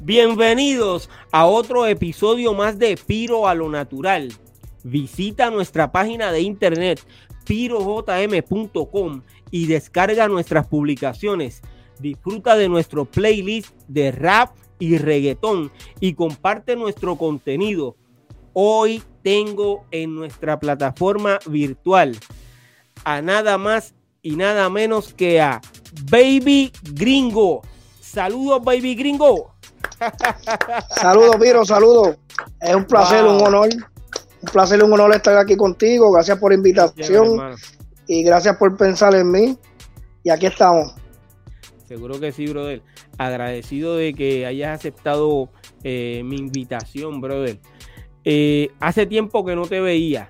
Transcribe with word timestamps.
Bienvenidos 0.00 1.10
a 1.32 1.46
otro 1.46 1.86
episodio 1.86 2.54
más 2.54 2.78
de 2.78 2.96
Piro 2.96 3.48
a 3.48 3.54
lo 3.54 3.68
Natural. 3.68 4.32
Visita 4.84 5.50
nuestra 5.50 5.90
página 5.90 6.30
de 6.30 6.42
internet 6.42 7.04
pirojm.com 7.44 9.22
y 9.50 9.66
descarga 9.66 10.28
nuestras 10.28 10.68
publicaciones. 10.68 11.60
Disfruta 11.98 12.56
de 12.56 12.68
nuestro 12.68 13.04
playlist 13.04 13.74
de 13.88 14.12
rap 14.12 14.54
y 14.78 14.98
reggaetón 14.98 15.72
y 15.98 16.14
comparte 16.14 16.76
nuestro 16.76 17.16
contenido. 17.16 17.96
Hoy 18.52 19.02
tengo 19.22 19.86
en 19.90 20.14
nuestra 20.14 20.60
plataforma 20.60 21.40
virtual 21.46 22.16
a 23.04 23.22
nada 23.22 23.58
más 23.58 23.94
y 24.22 24.36
nada 24.36 24.68
menos 24.70 25.14
que 25.14 25.40
a 25.40 25.60
Baby 26.10 26.72
Gringo. 26.92 27.62
Saludos, 28.00 28.62
Baby 28.62 28.94
Gringo. 28.94 29.52
Saludos, 30.90 31.36
Piro, 31.36 31.64
saludos. 31.64 32.16
Es 32.60 32.74
un 32.74 32.84
placer, 32.84 33.24
un 33.24 33.42
honor. 33.42 33.68
Un 34.42 34.52
placer, 34.52 34.82
un 34.82 34.92
honor 34.92 35.14
estar 35.14 35.36
aquí 35.36 35.56
contigo. 35.56 36.10
Gracias 36.12 36.38
por 36.38 36.52
la 36.52 36.56
invitación 36.56 37.56
y 38.06 38.22
gracias 38.22 38.56
por 38.56 38.76
pensar 38.76 39.14
en 39.14 39.30
mí. 39.30 39.58
Y 40.22 40.30
aquí 40.30 40.46
estamos. 40.46 40.94
Seguro 41.86 42.18
que 42.18 42.32
sí, 42.32 42.46
brother. 42.46 42.82
Agradecido 43.18 43.96
de 43.96 44.12
que 44.12 44.44
hayas 44.44 44.78
aceptado 44.78 45.48
eh, 45.84 46.22
mi 46.24 46.36
invitación, 46.36 47.20
brother. 47.20 47.58
Eh, 48.24 48.70
hace 48.80 49.06
tiempo 49.06 49.44
que 49.44 49.54
no 49.54 49.66
te 49.66 49.80
veía, 49.80 50.28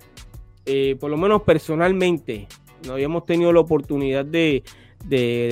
eh, 0.67 0.97
por 1.01 1.11
lo 1.11 1.17
menos 1.17 1.43
personalmente. 1.43 2.47
No 2.87 2.93
habíamos 2.93 3.25
tenido 3.25 3.53
la 3.53 3.61
oportunidad 3.61 4.25
de, 4.25 4.63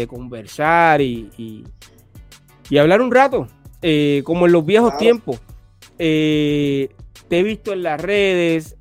conversar 0.08 1.00
y, 1.00 1.64
y, 2.68 2.78
hablar 2.78 3.00
un 3.00 3.12
rato, 3.12 3.46
como 4.24 4.46
en 4.46 4.52
los 4.52 4.64
viejos 4.66 4.96
tiempos. 4.96 5.40
te 5.96 6.88
he 7.30 7.42
visto 7.42 7.72
en 7.72 7.82
las 7.82 8.00
redes 8.00 8.76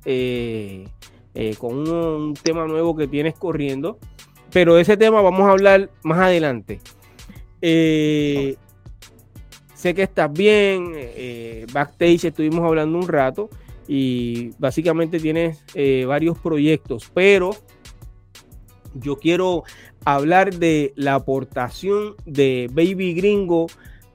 con 1.58 1.88
un, 1.88 2.34
tema 2.34 2.66
nuevo 2.66 2.96
que 2.96 3.06
tienes 3.06 3.34
corriendo, 3.34 3.98
pero 4.52 4.78
ese 4.78 4.96
tema 4.96 5.20
vamos 5.20 5.42
a 5.42 5.50
hablar 5.50 5.90
más 6.02 6.18
adelante. 6.18 6.80
Eh, 7.66 8.56
sé 9.74 9.94
que 9.94 10.02
estás 10.02 10.30
bien, 10.30 10.92
eh, 10.94 11.66
backstage 11.72 12.26
estuvimos 12.26 12.62
hablando 12.62 12.98
un 12.98 13.08
rato 13.08 13.48
y 13.88 14.50
básicamente 14.58 15.18
tienes 15.18 15.64
eh, 15.74 16.04
varios 16.06 16.38
proyectos, 16.38 17.10
pero 17.14 17.56
yo 18.94 19.16
quiero 19.16 19.64
hablar 20.04 20.54
de 20.54 20.92
la 20.96 21.14
aportación 21.14 22.14
de 22.24 22.68
Baby 22.72 23.14
Gringo 23.14 23.66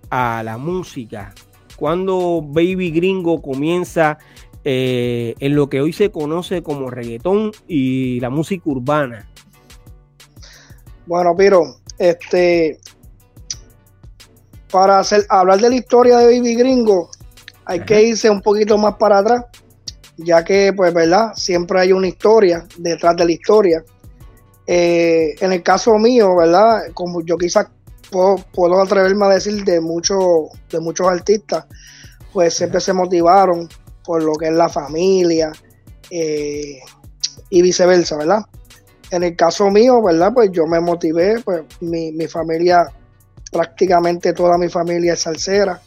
a 0.10 0.42
la 0.44 0.58
música. 0.58 1.34
Cuando 1.76 2.42
Baby 2.44 2.92
Gringo 2.92 3.42
comienza 3.42 4.18
en 4.64 5.56
lo 5.56 5.70
que 5.70 5.82
hoy 5.82 5.94
se 5.94 6.12
conoce 6.12 6.62
como 6.62 6.90
reggaetón 6.90 7.52
y 7.68 8.20
la 8.20 8.30
música 8.30 8.64
urbana. 8.66 9.28
Bueno, 11.06 11.36
Piro, 11.36 11.78
este, 11.98 12.80
para 14.72 15.00
hacer, 15.00 15.26
hablar 15.30 15.60
de 15.60 15.70
la 15.70 15.76
historia 15.76 16.18
de 16.20 16.38
Baby 16.38 16.56
Gringo, 16.56 17.10
hay 17.66 17.82
que 17.82 18.04
irse 18.04 18.30
un 18.30 18.42
poquito 18.42 18.78
más 18.78 18.96
para 18.96 19.20
atrás, 19.20 19.46
ya 20.18 20.44
que, 20.44 20.74
pues, 20.76 20.94
¿verdad? 20.94 21.34
Siempre 21.36 21.80
hay 21.80 21.94
una 21.94 22.08
historia 22.08 22.68
detrás 22.78 23.16
de 23.16 23.26
la 23.26 23.32
historia. 23.32 23.84
Eh, 24.72 25.34
en 25.40 25.52
el 25.52 25.64
caso 25.64 25.98
mío, 25.98 26.36
¿verdad? 26.36 26.92
Como 26.94 27.26
yo 27.26 27.40
quizás 27.40 27.66
puedo, 28.12 28.80
atreverme 28.80 29.26
a 29.26 29.30
decir 29.30 29.64
de, 29.64 29.82
muchos 29.82 30.22
de 30.70 30.80
muchos 30.80 31.08
artistas, 31.08 31.66
pues 32.32 32.54
siempre 32.54 32.80
se 32.80 32.94
motivaron 32.94 33.68
por 34.04 34.22
lo 34.22 34.34
que 34.34 34.46
es 34.46 34.54
la 34.54 34.70
familia 34.70 35.52
eh, 36.12 36.78
y 37.50 37.62
viceversa, 37.64 38.18
¿verdad? 38.18 38.46
En 39.10 39.24
el 39.24 39.36
caso 39.36 39.72
mío, 39.72 40.04
¿verdad? 40.04 40.34
Pues 40.36 40.52
yo 40.52 40.68
me 40.68 40.80
motivé, 40.80 41.40
pues 41.44 41.64
mi, 41.80 42.12
mi 42.12 42.28
familia 42.28 42.86
prácticamente 43.52 44.34
toda 44.34 44.56
mi 44.60 44.70
familia 44.70 45.14
es 45.14 45.22
salsera. 45.22 45.82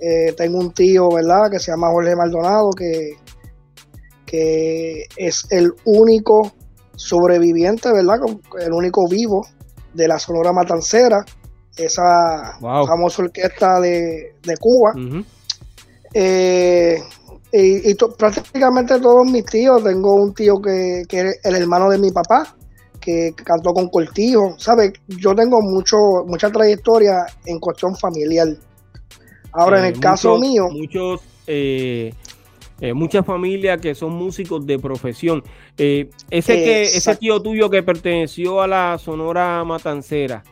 Eh, 0.00 0.34
tengo 0.36 0.58
un 0.58 0.72
tío, 0.72 1.10
¿verdad?, 1.10 1.48
que 1.48 1.60
se 1.60 1.70
llama 1.70 1.90
Jorge 1.90 2.16
Maldonado, 2.16 2.70
que, 2.70 3.12
que 4.26 5.04
es 5.16 5.46
el 5.50 5.72
único 5.84 6.55
sobreviviente, 6.96 7.92
¿verdad?, 7.92 8.18
el 8.60 8.72
único 8.72 9.08
vivo 9.08 9.46
de 9.94 10.08
la 10.08 10.18
Sonora 10.18 10.52
Matancera, 10.52 11.24
esa 11.76 12.58
famosa 12.60 13.22
orquesta 13.22 13.80
de, 13.80 14.34
Cuba. 14.58 14.94
Eh, 16.12 16.98
y, 17.52 17.94
prácticamente 17.94 18.98
todos 19.00 19.26
mis 19.30 19.44
tíos, 19.44 19.82
tengo 19.84 20.14
un 20.14 20.34
tío 20.34 20.60
que, 20.60 21.04
que 21.08 21.20
es 21.20 21.40
el 21.44 21.54
hermano 21.54 21.88
de 21.88 21.98
mi 21.98 22.10
papá, 22.10 22.56
que 23.00 23.32
cantó 23.36 23.72
con 23.72 23.88
Cortijo, 23.88 24.56
¿sabes? 24.58 24.92
Yo 25.06 25.34
tengo 25.34 25.62
mucho, 25.62 25.96
mucha 26.26 26.50
trayectoria 26.50 27.24
en 27.44 27.60
cuestión 27.60 27.94
familiar. 27.96 28.48
Ahora, 29.52 29.78
en 29.78 29.94
el 29.94 30.00
caso 30.00 30.38
mío... 30.38 30.68
Muchos, 30.70 31.20
eh, 31.46 32.12
eh, 32.80 32.92
muchas 32.92 33.24
familias 33.24 33.80
que 33.80 33.94
son 33.94 34.12
músicos 34.12 34.66
de 34.66 34.78
profesión. 34.78 35.42
Eh, 35.76 36.10
ese, 36.30 36.54
que, 36.54 36.82
ese 36.84 37.16
tío 37.16 37.40
tuyo 37.40 37.70
que 37.70 37.82
perteneció 37.82 38.60
a 38.60 38.66
la 38.66 38.98
Sonora 38.98 39.62
Matancera, 39.64 40.42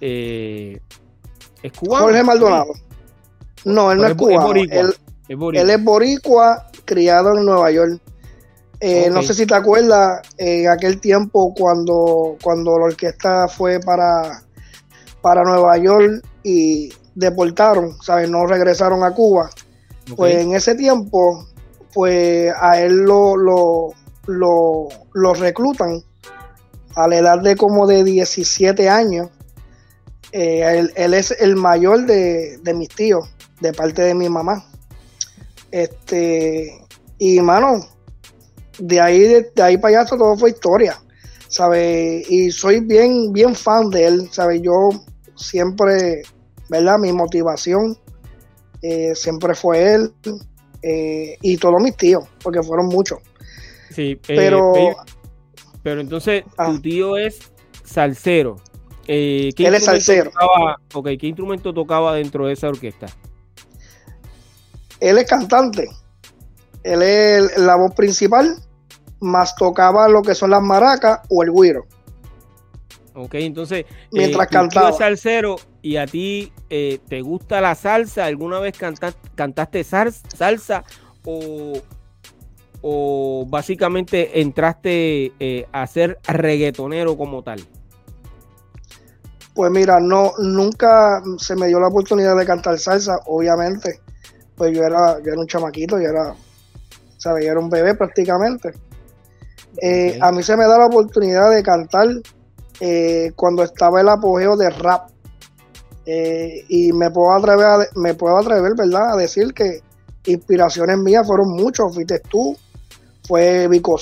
¿es 0.00 0.80
cubano? 1.78 2.06
Jorge 2.06 2.22
Maldonado. 2.22 2.72
No, 3.64 3.92
él 3.92 3.98
no 3.98 4.06
es, 4.08 4.14
cubano. 4.14 4.52
él, 4.54 4.94
él 5.28 5.70
es 5.70 5.84
boricua, 5.84 6.68
criado 6.84 7.36
en 7.36 7.44
Nueva 7.44 7.70
York. 7.70 8.00
Eh, 8.84 9.08
no 9.10 9.22
sé 9.22 9.32
si 9.32 9.46
te 9.46 9.54
acuerdas, 9.54 10.22
en 10.38 10.68
aquel 10.68 11.00
tiempo 11.00 11.54
cuando, 11.54 12.36
cuando 12.42 12.76
la 12.80 12.86
orquesta 12.86 13.46
fue 13.46 13.78
para, 13.78 14.42
para 15.20 15.44
Nueva 15.44 15.78
York 15.78 16.26
y 16.42 16.92
deportaron, 17.14 17.96
¿sabes? 18.02 18.28
No 18.28 18.44
regresaron 18.44 19.04
a 19.04 19.12
Cuba. 19.12 19.50
Pues 20.16 20.36
en 20.36 20.54
ese 20.54 20.74
tiempo, 20.74 21.46
pues 21.92 22.52
a 22.60 22.80
él 22.80 23.04
lo, 23.04 23.36
lo, 24.26 25.34
reclutan 25.34 26.02
a 26.94 27.08
la 27.08 27.18
edad 27.18 27.40
de 27.40 27.56
como 27.56 27.86
de 27.86 28.04
17 28.04 28.88
años. 28.88 29.28
Eh, 30.32 30.88
él, 30.94 31.14
es 31.14 31.30
el 31.40 31.56
mayor 31.56 32.06
de, 32.06 32.58
de 32.58 32.74
mis 32.74 32.88
tíos, 32.88 33.28
de 33.60 33.72
parte 33.72 34.02
de 34.02 34.14
mi 34.14 34.28
mamá. 34.28 34.64
Este, 35.70 36.82
y 37.18 37.40
mano, 37.40 37.86
de 38.78 39.00
ahí, 39.00 39.20
de, 39.54 39.62
ahí 39.62 39.78
para 39.78 40.00
allá 40.00 40.08
todo 40.08 40.36
fue 40.36 40.50
historia, 40.50 41.00
¿sabes? 41.48 42.28
Y 42.30 42.50
soy 42.50 42.80
bien, 42.80 43.32
bien 43.32 43.54
fan 43.54 43.90
de 43.90 44.06
él, 44.06 44.28
¿sabes? 44.32 44.60
Yo 44.62 44.90
siempre, 45.34 46.22
¿verdad? 46.68 46.98
Mi 46.98 47.12
motivación 47.12 47.96
eh, 48.82 49.14
siempre 49.14 49.54
fue 49.54 49.94
él 49.94 50.12
eh, 50.82 51.36
y 51.40 51.56
todos 51.56 51.80
mis 51.80 51.96
tíos, 51.96 52.24
porque 52.42 52.62
fueron 52.62 52.86
muchos. 52.86 53.20
Sí, 53.90 54.12
eh, 54.12 54.20
pero... 54.26 54.72
pero 55.82 56.00
entonces, 56.00 56.44
tu 56.44 56.50
ah. 56.58 56.78
tío 56.82 57.16
es 57.16 57.38
salsero. 57.84 58.56
él 59.06 59.54
es 59.56 59.84
salsero. 59.84 60.32
Tocaba, 60.88 61.16
¿qué 61.16 61.26
instrumento 61.28 61.72
tocaba 61.72 62.14
dentro 62.14 62.46
de 62.46 62.54
esa 62.54 62.68
orquesta? 62.68 63.06
Él 64.98 65.18
es 65.18 65.28
cantante. 65.28 65.88
Él 66.82 67.02
es 67.02 67.56
la 67.58 67.76
voz 67.76 67.94
principal, 67.94 68.56
más 69.20 69.54
tocaba 69.54 70.08
lo 70.08 70.22
que 70.22 70.34
son 70.34 70.50
las 70.50 70.62
maracas 70.62 71.20
o 71.28 71.44
el 71.44 71.52
güiro. 71.52 71.86
Ok, 73.14 73.34
entonces, 73.34 73.84
mientras 74.10 74.48
cantaba. 74.48 74.92
salsero 74.92 75.56
y 75.82 75.96
a 75.96 76.06
ti 76.06 76.52
eh, 76.70 77.00
te 77.08 77.20
gusta 77.20 77.60
la 77.60 77.74
salsa, 77.74 78.24
¿alguna 78.24 78.60
vez 78.60 78.76
cantaste 79.34 79.84
salsa 79.84 80.84
o, 81.24 81.82
básicamente 83.48 84.40
entraste 84.40 85.32
eh, 85.38 85.66
a 85.72 85.86
ser 85.86 86.18
reggaetonero 86.26 87.16
como 87.16 87.42
tal? 87.42 87.60
Pues 89.54 89.70
mira, 89.70 90.00
no, 90.00 90.32
nunca 90.38 91.22
se 91.36 91.54
me 91.56 91.66
dio 91.66 91.78
la 91.78 91.88
oportunidad 91.88 92.36
de 92.36 92.46
cantar 92.46 92.78
salsa, 92.78 93.20
obviamente. 93.26 94.00
Pues 94.56 94.74
yo 94.74 94.82
era, 94.82 95.18
yo 95.18 95.32
era 95.32 95.40
un 95.40 95.46
chamaquito, 95.46 96.00
yo 96.00 96.08
era, 96.08 96.34
¿sabes? 97.18 97.44
Yo 97.44 97.50
era 97.50 97.60
un 97.60 97.68
bebé 97.68 97.94
prácticamente. 97.94 98.72
Eh, 99.80 100.18
a 100.20 100.32
mí 100.32 100.42
se 100.42 100.56
me 100.56 100.64
da 100.64 100.78
la 100.78 100.86
oportunidad 100.86 101.50
de 101.50 101.62
cantar 101.62 102.08
eh, 102.80 103.32
cuando 103.36 103.62
estaba 103.62 104.00
el 104.00 104.08
apogeo 104.08 104.56
de 104.56 104.70
rap. 104.70 105.10
Eh, 106.04 106.64
y 106.68 106.92
me 106.92 107.10
puedo 107.10 107.32
atrever, 107.32 107.88
me 107.94 108.14
puedo 108.14 108.36
atrever, 108.38 108.72
¿verdad?, 108.76 109.14
a 109.14 109.16
decir 109.16 109.52
que 109.54 109.80
inspiraciones 110.24 110.98
mías 110.98 111.26
fueron 111.26 111.50
muchos. 111.50 111.94
Fuiste 111.94 112.20
tú, 112.28 112.56
fue 113.26 113.68
Vico 113.68 113.96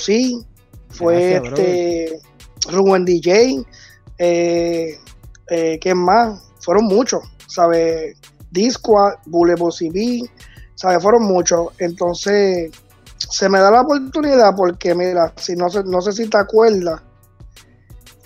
fue 0.89 1.35
este 1.37 2.19
Ruben 2.69 3.05
DJ, 3.05 3.63
eh, 4.17 4.97
eh, 5.49 5.79
¿qué 5.79 5.95
más? 5.95 6.41
Fueron 6.59 6.85
muchos, 6.85 7.21
¿sabes? 7.47 8.17
Disco, 8.51 9.13
Bulebo 9.25 9.71
CB, 9.71 10.29
¿sabes? 10.75 11.01
Fueron 11.01 11.23
muchos. 11.23 11.67
Entonces, 11.77 12.71
se 13.17 13.47
me 13.47 13.59
da 13.59 13.71
la 13.71 13.81
oportunidad 13.81 14.53
porque, 14.55 14.93
mira, 14.93 15.33
si 15.37 15.55
no, 15.55 15.69
sé, 15.69 15.83
no 15.85 16.01
sé 16.01 16.11
si 16.11 16.29
te 16.29 16.37
acuerdas, 16.37 17.01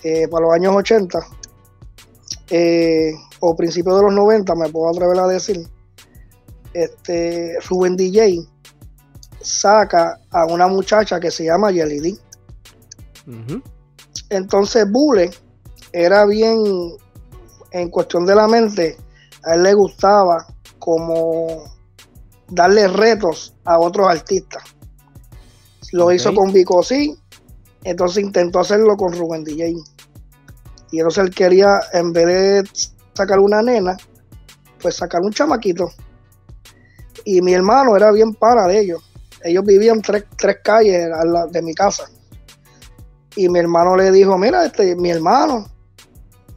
eh, 0.02 0.28
para 0.28 0.46
los 0.46 0.54
años 0.54 0.74
80 0.76 1.18
eh, 2.50 3.12
o 3.40 3.56
principios 3.56 3.96
de 3.96 4.02
los 4.02 4.14
90, 4.14 4.54
me 4.54 4.68
puedo 4.68 4.90
atrever 4.90 5.18
a 5.18 5.26
decir, 5.26 5.68
este, 6.72 7.58
Ruben 7.68 7.96
DJ 7.96 8.46
saca 9.40 10.20
a 10.30 10.46
una 10.46 10.66
muchacha 10.66 11.20
que 11.20 11.30
se 11.30 11.44
llama 11.44 11.72
Jelly 11.72 12.00
D. 12.00 12.18
Entonces 14.30 14.90
Bule 14.90 15.30
era 15.92 16.26
bien, 16.26 16.58
en 17.70 17.90
cuestión 17.90 18.26
de 18.26 18.34
la 18.34 18.48
mente, 18.48 18.96
a 19.44 19.54
él 19.54 19.62
le 19.62 19.74
gustaba 19.74 20.46
como 20.78 21.64
darle 22.48 22.88
retos 22.88 23.54
a 23.64 23.78
otros 23.78 24.08
artistas. 24.08 24.62
Lo 25.92 26.12
hizo 26.12 26.34
con 26.34 26.52
Vico 26.52 26.82
sí, 26.82 27.16
entonces 27.84 28.24
intentó 28.24 28.60
hacerlo 28.60 28.96
con 28.96 29.12
Rubén 29.12 29.44
DJ. 29.44 29.74
Y 30.90 30.98
entonces 30.98 31.24
él 31.24 31.30
quería, 31.34 31.80
en 31.92 32.12
vez 32.12 32.26
de 32.26 32.64
sacar 33.16 33.40
una 33.40 33.62
nena, 33.62 33.96
pues 34.80 34.96
sacar 34.96 35.22
un 35.22 35.32
chamaquito. 35.32 35.90
Y 37.24 37.42
mi 37.42 37.54
hermano 37.54 37.96
era 37.96 38.12
bien 38.12 38.34
para 38.34 38.66
de 38.66 38.80
ellos. 38.80 39.02
Ellos 39.42 39.64
vivían 39.64 40.00
tres, 40.02 40.24
tres 40.36 40.58
calles 40.62 41.08
de 41.50 41.62
mi 41.62 41.74
casa. 41.74 42.04
Y 43.34 43.48
mi 43.48 43.58
hermano 43.58 43.96
le 43.96 44.10
dijo, 44.12 44.38
mira, 44.38 44.64
este, 44.64 44.96
mi 44.96 45.10
hermano. 45.10 45.66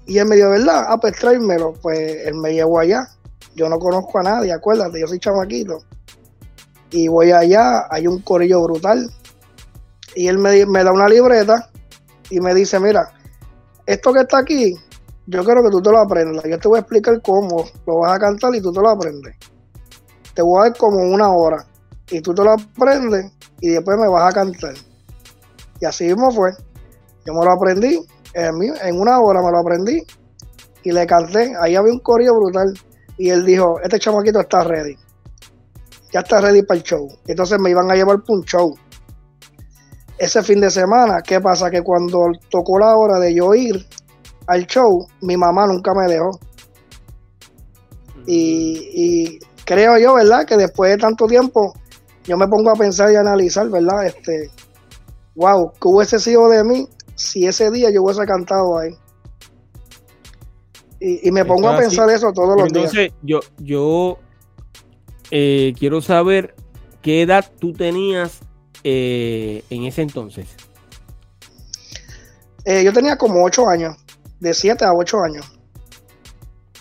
Y 0.06 0.18
él 0.18 0.26
me 0.28 0.36
dijo, 0.36 0.50
¿verdad? 0.50 0.86
Ah, 0.88 0.98
pues 1.00 1.18
tráemelo. 1.18 1.74
Pues 1.82 2.00
él 2.26 2.36
me 2.36 2.54
llevó 2.54 2.80
allá. 2.80 3.08
Yo 3.56 3.68
no 3.68 3.78
conozco 3.80 4.20
a 4.20 4.24
nadie, 4.24 4.54
acuérdate, 4.54 5.00
yo 5.00 5.08
soy 5.08 5.20
chamaquito. 5.20 5.84
Y 6.92 7.08
voy 7.08 7.32
allá, 7.32 7.88
hay 7.90 8.08
un 8.08 8.20
corillo 8.22 8.64
brutal. 8.64 9.12
Y 10.16 10.28
él 10.28 10.38
me, 10.38 10.66
me 10.66 10.84
da 10.84 10.92
una 10.92 11.10
libreta 11.10 11.70
y 12.30 12.40
me 12.40 12.54
dice, 12.54 12.80
mira, 12.80 13.12
esto 13.86 14.14
que 14.14 14.22
está 14.22 14.40
aquí, 14.40 14.76
yo 15.30 15.44
quiero 15.44 15.64
que 15.64 15.70
tú 15.70 15.82
te 15.82 15.92
lo 15.92 16.00
aprendas. 16.00 16.44
Yo 16.44 16.58
te 16.58 16.68
voy 16.68 16.78
a 16.78 16.82
explicar 16.82 17.22
cómo 17.22 17.64
lo 17.86 18.00
vas 18.00 18.16
a 18.16 18.20
cantar 18.20 18.56
y 18.56 18.62
tú 18.62 18.72
te 18.72 18.82
lo 18.82 18.90
aprendes. 18.90 19.36
Te 20.34 20.42
voy 20.42 20.60
a 20.60 20.70
dar 20.70 20.78
como 20.78 20.98
una 20.98 21.30
hora 21.30 21.66
y 22.10 22.20
tú 22.22 22.34
te 22.34 22.44
lo 22.44 22.54
aprendes 22.54 23.32
y 23.62 23.70
después 23.70 23.98
me 24.00 24.08
vas 24.08 24.32
a 24.32 24.34
cantar. 24.34 24.74
Y 25.80 25.86
así 25.86 26.06
mismo 26.06 26.32
fue. 26.32 26.52
Yo 27.26 27.34
me 27.34 27.46
lo 27.46 27.52
aprendí, 27.52 28.00
en, 28.34 29.00
una 29.00 29.20
hora 29.20 29.42
me 29.42 29.52
lo 29.52 29.60
aprendí 29.60 30.04
y 30.84 30.92
le 30.92 31.06
canté. 31.06 31.54
Ahí 31.62 31.76
había 31.76 31.94
un 31.94 32.00
corrido 32.00 32.36
brutal. 32.36 32.74
Y 33.18 33.30
él 33.30 33.46
dijo, 33.46 33.80
este 33.84 34.00
chamaquito 34.00 34.40
está 34.40 34.64
ready. 34.64 34.98
Ya 36.12 36.22
está 36.22 36.42
ready 36.42 36.64
para 36.64 36.80
el 36.80 36.84
show. 36.84 37.08
Entonces 37.28 37.60
me 37.60 37.70
iban 37.70 37.92
a 37.92 37.96
llevar 37.96 38.22
para 38.22 38.40
un 38.40 38.44
show. 38.46 38.74
Ese 40.18 40.42
fin 40.42 40.60
de 40.60 40.72
semana, 40.72 41.22
¿qué 41.22 41.40
pasa? 41.40 41.70
Que 41.70 41.84
cuando 41.84 42.32
tocó 42.50 42.80
la 42.80 42.96
hora 42.96 43.20
de 43.20 43.36
yo 43.36 43.54
ir 43.54 43.86
al 44.50 44.66
show, 44.66 45.08
mi 45.22 45.38
mamá 45.38 45.68
nunca 45.68 45.94
me 45.94 46.08
dejó. 46.08 46.40
Y, 48.26 48.90
y 48.94 49.40
creo 49.64 49.98
yo, 49.98 50.16
¿verdad? 50.16 50.46
Que 50.46 50.58
después 50.58 50.92
de 50.92 50.98
tanto 50.98 51.28
tiempo, 51.28 51.74
yo 52.24 52.38
me 52.38 52.48
pongo 52.48 52.72
a 52.72 52.76
pensar 52.76 53.12
y 53.12 53.16
a 53.16 53.22
analizar, 53.22 53.70
¿verdad? 53.70 54.08
Este, 54.08 54.50
wow, 55.36 55.72
¿qué 55.72 55.88
hubiese 55.88 56.20
sido 56.20 56.50
de 56.50 56.64
mí 56.64 56.88
si 57.16 57.46
ese 57.46 57.70
día 57.70 57.92
yo 57.92 58.02
hubiese 58.02 58.26
cantado 58.26 58.80
ahí. 58.80 58.96
Y, 61.02 61.32
me 61.32 61.46
pongo 61.46 61.70
a 61.70 61.78
pensar 61.78 62.10
eso 62.10 62.34
todos 62.34 62.58
los 62.58 62.74
días. 62.74 62.94
Entonces, 62.94 63.14
yo, 63.22 63.40
yo 63.58 64.18
eh, 65.32 65.74
quiero 65.78 66.02
saber 66.02 66.56
qué 67.02 67.22
edad 67.22 67.50
tú 67.58 67.72
tenías 67.72 68.40
eh, 68.84 69.64
en 69.70 69.86
ese 69.86 70.02
entonces. 70.02 70.48
Eh, 72.66 72.84
yo 72.84 72.92
tenía 72.92 73.18
como 73.18 73.44
8 73.46 73.70
años, 73.70 73.96
de 74.40 74.54
7 74.54 74.86
a 74.86 74.94
8 74.94 75.24
años. 75.24 75.60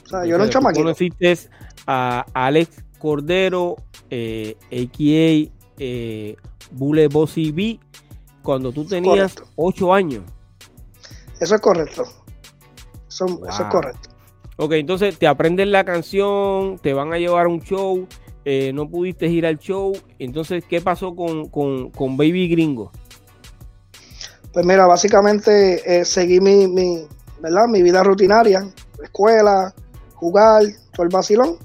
O 0.04 0.08
sea, 0.08 0.24
yo 0.24 0.36
era 0.36 0.44
un 0.44 0.50
chamaquito. 0.50 0.82
Conociste 0.82 1.38
a 1.86 2.24
Alex 2.32 2.84
Cordero, 2.98 3.76
a.k.a. 4.10 5.48
Bule 6.70 7.08
Bossy 7.08 7.50
B, 7.52 7.80
cuando 8.42 8.72
tú 8.72 8.84
tenías 8.84 9.34
8 9.56 9.94
años. 9.94 10.22
Eso 11.40 11.54
es 11.54 11.60
correcto. 11.60 12.04
Eso, 13.08 13.26
es 13.48 13.60
correcto. 13.70 14.10
Ok, 14.56 14.72
entonces 14.72 15.18
te 15.18 15.26
aprendes 15.26 15.68
la 15.68 15.84
canción, 15.84 16.78
te 16.78 16.92
van 16.92 17.12
a 17.12 17.18
llevar 17.18 17.46
a 17.46 17.48
un 17.48 17.60
show, 17.60 18.06
eh, 18.44 18.72
no 18.72 18.88
pudiste 18.88 19.26
ir 19.26 19.46
al 19.46 19.58
show. 19.58 19.92
Entonces, 20.18 20.64
¿qué 20.68 20.80
pasó 20.80 21.14
con, 21.14 22.16
Baby 22.16 22.48
Gringo? 22.48 22.90
Pues 24.52 24.66
mira, 24.66 24.86
básicamente 24.86 26.00
eh, 26.00 26.04
seguí 26.04 26.40
mi, 26.40 26.66
mi, 26.66 27.06
¿verdad? 27.40 27.66
mi 27.68 27.82
vida 27.82 28.02
rutinaria, 28.02 28.66
escuela, 29.02 29.74
jugar, 30.14 30.62
todo 30.92 31.04
el 31.04 31.12
vacilón. 31.12 31.56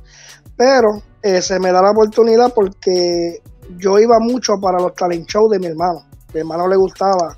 Pero 0.56 1.02
eh, 1.22 1.42
se 1.42 1.60
me 1.60 1.72
da 1.72 1.82
la 1.82 1.92
oportunidad 1.92 2.54
porque 2.54 3.42
yo 3.78 4.00
iba 4.00 4.20
mucho 4.20 4.60
para 4.60 4.80
los 4.80 4.94
talent 4.94 5.28
shows 5.28 5.52
de 5.52 5.60
mi 5.60 5.68
hermano 5.68 6.06
mi 6.34 6.40
hermano 6.40 6.68
le 6.68 6.76
gustaba 6.76 7.38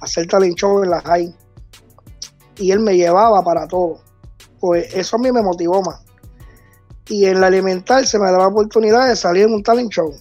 hacer 0.00 0.26
talent 0.26 0.56
show 0.56 0.82
en 0.82 0.90
la 0.90 1.00
high 1.00 1.34
y 2.56 2.70
él 2.70 2.80
me 2.80 2.94
llevaba 2.94 3.42
para 3.42 3.66
todo. 3.66 4.00
Pues 4.60 4.94
eso 4.94 5.16
a 5.16 5.18
mí 5.18 5.32
me 5.32 5.42
motivó 5.42 5.82
más. 5.82 6.00
Y 7.08 7.26
en 7.26 7.40
la 7.40 7.48
elemental 7.48 8.06
se 8.06 8.18
me 8.18 8.30
da 8.30 8.38
la 8.38 8.48
oportunidad 8.48 9.08
de 9.08 9.16
salir 9.16 9.44
en 9.44 9.54
un 9.54 9.62
talent 9.62 9.90
show, 9.90 10.14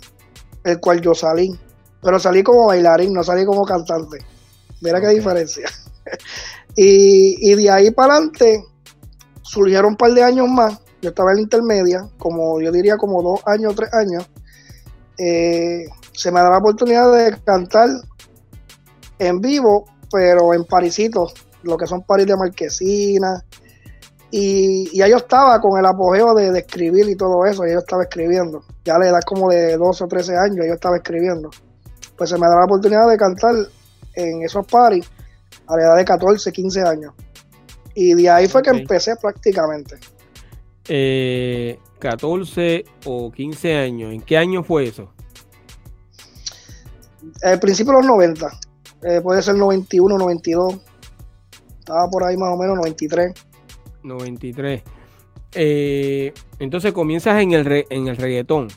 el 0.63 0.79
cual 0.79 1.01
yo 1.01 1.13
salí. 1.13 1.57
Pero 2.01 2.19
salí 2.19 2.43
como 2.43 2.67
bailarín, 2.67 3.13
no 3.13 3.23
salí 3.23 3.45
como 3.45 3.63
cantante. 3.65 4.17
Mira 4.81 4.99
qué 4.99 5.09
diferencia. 5.09 5.69
y, 6.75 7.55
de 7.55 7.69
ahí 7.69 7.91
para 7.91 8.15
adelante 8.15 8.65
surgieron 9.41 9.91
un 9.91 9.97
par 9.97 10.11
de 10.11 10.23
años 10.23 10.47
más. 10.49 10.79
Yo 11.01 11.09
estaba 11.09 11.31
en 11.31 11.37
la 11.37 11.41
intermedia, 11.43 12.07
como 12.17 12.61
yo 12.61 12.71
diría 12.71 12.97
como 12.97 13.21
dos 13.21 13.41
años, 13.45 13.75
tres 13.75 13.93
años. 13.93 14.29
Eh, 15.17 15.85
se 16.13 16.31
me 16.31 16.39
da 16.39 16.49
la 16.49 16.57
oportunidad 16.57 17.11
de 17.13 17.37
cantar 17.43 17.89
en 19.19 19.39
vivo, 19.39 19.85
pero 20.11 20.53
en 20.53 20.63
parisitos, 20.65 21.33
lo 21.63 21.77
que 21.77 21.85
son 21.85 22.03
paris 22.03 22.25
de 22.25 22.37
marquesina. 22.37 23.43
Y, 24.31 24.97
ya 24.97 25.07
yo 25.07 25.17
estaba 25.17 25.59
con 25.59 25.77
el 25.77 25.85
apogeo 25.85 26.33
de, 26.33 26.57
escribir 26.57 27.07
y 27.07 27.15
todo 27.15 27.45
eso, 27.45 27.67
y 27.67 27.73
yo 27.73 27.79
estaba 27.79 28.03
escribiendo. 28.03 28.63
Ya 28.83 28.97
le 28.97 29.11
da 29.11 29.19
como 29.21 29.49
de 29.49 29.77
12 29.77 30.03
o 30.05 30.07
13 30.07 30.35
años, 30.37 30.65
yo 30.65 30.73
estaba 30.73 30.95
escribiendo. 30.95 31.51
Pues 32.17 32.29
se 32.29 32.37
me 32.37 32.47
da 32.47 32.55
la 32.55 32.65
oportunidad 32.65 33.07
de 33.07 33.17
cantar 33.17 33.53
en 34.15 34.43
esos 34.43 34.65
paris 34.65 35.07
a 35.67 35.77
la 35.77 35.83
edad 35.83 35.97
de 35.97 36.05
14, 36.05 36.51
15 36.51 36.81
años. 36.81 37.13
Y 37.95 38.13
de 38.13 38.29
ahí 38.29 38.47
fue 38.47 38.61
que 38.61 38.71
empecé 38.71 39.15
prácticamente. 39.15 39.97
Eh, 40.87 41.79
14 41.99 42.83
o 43.05 43.31
15 43.31 43.75
años, 43.75 44.13
¿en 44.13 44.21
qué 44.21 44.37
año 44.37 44.63
fue 44.63 44.85
eso? 44.85 45.09
Al 47.43 47.59
principio 47.59 47.93
de 47.93 47.99
los 47.99 48.07
90. 48.07 48.59
Eh, 49.03 49.21
puede 49.21 49.41
ser 49.41 49.55
91, 49.55 50.17
92. 50.17 50.75
Estaba 51.79 52.09
por 52.09 52.23
ahí 52.23 52.37
más 52.37 52.53
o 52.53 52.57
menos 52.57 52.77
93. 52.77 53.33
93. 54.03 54.81
Eh, 55.55 56.33
entonces 56.59 56.93
comienzas 56.93 57.41
en 57.41 57.53
el, 57.53 57.85
en 57.89 58.07
el 58.07 58.17
reggaetón. 58.17 58.67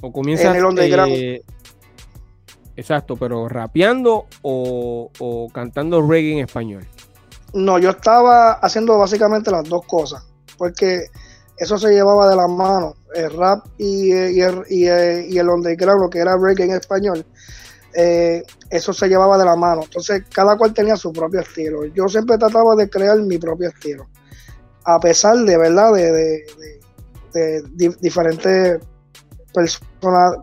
O 0.00 0.12
comienzas. 0.12 0.54
En 0.54 0.78
el 0.78 1.10
eh, 1.10 1.42
exacto, 2.76 3.16
pero 3.16 3.48
rapeando 3.48 4.26
o, 4.42 5.48
cantando 5.52 6.02
reggae 6.02 6.32
en 6.32 6.38
español. 6.40 6.86
No, 7.54 7.78
yo 7.78 7.90
estaba 7.90 8.52
haciendo 8.54 8.98
básicamente 8.98 9.50
las 9.50 9.68
dos 9.68 9.84
cosas. 9.86 10.24
Porque 10.56 11.06
eso 11.58 11.76
se 11.78 11.90
llevaba 11.90 12.28
de 12.28 12.36
la 12.36 12.48
mano. 12.48 12.94
El 13.14 13.36
rap 13.36 13.66
y, 13.78 14.12
y, 14.12 14.40
el, 14.40 14.64
y, 14.68 14.86
el 14.86 15.48
underground, 15.48 16.02
lo 16.02 16.10
que 16.10 16.18
era 16.18 16.36
reggae 16.36 16.64
en 16.64 16.72
español 16.72 17.26
eh, 17.94 18.42
eso 18.70 18.92
se 18.92 19.08
llevaba 19.08 19.38
de 19.38 19.44
la 19.44 19.56
mano. 19.56 19.82
Entonces, 19.84 20.24
cada 20.32 20.56
cual 20.56 20.72
tenía 20.72 20.96
su 20.96 21.12
propio 21.12 21.40
estilo. 21.40 21.84
Yo 21.86 22.08
siempre 22.08 22.38
trataba 22.38 22.74
de 22.74 22.88
crear 22.88 23.18
mi 23.20 23.38
propio 23.38 23.68
estilo. 23.68 24.08
a 24.84 24.98
pesar 24.98 25.36
de 25.36 25.56
verdad 25.56 25.92
de, 25.92 26.44
diferentes 28.00 28.80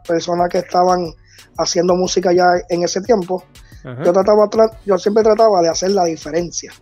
personas 0.07 0.49
que 0.49 0.59
estaban 0.59 1.13
haciendo 1.59 1.95
música 1.95 2.31
ya 2.33 2.45
en 2.69 2.83
ese 2.83 3.01
tiempo, 3.01 3.43
yo 3.83 4.11
trataba 4.11 4.49
yo 4.85 4.97
siempre 4.97 5.23
trataba 5.23 5.61
de 5.61 5.69
hacer 5.69 5.91
la 5.91 6.05
diferencia. 6.05 6.73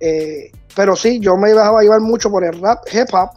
Eh, 0.00 0.50
pero 0.74 0.96
sí, 0.96 1.20
yo 1.20 1.36
me 1.36 1.50
dejaba 1.50 1.82
llevar 1.82 2.00
mucho 2.00 2.30
por 2.30 2.44
el 2.44 2.60
rap, 2.60 2.78
hip 2.92 3.12
hop, 3.12 3.30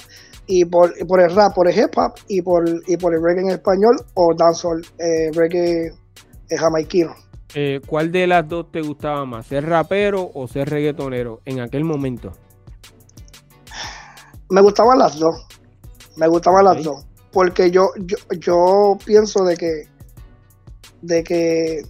y 0.48 0.66
por, 0.66 0.94
por 1.08 1.22
el 1.22 1.36
rap, 1.36 1.54
por 1.54 1.70
el 1.70 1.78
hip 1.78 1.98
hop 1.98 2.14
y 2.28 2.42
por, 2.42 2.64
y 2.88 2.98
por 2.98 3.14
el 3.14 3.22
reggae 3.22 3.42
en 3.42 3.50
español 3.50 3.98
o 4.14 4.34
dancehall, 4.36 4.82
eh, 4.98 5.30
reggae 5.34 5.88
eh, 6.50 6.58
jamaiquino. 6.58 7.14
Eh, 7.54 7.80
¿Cuál 7.86 8.12
de 8.12 8.28
las 8.28 8.48
dos 8.48 8.72
te 8.72 8.82
gustaba 8.82 9.26
más, 9.26 9.48
ser 9.48 9.66
rapero 9.66 10.30
o 10.34 10.48
ser 10.48 10.70
reggaetonero 10.70 11.42
en 11.46 11.60
aquel 11.60 11.84
momento? 11.84 12.32
Me 14.50 14.62
gustaban 14.62 14.98
las 14.98 15.20
dos, 15.20 15.46
me 16.16 16.28
gustaban 16.28 16.66
las 16.66 16.84
dos, 16.84 17.06
porque 17.32 17.70
yo, 17.70 17.90
yo, 17.98 18.18
yo 18.40 18.98
pienso 19.06 19.44
de 19.44 19.58
que, 19.58 19.84
de 21.02 21.24
que 21.24 21.84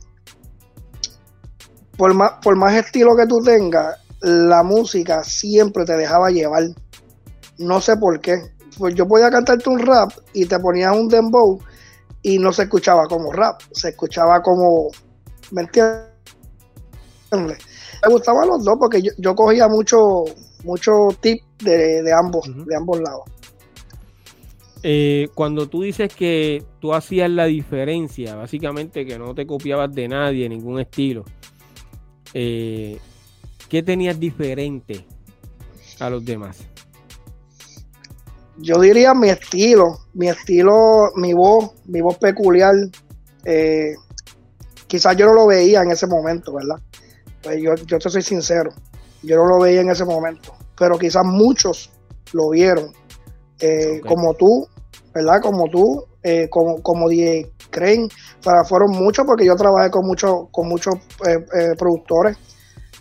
por 1.98 2.14
más, 2.14 2.34
por 2.44 2.56
más 2.56 2.74
estilo 2.76 3.16
que 3.16 3.26
tú 3.26 3.40
tengas, 3.40 3.98
la 4.22 4.64
música 4.64 5.24
siempre 5.24 5.86
te 5.86 5.98
dejaba 5.98 6.30
llevar. 6.30 6.64
No 7.58 7.82
sé 7.82 7.98
por 7.98 8.20
qué. 8.22 8.52
Pues 8.78 8.94
yo 8.94 9.08
podía 9.08 9.32
cantarte 9.32 9.70
un 9.70 9.80
rap 9.80 10.12
y 10.34 10.46
te 10.46 10.60
ponía 10.60 10.92
un 10.92 11.08
dembow 11.08 11.60
y 12.22 12.38
no 12.38 12.52
se 12.52 12.64
escuchaba 12.64 13.06
como 13.08 13.32
rap, 13.32 13.62
se 13.72 13.90
escuchaba 13.90 14.42
como, 14.42 14.90
¿me 15.52 15.62
entiendes? 15.62 16.04
Me 17.32 18.10
gustaban 18.10 18.48
los 18.48 18.64
dos 18.64 18.76
porque 18.80 19.02
yo, 19.18 19.36
cogía 19.36 19.68
mucho, 19.68 20.26
mucho 20.64 21.10
tip 21.20 21.42
de, 21.64 22.14
ambos, 22.14 22.46
de 22.66 22.76
ambos 22.76 23.00
lados. 23.00 23.24
Eh, 24.84 25.30
cuando 25.34 25.68
tú 25.68 25.82
dices 25.82 26.14
que 26.14 26.64
tú 26.80 26.94
hacías 26.94 27.30
la 27.30 27.46
diferencia, 27.46 28.36
básicamente 28.36 29.06
que 29.06 29.18
no 29.18 29.34
te 29.34 29.48
copiabas 29.48 29.94
de 29.94 30.08
nadie, 30.08 30.48
ningún 30.48 30.80
estilo, 30.80 31.26
eh, 32.34 33.00
¿qué 33.70 33.84
tenías 33.84 34.20
diferente 34.20 35.06
a 36.00 36.10
los 36.10 36.24
demás? 36.24 36.60
Yo 38.60 38.80
diría 38.80 39.14
mi 39.14 39.30
estilo, 39.30 40.00
mi 40.14 40.30
estilo, 40.30 41.12
mi 41.16 41.34
voz, 41.34 41.72
mi 41.86 42.02
voz 42.02 42.18
peculiar. 42.18 42.74
Eh, 43.46 43.94
quizás 44.88 45.16
yo 45.16 45.28
no 45.28 45.34
lo 45.34 45.48
veía 45.48 45.82
en 45.82 45.92
ese 45.92 46.08
momento, 46.08 46.54
¿verdad? 46.54 46.82
Pues 47.44 47.62
yo, 47.62 47.76
yo 47.76 48.00
te 48.00 48.10
soy 48.10 48.22
sincero, 48.22 48.72
yo 49.22 49.38
no 49.38 49.46
lo 49.46 49.60
veía 49.60 49.82
en 49.82 49.90
ese 49.90 50.06
momento, 50.06 50.56
pero 50.78 50.98
quizás 50.98 51.24
muchos 51.24 51.92
lo 52.34 52.50
vieron, 52.50 52.94
eh, 53.60 54.02
como 54.08 54.34
tú, 54.34 54.68
¿verdad? 55.14 55.42
Como 55.42 55.70
tú, 55.70 56.06
eh, 56.24 56.48
como, 56.50 56.82
como 56.82 57.10
DJ 57.10 57.52
Crane, 57.70 58.08
fueron 58.68 58.92
muchos 58.92 59.26
porque 59.26 59.46
yo 59.46 59.56
trabajé 59.56 59.92
con 59.92 60.06
muchos 60.06 60.48
con 60.52 60.68
muchos 60.68 60.96
productores 61.78 62.38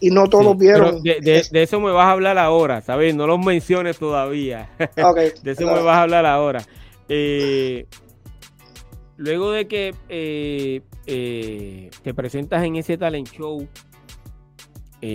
y 0.00 0.10
no 0.10 0.28
todos 0.28 0.56
vieron. 0.56 1.02
De, 1.02 1.42
eso 1.52 1.80
me 1.80 1.90
vas 1.90 2.06
a 2.06 2.12
hablar 2.12 2.38
ahora, 2.38 2.80
¿sabes? 2.82 3.14
No 3.14 3.26
los 3.26 3.38
menciones 3.38 3.98
todavía. 3.98 4.70
de 4.78 5.50
eso 5.50 5.66
me 5.66 5.82
vas 5.82 5.96
a 5.96 6.02
hablar 6.02 6.26
ahora. 6.26 6.62
Eh, 7.08 7.86
luego 9.16 9.52
de 9.52 9.68
que 9.68 9.94
eh, 10.08 10.82
eh, 11.06 11.90
te 12.02 12.14
presentas 12.14 12.64
en 12.64 12.76
ese 12.76 12.98
talent 12.98 13.28
show, 13.30 13.66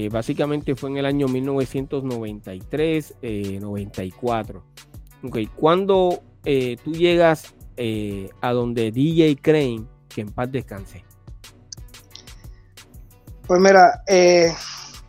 básicamente 0.09 0.75
fue 0.75 0.89
en 0.89 0.97
el 0.97 1.05
año 1.05 1.27
1993, 1.27 3.15
94. 5.21 5.29
Okay. 5.29 5.47
Cuando 5.55 6.21
tú 6.83 6.93
llegas 6.93 7.53
a 8.41 8.51
donde 8.51 8.91
DJ 8.91 9.37
Crane, 9.41 9.85
que 10.09 10.21
en 10.21 10.31
paz 10.31 10.51
descanse. 10.51 11.03
Pues 13.47 13.59
mira, 13.59 14.03
eh, 14.07 14.53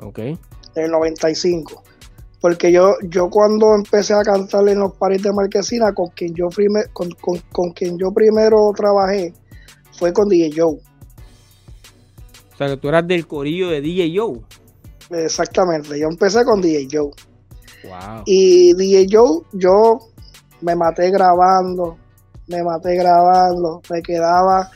Ok. 0.00 0.18
En 0.18 0.38
el 0.74 0.90
95. 0.90 1.84
Porque 2.40 2.72
yo, 2.72 2.94
yo 3.04 3.30
cuando 3.30 3.74
empecé 3.74 4.14
a 4.14 4.22
cantar 4.22 4.68
en 4.68 4.80
los 4.80 4.96
paris 4.96 5.22
de 5.22 5.32
Marquesina, 5.32 5.92
con 5.92 6.08
quien 6.08 6.34
yo, 6.34 6.48
con, 6.92 7.12
quien 7.72 7.96
yo 7.96 8.12
primero 8.12 8.72
trabajé, 8.76 9.32
fue 9.92 10.12
con 10.12 10.28
DJ 10.28 10.50
Joe. 10.56 10.78
O 12.58 12.64
sea, 12.66 12.66
que 12.66 12.76
tú 12.76 12.88
eras 12.88 13.06
del 13.06 13.28
corillo 13.28 13.68
de 13.68 13.80
DJ 13.80 14.18
Joe. 14.18 14.40
Exactamente, 15.10 15.96
yo 15.96 16.08
empecé 16.08 16.44
con 16.44 16.60
DJ 16.60 16.88
Joe. 16.90 17.12
Wow. 17.84 18.22
Y 18.26 18.74
DJ 18.74 19.06
Joe, 19.08 19.42
yo 19.52 20.00
me 20.60 20.74
maté 20.74 21.12
grabando, 21.12 21.96
me 22.48 22.64
maté 22.64 22.96
grabando, 22.96 23.80
me 23.88 24.02
quedaba, 24.02 24.68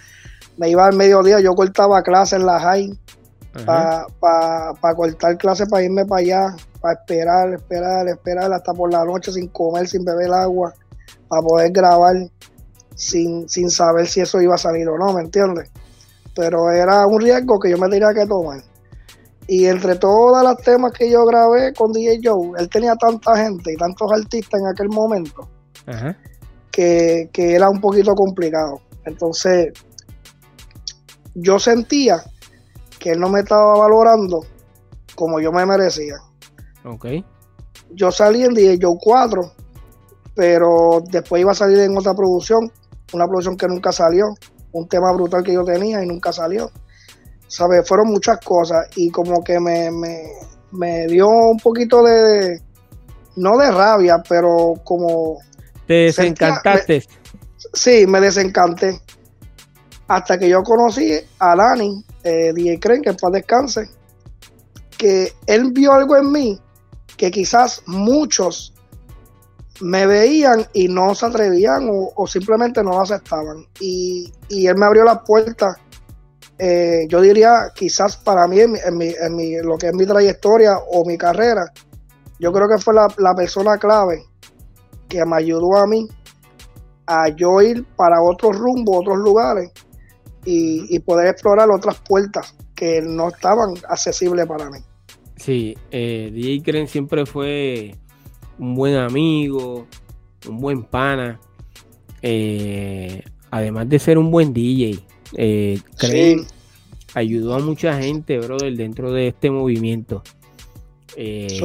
me 0.58 0.70
iba 0.70 0.86
al 0.86 0.94
mediodía, 0.94 1.40
yo 1.40 1.54
cortaba 1.54 2.02
clases 2.04 2.38
en 2.38 2.46
la 2.46 2.60
high 2.60 2.96
para 3.66 4.94
cortar 4.94 5.36
clases 5.36 5.68
para 5.68 5.82
irme 5.82 6.06
para 6.06 6.20
allá, 6.20 6.56
para 6.80 6.94
esperar, 6.94 7.52
esperar, 7.52 8.06
esperar 8.06 8.52
hasta 8.52 8.72
por 8.74 8.92
la 8.92 9.04
noche 9.04 9.32
sin 9.32 9.48
comer, 9.48 9.88
sin 9.88 10.04
beber 10.04 10.32
agua, 10.32 10.72
para 11.26 11.42
poder 11.42 11.72
grabar 11.72 12.14
sin, 12.94 13.48
sin 13.48 13.70
saber 13.70 14.06
si 14.06 14.20
eso 14.20 14.40
iba 14.40 14.54
a 14.54 14.58
salir 14.58 14.88
o 14.88 14.96
no, 14.96 15.12
¿me 15.14 15.22
entiendes? 15.22 15.68
Pero 16.34 16.70
era 16.70 17.06
un 17.06 17.20
riesgo 17.20 17.58
que 17.58 17.70
yo 17.70 17.78
me 17.78 17.88
tenía 17.88 18.12
que 18.14 18.26
tomar. 18.26 18.62
Y 19.46 19.66
entre 19.66 19.96
todas 19.96 20.44
las 20.44 20.56
temas 20.58 20.92
que 20.92 21.10
yo 21.10 21.24
grabé 21.26 21.72
con 21.74 21.92
DJ 21.92 22.20
Joe, 22.22 22.52
él 22.58 22.68
tenía 22.68 22.94
tanta 22.96 23.36
gente 23.36 23.72
y 23.72 23.76
tantos 23.76 24.10
artistas 24.12 24.60
en 24.60 24.66
aquel 24.68 24.88
momento 24.88 25.48
Ajá 25.86 26.16
que, 26.72 27.30
era 27.34 27.68
un 27.68 27.80
poquito 27.80 28.14
complicado. 28.14 28.80
Entonces, 29.04 29.72
yo 31.34 31.58
sentía 31.58 32.22
que 32.98 33.12
él 33.12 33.20
no 33.20 33.28
me 33.28 33.40
estaba 33.40 33.78
valorando 33.78 34.44
como 35.14 35.40
yo 35.40 35.52
me 35.52 35.66
merecía. 35.66 36.16
Ok. 36.84 37.06
Yo 37.90 38.10
salí 38.10 38.44
en 38.44 38.54
DJ 38.54 38.78
Joe 38.80 38.96
4, 39.00 39.52
pero 40.34 41.02
después 41.10 41.40
iba 41.40 41.52
a 41.52 41.54
salir 41.54 41.78
en 41.80 41.96
otra 41.96 42.14
producción, 42.14 42.70
una 43.12 43.26
producción 43.26 43.56
que 43.56 43.68
nunca 43.68 43.92
salió, 43.92 44.34
un 44.72 44.88
tema 44.88 45.12
brutal 45.12 45.42
que 45.42 45.52
yo 45.52 45.64
tenía 45.64 46.02
y 46.02 46.06
nunca 46.06 46.32
salió. 46.32 46.70
¿Sabes? 47.46 47.86
Fueron 47.86 48.08
muchas 48.08 48.38
cosas 48.40 48.86
y 48.96 49.10
como 49.10 49.44
que 49.44 49.60
me, 49.60 49.90
me, 49.90 50.22
me 50.72 51.06
dio 51.06 51.28
un 51.28 51.58
poquito 51.58 52.02
de, 52.02 52.60
no 53.36 53.58
de 53.58 53.70
rabia, 53.70 54.22
pero 54.26 54.74
como 54.84 55.38
te 55.86 55.94
desencantaste. 55.94 57.04
sí, 57.72 58.06
me 58.06 58.20
desencanté. 58.20 59.00
Hasta 60.08 60.38
que 60.38 60.48
yo 60.48 60.62
conocí 60.62 61.12
a 61.38 61.56
Dani, 61.56 62.04
eh, 62.24 62.52
DJ 62.54 62.78
que 62.78 63.10
en 63.10 63.16
paz 63.16 63.32
descanse, 63.32 63.88
que 64.96 65.32
él 65.46 65.72
vio 65.72 65.92
algo 65.92 66.16
en 66.16 66.30
mí 66.30 66.60
que 67.16 67.30
quizás 67.30 67.82
muchos 67.86 68.71
me 69.82 70.06
veían 70.06 70.64
y 70.72 70.88
no 70.88 71.14
se 71.14 71.26
atrevían 71.26 71.88
o, 71.90 72.26
simplemente 72.26 72.82
no 72.82 73.00
aceptaban. 73.00 73.66
Y, 73.80 74.32
él 74.50 74.76
me 74.76 74.86
abrió 74.86 75.04
la 75.04 75.22
puerta 75.22 75.76
eh, 76.58 77.06
yo 77.08 77.20
diría, 77.20 77.72
quizás 77.74 78.16
para 78.16 78.46
mí, 78.46 78.60
en, 78.60 78.72
mi, 78.96 79.56
lo 79.62 79.76
que 79.76 79.88
es 79.88 79.94
mi 79.94 80.06
trayectoria 80.06 80.78
o 80.92 81.04
mi 81.04 81.18
carrera, 81.18 81.64
yo 82.38 82.52
creo 82.52 82.68
que 82.68 82.78
fue 82.78 82.94
la, 82.94 83.08
la 83.18 83.34
persona 83.34 83.78
clave 83.78 84.22
que 85.08 85.24
me 85.24 85.36
ayudó 85.36 85.76
a 85.76 85.86
mí 85.86 86.06
a 87.06 87.28
yo 87.30 87.60
ir 87.60 87.84
para 87.96 88.22
otros 88.22 88.56
rumbos, 88.56 88.98
otros 88.98 89.18
lugares 89.18 89.72
y, 90.44 90.98
poder 91.00 91.28
explorar 91.28 91.70
otras 91.70 92.00
puertas 92.00 92.54
que 92.74 93.00
no 93.02 93.28
estaban 93.28 93.74
accesibles 93.88 94.46
para 94.46 94.70
mí. 94.70 94.78
Sí, 95.36 95.76
eh, 95.90 96.30
DJ 96.32 96.62
Kren 96.62 96.86
siempre 96.86 97.26
fue 97.26 97.96
un 98.62 98.76
buen 98.76 98.94
amigo, 98.94 99.88
un 100.48 100.60
buen 100.60 100.84
pana, 100.84 101.40
eh, 102.22 103.24
además 103.50 103.88
de 103.88 103.98
ser 103.98 104.18
un 104.18 104.30
buen 104.30 104.52
DJ. 104.52 105.00
Eh, 105.36 105.80
ayudó 107.12 107.54
a 107.54 107.58
mucha 107.58 108.00
gente, 108.00 108.38
brother, 108.38 108.76
dentro 108.76 109.10
de 109.10 109.26
este 109.28 109.50
movimiento. 109.50 110.22
Eh, 111.16 111.60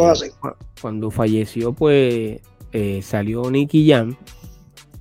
cuando 0.81 1.11
falleció, 1.11 1.71
pues 1.71 2.41
eh, 2.73 3.01
salió 3.03 3.49
Nicky 3.51 3.87
Jam 3.87 4.15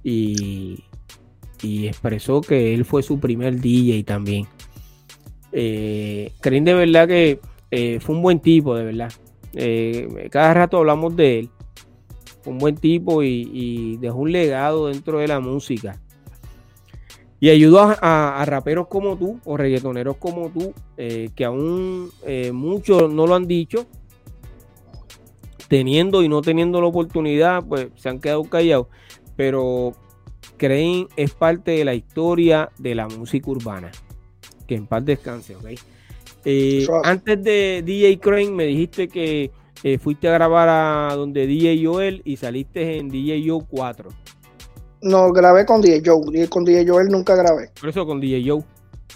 y, 0.05 0.85
expresó 1.63 2.43
que 2.43 2.75
él 2.75 2.85
fue 2.85 3.03
su 3.03 3.19
primer 3.19 3.59
DJ 3.59 4.05
también. 4.05 4.47
Eh, 5.51 6.31
creen 6.41 6.65
de 6.65 6.75
verdad 6.75 7.09
que 7.09 7.41
fue 8.01 8.15
un 8.15 8.21
buen 8.21 8.39
tipo, 8.39 8.77
de 8.77 8.85
verdad. 8.85 9.11
Cada 10.31 10.53
rato 10.53 10.77
hablamos 10.77 11.17
de 11.17 11.39
él. 11.39 11.51
Un 12.47 12.59
buen 12.59 12.77
tipo 12.77 13.23
y, 13.23 13.97
dejó 13.99 14.19
un 14.19 14.33
legado 14.33 14.89
dentro 14.89 15.19
de 15.19 15.29
la 15.29 15.41
música. 15.41 16.01
Y 17.39 17.51
ayudó 17.51 17.95
a, 18.01 18.43
raperos 18.47 18.87
como 18.89 19.17
tú 19.17 19.41
o 19.45 19.57
reggaetoneros 19.57 20.17
como 20.17 20.49
tú, 20.49 20.73
eh, 20.97 21.31
que 21.35 21.45
aún 21.45 22.11
eh, 22.25 22.51
muchos 22.53 23.13
no 23.13 23.27
lo 23.27 23.35
han 23.35 23.47
dicho, 23.47 23.87
teniendo 25.69 26.23
y 26.23 26.29
no 26.29 26.41
teniendo 26.41 26.81
la 26.81 26.87
oportunidad, 26.87 27.65
pues 27.65 27.89
se 27.97 28.09
han 28.09 28.21
quedado 28.21 28.45
callados. 28.45 28.87
Pero 29.37 29.93
creen 30.57 31.09
es 31.17 31.33
parte 31.33 31.73
de 31.73 31.85
la 31.85 31.95
historia 31.95 32.71
de 32.79 32.95
la 32.95 33.09
música 33.09 33.51
urbana. 33.51 33.91
Que 34.67 34.75
en 34.75 34.87
paz 34.87 35.05
descanse, 35.05 35.57
¿ok? 35.57 35.65
Eh, 36.45 36.87
antes 37.03 37.43
de 37.43 37.83
DJ 37.85 38.21
Crane 38.21 38.51
me 38.51 38.67
dijiste 38.67 39.09
que 39.09 39.51
eh, 39.83 39.99
fuiste 39.99 40.29
a 40.29 40.33
grabar 40.33 40.69
a 40.69 41.15
donde 41.15 41.47
DJ 41.47 41.85
Joel 41.85 42.23
y 42.25 42.37
saliste 42.37 42.99
en 42.99 43.09
DJ 43.09 43.49
Joe 43.49 43.65
4. 43.69 44.09
No, 45.03 45.33
grabé 45.33 45.65
con 45.67 45.81
DJ 45.81 46.03
Joe. 46.05 46.49
Con 46.49 46.65
DJ 46.65 46.89
Joel 46.89 47.09
nunca 47.09 47.35
grabé. 47.35 47.71
Por 47.79 47.91
eso 47.91 48.07
con 48.07 48.21
DJ 48.21 48.49
Joe. 48.49 48.65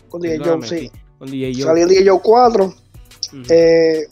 Con 0.09 0.21
DJ 0.21 0.39
Joe, 0.39 0.63
sí. 0.63 0.91
Con 1.19 1.31
DJ 1.31 1.53
Joe. 1.55 1.63
Salí 1.65 1.83
en 1.83 1.89
DJ 1.89 2.09
Joe 2.09 2.21
4. 2.23 2.75
Eh, 3.49 4.07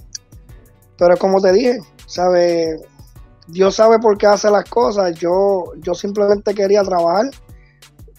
pero 0.96 1.16
como 1.16 1.40
te 1.40 1.52
dije, 1.52 1.78
¿sabes? 2.06 2.80
Dios 3.46 3.74
sabe 3.74 3.98
por 3.98 4.18
qué 4.18 4.26
hace 4.26 4.50
las 4.50 4.68
cosas. 4.68 5.18
Yo, 5.18 5.72
yo 5.82 5.94
simplemente 5.94 6.54
quería 6.54 6.82
trabajar. 6.82 7.30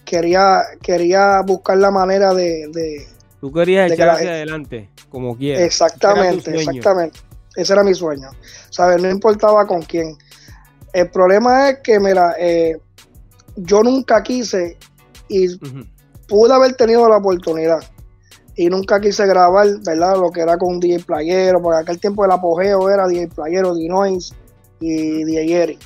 Quería, 0.04 0.62
quería 0.82 1.40
buscar 1.42 1.78
la 1.78 1.90
manera 1.90 2.34
de. 2.34 3.06
Tú 3.40 3.52
querías 3.52 3.90
echar 3.90 4.10
hacia 4.10 4.30
adelante, 4.30 4.90
como 5.08 5.36
quieras. 5.36 5.62
Exactamente, 5.62 6.50
exactamente. 6.56 7.20
Ese 7.56 7.72
era 7.72 7.84
mi 7.84 7.94
sueño. 7.94 8.28
¿Sabes? 8.70 9.02
No 9.02 9.10
importaba 9.10 9.66
con 9.66 9.82
quién. 9.82 10.16
El 10.92 11.10
problema 11.10 11.70
es 11.70 11.78
que, 11.82 12.00
mira, 12.00 12.34
eh, 12.38 12.76
yo 13.56 13.82
nunca 13.82 14.22
quise 14.22 14.76
y 15.28 15.56
pude 16.26 16.52
haber 16.52 16.74
tenido 16.74 17.08
la 17.08 17.16
oportunidad 17.16 17.80
y 18.56 18.68
nunca 18.68 19.00
quise 19.00 19.26
grabar, 19.26 19.66
¿verdad? 19.84 20.16
Lo 20.16 20.30
que 20.30 20.40
era 20.40 20.58
con 20.58 20.80
DJ 20.80 21.00
Playero, 21.04 21.62
porque 21.62 21.80
aquel 21.80 22.00
tiempo 22.00 22.24
el 22.24 22.30
apogeo 22.30 22.90
era 22.90 23.06
DJ 23.06 23.28
Playero, 23.28 23.74
Dinois 23.74 24.34
y 24.80 25.24
DJ 25.24 25.62
Eri. 25.62 25.78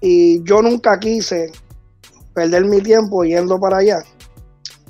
Y 0.00 0.42
yo 0.44 0.62
nunca 0.62 1.00
quise 1.00 1.50
perder 2.34 2.66
mi 2.66 2.80
tiempo 2.82 3.24
yendo 3.24 3.58
para 3.58 3.78
allá. 3.78 3.98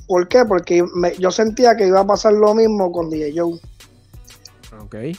¿Por 0.07 0.29
qué? 0.29 0.45
Porque 0.45 0.85
yo 1.19 1.31
sentía 1.31 1.77
que 1.77 1.87
iba 1.87 2.01
a 2.01 2.07
pasar 2.07 2.33
lo 2.33 2.55
mismo 2.55 2.93
con 2.93 3.09
DJ 3.09 3.33
Joe. 3.37 3.61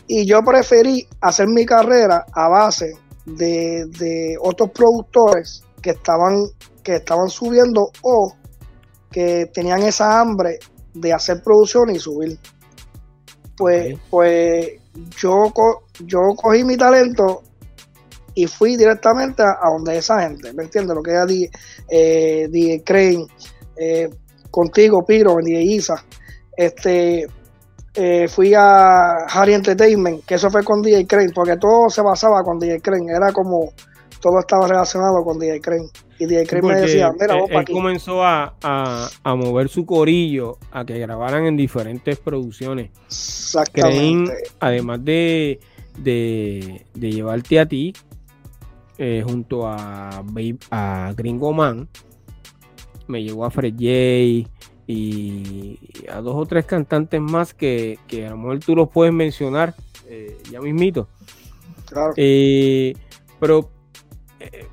Y 0.08 0.26
yo 0.26 0.42
preferí 0.42 1.08
hacer 1.22 1.48
mi 1.48 1.66
carrera 1.66 2.26
a 2.34 2.48
base 2.48 2.94
de, 3.26 4.38
otros 4.42 4.72
productores 4.72 5.64
que 5.82 5.92
estaban, 5.92 6.46
que 6.84 6.96
estaban 6.96 7.30
subiendo 7.30 7.92
o 8.02 8.34
que 9.12 9.50
tenían 9.54 9.84
esa 9.84 10.20
hambre 10.20 10.60
de 10.94 11.14
hacer 11.14 11.42
producción 11.44 11.90
y 11.90 12.00
subir. 12.00 12.38
Pues, 13.58 13.98
pues 14.10 14.70
yo, 15.20 15.52
yo 16.06 16.20
cogí 16.36 16.64
mi 16.64 16.78
talento 16.78 17.42
y 18.38 18.46
fui 18.46 18.78
directamente 18.78 19.42
a, 19.42 19.70
donde 19.72 19.98
esa 19.98 20.22
gente, 20.22 20.54
¿me 20.54 20.64
entiendes? 20.64 20.96
Lo 20.96 21.02
que 21.02 21.12
era 21.12 21.26
DJ, 21.26 21.50
eh, 21.90 22.82
Crane, 22.86 23.26
eh, 23.76 24.10
contigo, 24.52 25.04
Piro, 25.04 25.38
DJ 25.44 25.62
Isa. 25.64 26.06
Este, 26.56 27.28
eh, 28.00 28.28
fui 28.28 28.54
a 28.54 29.26
Harry 29.26 29.56
Entertainment, 29.56 30.24
que 30.24 30.36
eso 30.36 30.52
fue 30.52 30.64
con 30.64 30.84
DJ 30.84 31.08
Crane, 31.08 31.32
porque 31.34 31.58
todo 31.58 31.90
se 31.90 32.04
basaba 32.04 32.44
con 32.44 32.60
DJ 32.60 32.80
Crane, 32.80 33.12
era 33.12 33.32
como 33.32 33.74
todo 34.22 34.40
estaba 34.40 34.68
relacionado 34.68 35.24
con 35.24 35.40
DJ 35.40 35.60
Crane. 35.62 35.90
Y 36.20 36.28
DJ 36.28 36.46
Crane 36.46 36.68
me 36.68 36.76
decía, 36.76 37.12
mira, 37.20 37.36
vos 37.36 37.50
él, 37.50 37.66
comenzó 37.66 38.24
a, 38.24 38.54
mover 39.26 39.68
su 39.70 39.84
corillo 39.88 40.60
a 40.72 40.86
que 40.86 41.00
grabaran 41.00 41.46
en 41.46 41.58
diferentes 41.58 42.20
producciones. 42.20 42.92
Exactamente. 43.08 44.32
Crane, 44.32 44.44
además 44.60 45.04
de, 45.04 45.60
de, 45.98 46.86
llevarte 46.94 47.60
a 47.60 47.66
ti, 47.66 47.94
eh, 49.00 49.24
junto 49.26 49.68
a, 49.68 50.24
a 50.70 51.14
Gringo 51.18 51.52
Man, 51.52 51.90
me 53.08 53.24
llevó 53.24 53.46
a 53.46 53.50
Fred 53.50 53.74
J, 53.74 54.48
y 54.88 55.78
a 56.10 56.22
dos 56.22 56.36
o 56.36 56.46
tres 56.46 56.66
cantantes 56.66 57.20
más 57.20 57.54
que, 57.54 58.00
a 58.26 58.30
lo 58.30 58.38
mejor 58.38 58.60
tú 58.60 58.74
los 58.74 58.90
puedes 58.90 59.14
mencionar 59.14 59.76
eh, 60.08 60.38
ya 60.50 60.62
mismito. 60.62 61.10
Claro. 61.86 62.14
Eh, 62.16 62.96
pero 63.38 63.70
eh, 64.40 64.66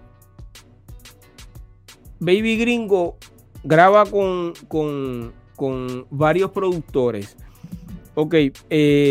Baby 2.21 2.57
Gringo 2.57 3.17
graba 3.65 4.07
con, 4.07 4.53
con, 4.69 6.07
varios 6.11 6.53
productores. 6.53 7.37
Ok, 8.15 8.37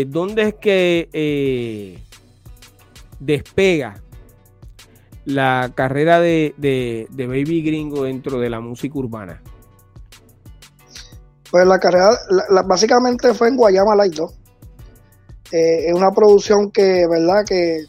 ¿dónde 0.06 0.42
es 0.42 0.54
que 0.54 2.00
despega 3.20 4.00
la 5.26 5.70
carrera 5.74 6.20
de, 6.20 6.54
de 6.56 7.26
Baby 7.26 7.62
Gringo 7.62 8.04
dentro 8.04 8.40
de 8.40 8.48
la 8.48 8.60
música 8.60 8.98
urbana? 8.98 9.42
Pues 11.54 11.68
la 11.68 11.78
carrera, 11.78 12.10
básicamente 12.66 13.32
fue 13.32 13.46
en 13.46 13.56
Guayama 13.56 13.94
Light 13.94 14.14
2. 14.14 14.32
Eh, 15.52 15.86
es 15.86 15.94
una 15.94 16.10
producción 16.10 16.72
que, 16.72 17.06
¿verdad? 17.08 17.44
Que, 17.46 17.84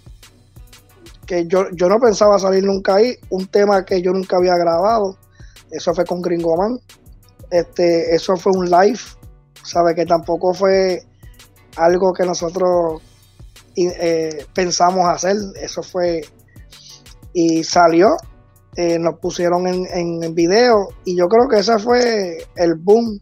que 1.25 1.47
yo, 1.47 1.71
yo 1.71 1.89
no 1.89 1.97
pensaba 1.97 2.37
salir 2.37 2.63
nunca 2.63 2.93
ahí. 2.93 3.15
Un 3.31 3.47
tema 3.47 3.83
que 3.83 4.03
yo 4.03 4.11
nunca 4.11 4.37
había 4.37 4.55
grabado. 4.55 5.17
Eso 5.71 5.95
fue 5.95 6.05
con 6.05 6.21
Gringo 6.21 6.55
Man. 6.55 6.77
Este, 7.49 8.13
eso 8.13 8.37
fue 8.37 8.51
un 8.55 8.69
live. 8.69 8.99
Sabe 9.63 9.95
que 9.95 10.05
tampoco 10.05 10.53
fue 10.53 11.01
algo 11.75 12.13
que 12.13 12.23
nosotros 12.23 13.01
eh, 13.75 14.45
pensamos 14.53 15.07
hacer. 15.07 15.37
Eso 15.59 15.81
fue. 15.81 16.21
Y 17.33 17.63
salió. 17.63 18.15
Eh, 18.75 18.99
nos 18.99 19.17
pusieron 19.19 19.65
en, 19.65 19.87
en 19.91 20.35
video. 20.35 20.89
Y 21.03 21.17
yo 21.17 21.25
creo 21.27 21.49
que 21.49 21.61
ese 21.61 21.79
fue 21.79 22.37
el 22.57 22.75
boom 22.75 23.19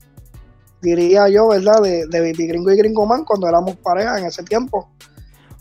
diría 0.83 1.27
yo, 1.29 1.47
¿verdad? 1.47 1.81
De, 1.81 2.05
de 2.05 2.19
Baby 2.19 2.47
Gringo 2.47 2.71
y 2.71 2.77
Gringo 2.77 3.05
Man 3.07 3.25
cuando 3.25 3.47
éramos 3.47 3.75
pareja 3.77 4.19
en 4.19 4.25
ese 4.25 4.43
tiempo. 4.43 4.89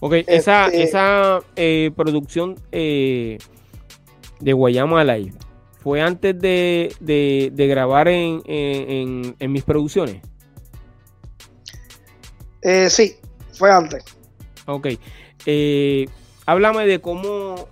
Ok, 0.04 0.14
esa, 0.26 0.66
este, 0.66 0.82
esa 0.82 1.38
eh, 1.54 1.92
producción 1.94 2.56
eh, 2.72 3.38
de 4.40 4.52
Guayama 4.52 5.04
Live 5.04 5.34
fue 5.78 6.02
antes 6.02 6.36
de, 6.40 7.52
grabar 7.56 8.08
en, 8.08 9.36
mis 9.38 9.62
producciones. 9.62 10.20
Eh, 12.62 12.90
sí, 12.90 13.14
fue 13.52 13.70
antes. 13.70 14.04
Ok. 14.66 14.88
háblame 16.46 16.84
de 16.84 17.00
cómo 17.00 17.68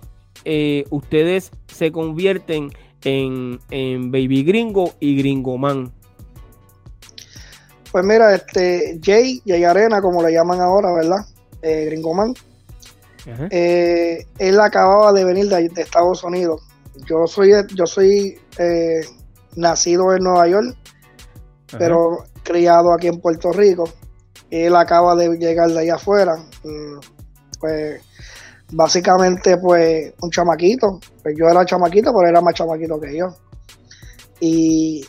ustedes 0.89 1.51
se 1.67 1.91
convierten 1.91 2.71
en, 3.03 3.59
en 3.71 4.09
Baby 4.09 4.43
Gringo 4.45 4.93
y 5.01 5.17
Gringo 5.17 5.57
Man. 5.57 5.91
Pues 7.91 8.05
mira, 8.05 8.33
este 8.33 8.99
Jay, 9.03 9.41
Jay 9.45 9.63
Arena, 9.63 10.01
como 10.01 10.23
le 10.23 10.31
llaman 10.31 10.61
ahora, 10.61 10.93
¿verdad? 10.93 11.25
Eh, 11.61 11.85
Gringoman. 11.85 12.33
Eh, 13.51 14.25
él 14.39 14.59
acababa 14.59 15.13
de 15.13 15.25
venir 15.25 15.47
de, 15.47 15.69
Estados 15.75 16.23
Unidos. 16.23 16.61
Yo 17.07 17.27
soy, 17.27 17.51
yo 17.75 17.85
soy 17.85 18.39
eh, 18.57 19.01
nacido 19.55 20.13
en 20.13 20.23
Nueva 20.23 20.47
York, 20.47 20.75
pero 21.77 22.23
criado 22.43 22.93
aquí 22.93 23.07
en 23.07 23.19
Puerto 23.19 23.51
Rico. 23.51 23.89
Él 24.49 24.75
acaba 24.75 25.15
de 25.15 25.37
llegar 25.37 25.69
de 25.69 25.79
allá 25.79 25.95
afuera. 25.95 26.35
Mm, 26.63 26.99
pues 27.59 28.01
básicamente, 28.71 29.57
pues, 29.57 30.13
un 30.21 30.31
chamaquito. 30.31 30.99
Pues 31.21 31.35
yo 31.37 31.47
era 31.47 31.65
chamaquito, 31.65 32.11
pero 32.13 32.27
era 32.27 32.41
más 32.41 32.53
chamaquito 32.53 32.99
que 32.99 33.17
yo. 33.17 33.35
Y 34.39 35.05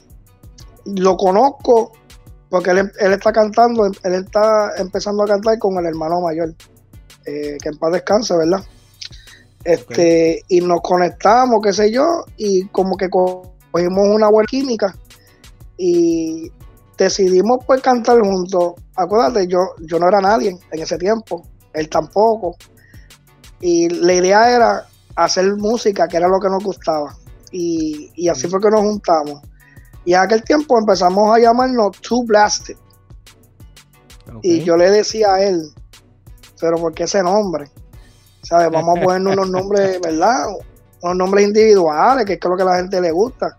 lo 0.85 1.16
conozco 1.16 1.92
porque 2.53 2.69
él, 2.69 2.93
está 2.99 3.33
cantando, 3.33 3.87
él 3.87 4.15
está 4.15 4.73
empezando 4.77 5.23
a 5.23 5.27
cantar 5.27 5.59
con 5.59 5.79
el 5.79 5.87
hermano 5.87 6.21
mayor, 6.21 6.55
eh, 7.25 7.57
que 7.59 7.71
en 7.71 7.79
paz 7.79 7.93
descanse, 7.93 8.37
¿verdad? 8.37 8.62
Este, 9.65 10.43
y 10.49 10.61
nos 10.61 10.83
conectamos, 10.83 11.62
qué 11.65 11.73
sé 11.73 11.91
yo, 11.91 12.27
y 12.37 12.67
como 12.67 12.99
que 12.99 13.09
cogimos 13.09 14.07
una 14.07 14.29
buena 14.29 14.47
química 14.47 14.95
y 15.79 16.53
decidimos 16.99 17.65
pues 17.67 17.81
cantar 17.81 18.21
juntos. 18.21 18.75
Acuérdate, 18.97 19.47
yo, 19.47 19.61
yo 19.87 19.99
no 19.99 20.09
era 20.09 20.21
nadie 20.21 20.55
en 20.73 20.83
ese 20.83 20.99
tiempo, 20.99 21.47
él 21.73 21.88
tampoco. 21.88 22.57
Y 23.62 23.88
la 23.88 24.12
idea 24.12 24.55
era 24.55 24.87
hacer 25.17 25.57
música, 25.57 26.07
que 26.07 26.19
era 26.19 26.29
lo 26.29 26.38
que 26.38 26.51
nos 26.51 26.62
gustaba. 26.62 27.17
Y, 27.51 28.11
y 28.15 28.29
así 28.29 28.47
fue 28.47 28.61
que 28.61 28.69
nos 28.69 28.83
juntamos. 28.83 29.41
Y 30.05 30.15
en 30.15 30.21
aquel 30.21 30.43
tiempo 30.43 30.79
empezamos 30.79 31.35
a 31.35 31.38
llamarnos 31.38 32.01
Two 32.01 32.25
Blasted. 32.25 32.77
Y 34.43 34.65
yo 34.65 34.77
le 34.77 34.91
decía 34.91 35.35
a 35.35 35.43
él, 35.43 35.62
pero 36.61 36.77
¿por 36.77 36.95
qué 36.95 37.05
ese 37.05 37.23
nombre? 37.23 37.71
¿Sabes? 38.43 38.71
Vamos 38.71 38.99
a 38.99 39.01
ponernos 39.05 39.35
unos 39.35 39.51
nombres, 39.51 40.01
¿verdad? 40.01 40.47
Unos 41.03 41.17
nombres 41.17 41.47
individuales, 41.47 42.25
que 42.25 42.35
es 42.35 42.41
lo 42.45 42.57
que 42.57 42.62
a 42.62 42.67
la 42.67 42.77
gente 42.77 43.01
le 43.01 43.11
gusta. 43.11 43.57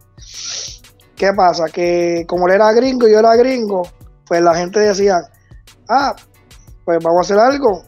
¿qué 1.23 1.31
pasa? 1.33 1.65
Que 1.65 2.25
como 2.27 2.47
él 2.47 2.55
era 2.55 2.73
gringo 2.73 3.07
y 3.07 3.11
yo 3.11 3.19
era 3.19 3.35
gringo, 3.37 3.87
pues 4.27 4.41
la 4.41 4.55
gente 4.55 4.81
decía, 4.81 5.21
ah, 5.87 6.13
pues 6.83 7.01
vamos 7.01 7.19
a 7.19 7.21
hacer 7.21 7.39
algo. 7.39 7.83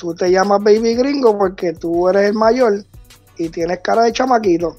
Tú 0.00 0.14
te 0.16 0.30
llamas 0.30 0.60
Baby 0.64 0.96
Gringo 0.96 1.38
porque 1.38 1.74
tú 1.74 2.08
eres 2.08 2.30
el 2.30 2.34
mayor 2.34 2.84
y 3.36 3.48
tienes 3.50 3.78
cara 3.84 4.02
de 4.02 4.12
chamaquito. 4.12 4.76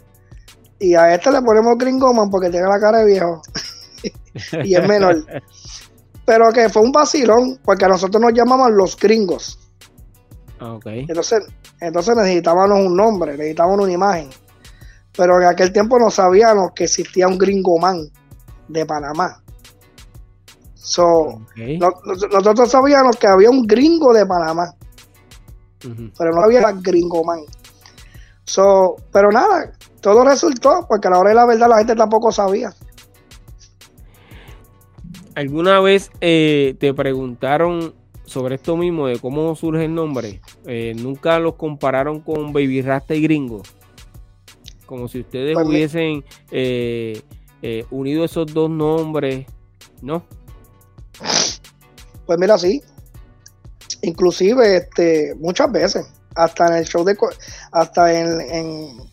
Y 0.80 0.96
a 0.96 1.14
este 1.16 1.32
le 1.32 1.42
ponemos 1.42 1.78
Gringoman 1.78 2.30
porque 2.30 2.50
tiene 2.50 2.68
la 2.68 2.80
cara 2.80 3.00
de 3.00 3.06
viejo. 3.06 3.42
y 4.64 4.76
es 4.76 4.88
menor. 4.88 5.24
Pero 6.26 6.52
que 6.52 6.70
fue 6.70 6.82
un 6.82 6.92
vacilón, 6.92 7.60
porque 7.64 7.86
a 7.86 7.90
nosotros 7.90 8.22
nos 8.22 8.34
llamaban 8.34 8.76
los 8.76 8.98
gringos. 8.98 9.60
Ah, 10.60 10.74
ok. 10.74 10.86
Entonces, 10.88 11.44
entonces 11.82 12.16
necesitábamos 12.16 12.80
un 12.80 12.96
nombre, 12.96 13.34
necesitábamos 13.34 13.82
una 13.84 13.92
imagen. 13.92 14.30
Pero 15.16 15.42
en 15.42 15.48
aquel 15.48 15.72
tiempo 15.72 16.00
no 16.00 16.10
sabíamos 16.10 16.72
que 16.74 16.86
existía 16.86 17.28
un 17.28 17.38
gringoman 17.38 18.10
de 18.68 18.86
Panamá. 18.86 19.42
So, 20.76 21.42
no- 21.78 21.94
nosotros 22.32 22.70
sabíamos 22.72 23.18
que 23.18 23.28
había 23.28 23.50
un 23.50 23.64
gringo 23.68 24.14
de 24.14 24.26
Panamá, 24.26 24.74
pero 26.18 26.34
no 26.34 26.42
había 26.42 26.72
gringoman. 26.82 27.40
So, 28.46 28.96
pero 29.12 29.30
nada, 29.32 29.72
todo 30.04 30.26
resultó, 30.26 30.86
porque 30.88 31.08
a 31.08 31.12
la 31.12 31.20
hora 31.20 31.30
de 31.30 31.36
la 31.36 31.46
verdad 31.46 31.70
la 31.70 31.78
gente 31.78 31.96
tampoco 31.96 32.30
sabía. 32.30 32.76
¿Alguna 35.34 35.80
vez 35.80 36.12
eh, 36.20 36.76
te 36.78 36.94
preguntaron 36.94 37.96
sobre 38.26 38.56
esto 38.56 38.76
mismo, 38.76 39.08
de 39.08 39.18
cómo 39.18 39.56
surge 39.56 39.86
el 39.86 39.96
nombre? 39.96 40.42
Eh, 40.68 40.94
¿Nunca 40.98 41.40
los 41.40 41.56
compararon 41.56 42.20
con 42.20 42.52
Baby 42.52 42.82
Rasta 42.82 43.16
y 43.16 43.22
Gringo? 43.22 43.64
Como 44.86 45.08
si 45.08 45.22
ustedes 45.22 45.54
Pues 45.54 45.66
hubiesen 45.66 46.26
eh, 46.52 47.24
unido 47.90 48.26
esos 48.26 48.54
dos 48.54 48.70
nombres, 48.70 49.46
¿no? 50.02 50.26
Pues 52.26 52.38
mira, 52.38 52.58
sí. 52.58 52.84
Inclusive, 54.02 54.76
este, 54.76 55.34
muchas 55.40 55.72
veces, 55.72 56.06
hasta 56.36 56.68
en 56.68 56.74
el 56.74 56.86
show 56.86 57.06
de, 57.06 57.16
hasta 57.72 58.14
en, 58.14 58.42
en, 58.42 59.13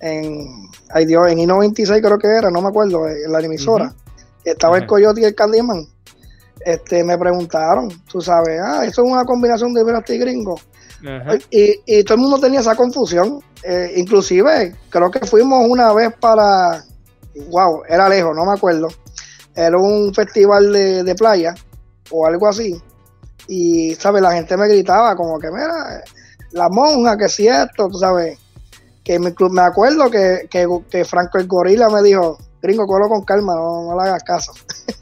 en, 0.00 0.68
ay 0.90 1.06
Dios, 1.06 1.30
en 1.30 1.38
I-96 1.38 2.00
creo 2.00 2.18
que 2.18 2.28
era, 2.28 2.50
no 2.50 2.62
me 2.62 2.68
acuerdo, 2.68 3.08
en 3.08 3.30
la 3.30 3.40
emisora, 3.40 3.94
estaba 4.44 4.78
el. 4.78 4.86
Coyote 4.86 5.20
y 5.20 5.24
el 5.24 5.34
Candyman, 5.34 5.86
este, 6.60 7.04
me 7.04 7.18
preguntaron, 7.18 7.88
tú 8.10 8.20
sabes, 8.20 8.60
ah, 8.62 8.84
eso 8.84 9.04
es 9.04 9.10
una 9.10 9.24
combinación 9.24 9.72
de 9.74 9.84
Verasti 9.84 10.14
y 10.14 10.18
Gringo, 10.18 10.58
y, 11.50 11.80
y 11.86 12.04
todo 12.04 12.14
el 12.14 12.20
mundo 12.20 12.38
tenía 12.38 12.60
esa 12.60 12.74
confusión, 12.74 13.40
eh, 13.62 13.92
inclusive, 13.96 14.74
creo 14.90 15.10
que 15.10 15.20
fuimos 15.26 15.66
una 15.68 15.92
vez 15.92 16.12
para, 16.20 16.84
wow, 17.50 17.82
era 17.88 18.08
lejos, 18.08 18.34
no 18.34 18.44
me 18.44 18.52
acuerdo, 18.52 18.88
era 19.54 19.76
un 19.76 20.14
festival 20.14 20.72
de, 20.72 21.02
de 21.02 21.14
playa, 21.14 21.54
o 22.10 22.26
algo 22.26 22.48
así, 22.48 22.80
y, 23.48 23.94
¿sabes? 23.94 24.22
La 24.22 24.32
gente 24.32 24.56
me 24.56 24.68
gritaba 24.68 25.16
como 25.16 25.38
que, 25.38 25.50
mira, 25.50 26.02
la 26.52 26.68
monja, 26.68 27.16
que 27.16 27.28
si 27.28 27.48
esto, 27.48 27.88
tú 27.88 27.98
sabes, 27.98 28.38
que 29.08 29.18
me, 29.18 29.34
me 29.50 29.62
acuerdo 29.62 30.10
que, 30.10 30.46
que, 30.50 30.68
que 30.90 31.02
Franco 31.02 31.38
el 31.38 31.46
Gorila 31.46 31.88
me 31.88 32.02
dijo, 32.02 32.36
gringo, 32.60 32.86
cógelo 32.86 33.08
con 33.08 33.24
calma, 33.24 33.54
no, 33.54 33.84
no 33.84 33.96
le 33.96 34.06
hagas 34.06 34.22
caso. 34.22 34.52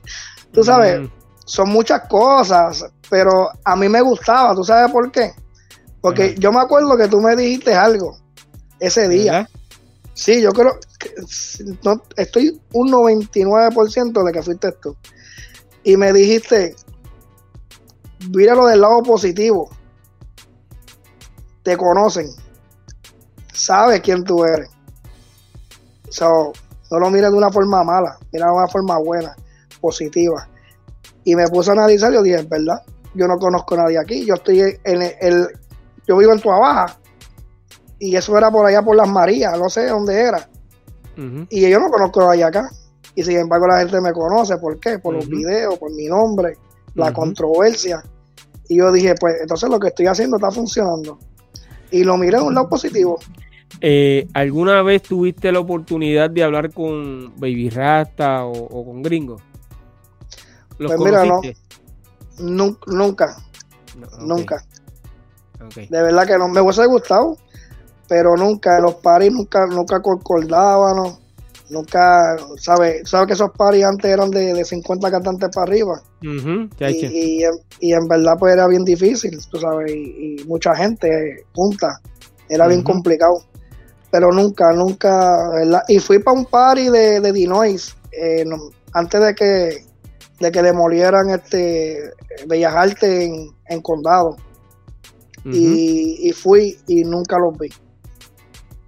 tú 0.52 0.62
sabes, 0.62 1.00
Mm, 1.00 1.10
son 1.44 1.70
muchas 1.70 2.02
cosas, 2.02 2.86
pero 3.10 3.48
a 3.64 3.74
mí 3.74 3.88
me 3.88 4.00
gustaba, 4.00 4.54
¿tú 4.54 4.62
sabes 4.62 4.92
por 4.92 5.10
qué? 5.10 5.32
Porque 6.00 6.36
yo 6.38 6.52
me 6.52 6.60
acuerdo 6.60 6.96
que 6.96 7.08
tú 7.08 7.20
me 7.20 7.34
dijiste 7.34 7.74
algo 7.74 8.16
ese 8.78 9.08
día. 9.08 9.32
¿verdad? 9.32 9.50
Sí, 10.14 10.40
yo 10.40 10.52
creo 10.52 10.78
que 11.00 11.12
no, 11.82 12.00
estoy 12.16 12.62
un 12.74 12.92
99% 12.92 14.24
de 14.24 14.32
que 14.32 14.42
fuiste 14.42 14.70
tú. 14.70 14.96
Y 15.82 15.96
me 15.96 16.12
dijiste, 16.12 16.76
míralo 18.30 18.66
del 18.66 18.82
lado 18.82 19.02
positivo. 19.02 19.68
Te 21.64 21.76
conocen. 21.76 22.45
Sabes 23.56 24.00
quién 24.00 24.24
tú 24.24 24.44
eres. 24.44 24.68
So, 26.10 26.52
no 26.90 26.98
lo 26.98 27.10
mires 27.10 27.30
de 27.30 27.36
una 27.36 27.50
forma 27.50 27.82
mala, 27.82 28.18
mira 28.32 28.46
de 28.46 28.52
una 28.52 28.68
forma 28.68 28.98
buena, 28.98 29.34
positiva. 29.80 30.48
Y 31.24 31.34
me 31.34 31.48
puse 31.48 31.70
a 31.70 31.72
analizar 31.72 32.12
y 32.12 32.14
yo 32.16 32.22
dije, 32.22 32.42
¿verdad? 32.42 32.82
Yo 33.14 33.26
no 33.26 33.38
conozco 33.38 33.74
a 33.74 33.78
nadie 33.84 33.98
aquí. 33.98 34.24
Yo 34.24 34.34
estoy 34.34 34.60
en 34.60 35.02
el, 35.02 35.12
el- 35.20 35.48
yo 36.06 36.16
vivo 36.16 36.32
en 36.32 36.40
Tua 36.40 36.58
Baja. 36.58 36.98
Y 37.98 38.14
eso 38.14 38.36
era 38.36 38.50
por 38.50 38.66
allá 38.66 38.82
por 38.82 38.94
las 38.94 39.08
Marías, 39.08 39.58
no 39.58 39.68
sé 39.70 39.86
dónde 39.88 40.20
era. 40.20 40.48
Y 41.50 41.68
yo 41.68 41.80
no 41.80 41.90
conozco 41.90 42.20
a 42.22 42.26
nadie 42.28 42.44
acá. 42.44 42.70
Y 43.14 43.22
sin 43.24 43.38
embargo 43.38 43.66
la 43.66 43.78
gente 43.78 44.00
me 44.00 44.12
conoce. 44.12 44.58
¿Por 44.58 44.78
qué? 44.78 44.98
Por 44.98 45.14
los 45.14 45.26
videos, 45.28 45.78
por 45.78 45.90
mi 45.92 46.06
nombre, 46.06 46.56
la 46.94 47.06
controversia. 47.14 48.04
Y 48.68 48.76
yo 48.76 48.92
dije, 48.92 49.14
pues 49.18 49.36
entonces 49.40 49.68
lo 49.70 49.80
que 49.80 49.88
estoy 49.88 50.06
haciendo 50.06 50.36
está 50.36 50.50
funcionando. 50.50 51.18
Y 51.90 52.04
lo 52.04 52.16
miré 52.18 52.36
de 52.38 52.42
un 52.44 52.54
lado 52.54 52.68
positivo. 52.68 53.18
Eh, 53.80 54.26
¿Alguna 54.32 54.82
vez 54.82 55.02
tuviste 55.02 55.52
la 55.52 55.60
oportunidad 55.60 56.30
de 56.30 56.42
hablar 56.42 56.72
con 56.72 57.32
Baby 57.36 57.68
Rasta 57.70 58.44
o, 58.46 58.52
o 58.52 58.84
con 58.84 59.02
Gringo? 59.02 59.36
¿Los 60.78 60.92
Pues 60.94 61.00
mira, 61.00 61.24
no. 61.24 61.40
nunca, 62.86 63.36
No, 63.98 64.06
nunca. 64.26 64.62
De 65.88 66.02
verdad 66.02 66.26
que 66.26 66.38
no. 66.38 66.48
Me 66.48 66.60
hubiese 66.60 66.86
gustado, 66.86 67.36
pero 68.08 68.36
nunca. 68.36 68.78
Los 68.80 68.96
paris 68.96 69.32
nunca, 69.32 69.66
nunca 69.66 70.00
concordábamos. 70.00 71.18
Nunca, 71.68 72.36
¿sabes? 72.58 73.08
¿Sabes 73.10 73.26
que 73.26 73.32
esos 73.32 73.50
paris 73.50 73.84
antes 73.84 74.08
eran 74.08 74.30
de, 74.30 74.54
de 74.54 74.64
50 74.64 75.10
cantantes 75.10 75.48
para 75.52 75.64
arriba? 75.64 76.00
Y, 76.92 77.00
y, 77.12 77.42
en- 77.44 77.58
y 77.80 77.92
en 77.92 78.06
verdad 78.06 78.36
pues 78.38 78.52
era 78.54 78.68
bien 78.68 78.84
difícil, 78.84 79.36
tú 79.50 79.58
sabes, 79.58 79.90
y, 79.92 80.36
mucha 80.46 80.76
gente 80.76 81.44
junta, 81.54 82.00
era 82.48 82.68
bien 82.68 82.82
complicado, 82.84 83.42
pero 84.16 84.32
nunca, 84.32 84.72
nunca, 84.72 85.50
¿verdad? 85.50 85.82
Y 85.88 85.98
fui 85.98 86.18
para 86.18 86.38
un 86.38 86.46
party 86.46 86.88
de, 86.88 87.20
de 87.20 87.32
Dinois, 87.34 87.94
eh, 88.12 88.46
no- 88.46 88.70
antes 88.94 89.20
de 89.20 89.34
que, 89.34 89.84
de 90.40 90.50
que 90.50 90.62
demolieran 90.62 91.28
este 91.28 91.98
Bellas 92.46 92.74
Artes 92.74 93.02
en, 93.26 93.50
en 93.68 93.82
Condado, 93.82 94.34
y, 95.44 96.16
y 96.26 96.32
fui 96.32 96.78
y 96.86 97.04
nunca 97.04 97.38
los 97.38 97.58
vi, 97.58 97.68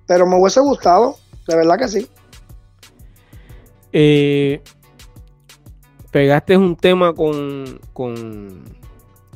pero 0.07 0.27
me 0.27 0.41
hubiese 0.41 0.61
gustado, 0.61 1.17
de 1.47 1.57
verdad 1.57 1.77
que 1.79 1.89
sí. 1.89 2.09
Eh, 3.93 4.63
pegaste 6.11 6.57
un 6.57 6.75
tema 6.75 7.13
con, 7.13 7.79
con 7.93 8.65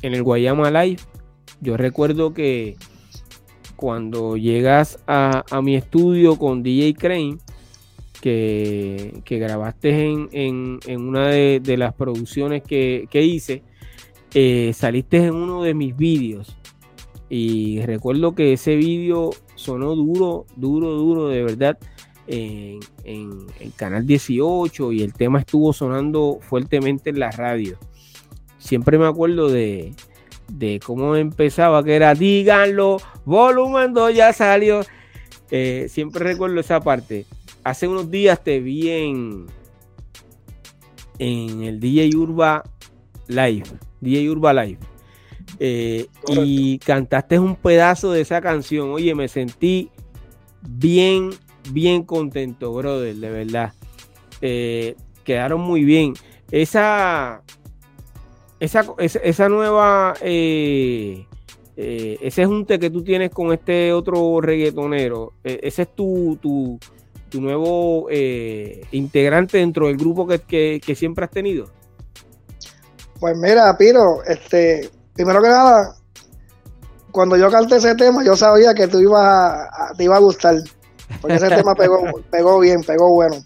en 0.01 0.13
el 0.15 0.23
Guayama 0.23 0.71
Live. 0.71 1.01
Yo 1.61 1.77
recuerdo 1.77 2.33
que 2.33 2.77
cuando 3.83 4.37
llegas 4.37 4.97
a, 5.07 5.43
a 5.51 5.61
mi 5.61 5.75
estudio 5.75 6.37
con 6.37 6.63
DJ 6.63 6.93
Crane, 6.93 7.37
que, 8.21 9.19
que 9.25 9.39
grabaste 9.39 9.89
en, 10.05 10.29
en- 10.31 11.01
una 11.01 11.27
de, 11.27 11.59
de 11.61 11.75
las 11.75 11.93
producciones 11.93 12.63
que, 12.63 13.09
que 13.11 13.23
hice, 13.23 13.61
eh, 14.33 14.71
saliste 14.73 15.17
en 15.17 15.35
uno 15.35 15.63
de 15.63 15.73
mis 15.73 15.97
vídeos. 15.97 16.55
Y 17.29 17.81
recuerdo 17.81 18.33
que 18.35 18.53
ese 18.53 18.77
vídeo 18.77 19.31
sonó 19.55 19.95
duro, 19.95 20.45
duro, 20.55 20.91
duro, 20.93 21.27
de 21.27 21.43
verdad 21.43 21.77
en, 22.27 22.79
en 23.03 23.31
el 23.59 23.73
canal 23.75 24.07
18 24.07 24.93
y 24.93 25.01
el 25.01 25.11
tema 25.11 25.39
estuvo 25.39 25.73
sonando 25.73 26.39
fuertemente 26.39 27.09
en 27.09 27.19
la 27.19 27.31
radio. 27.31 27.77
Siempre 28.59 28.97
me 28.97 29.07
acuerdo 29.07 29.49
de, 29.49 29.93
de 30.53 30.79
cómo 30.79 31.15
empezaba, 31.15 31.83
que 31.83 31.95
era 31.95 32.13
díganlo, 32.13 32.97
volumen 33.25 33.93
2 33.93 34.13
ya 34.13 34.31
salió. 34.33 34.81
Eh, 35.49 35.87
siempre 35.89 36.23
recuerdo 36.23 36.59
esa 36.59 36.79
parte. 36.79 37.25
Hace 37.63 37.87
unos 37.87 38.09
días 38.11 38.43
te 38.43 38.59
vi 38.59 38.89
en, 38.89 39.47
en 41.17 41.63
el 41.63 41.79
DJ 41.79 42.15
Urba 42.15 42.63
Live, 43.27 43.63
DJ 43.99 44.29
Urba 44.29 44.53
Live. 44.53 44.79
Eh, 45.59 46.07
y 46.27 46.77
cantaste 46.79 47.39
un 47.39 47.55
pedazo 47.55 48.11
de 48.11 48.21
esa 48.21 48.39
canción. 48.41 48.91
Oye, 48.91 49.15
me 49.15 49.27
sentí 49.27 49.89
bien, 50.61 51.31
bien 51.71 52.03
contento, 52.03 52.73
brother, 52.73 53.15
de 53.15 53.29
verdad. 53.29 53.73
Eh, 54.41 54.95
quedaron 55.23 55.61
muy 55.61 55.83
bien. 55.83 56.13
Esa, 56.51 57.41
esa, 58.59 58.85
esa, 58.97 59.49
nueva, 59.49 60.13
eh, 60.21 61.25
eh, 61.75 62.17
ese 62.21 62.45
junte 62.45 62.79
que 62.79 62.89
tú 62.89 63.03
tienes 63.03 63.31
con 63.31 63.51
este 63.51 63.91
otro 63.91 64.39
reggaetonero, 64.41 65.33
eh, 65.43 65.59
ese 65.63 65.83
es 65.83 65.95
tu, 65.95 66.37
tu, 66.41 66.79
tu 67.29 67.41
nuevo 67.41 68.07
eh, 68.09 68.85
integrante 68.91 69.57
dentro 69.57 69.87
del 69.87 69.97
grupo 69.97 70.25
que, 70.27 70.39
que, 70.39 70.81
que 70.85 70.95
siempre 70.95 71.25
has 71.25 71.31
tenido. 71.31 71.67
Pues 73.19 73.37
mira, 73.37 73.75
Piro, 73.77 74.23
este, 74.25 74.89
primero 75.13 75.41
que 75.41 75.49
nada, 75.49 75.95
cuando 77.11 77.37
yo 77.37 77.49
canté 77.49 77.77
ese 77.77 77.95
tema, 77.95 78.23
yo 78.23 78.35
sabía 78.35 78.73
que 78.73 78.87
tú 78.87 78.99
ibas 78.99 79.23
a, 79.25 79.63
a- 79.63 79.93
te 79.97 80.03
iba 80.05 80.15
a 80.15 80.19
gustar. 80.19 80.55
Porque 81.21 81.35
ese 81.37 81.47
tema 81.49 81.75
pegó, 81.75 82.01
pegó 82.31 82.59
bien, 82.59 82.83
pegó 82.83 83.13
bueno. 83.13 83.37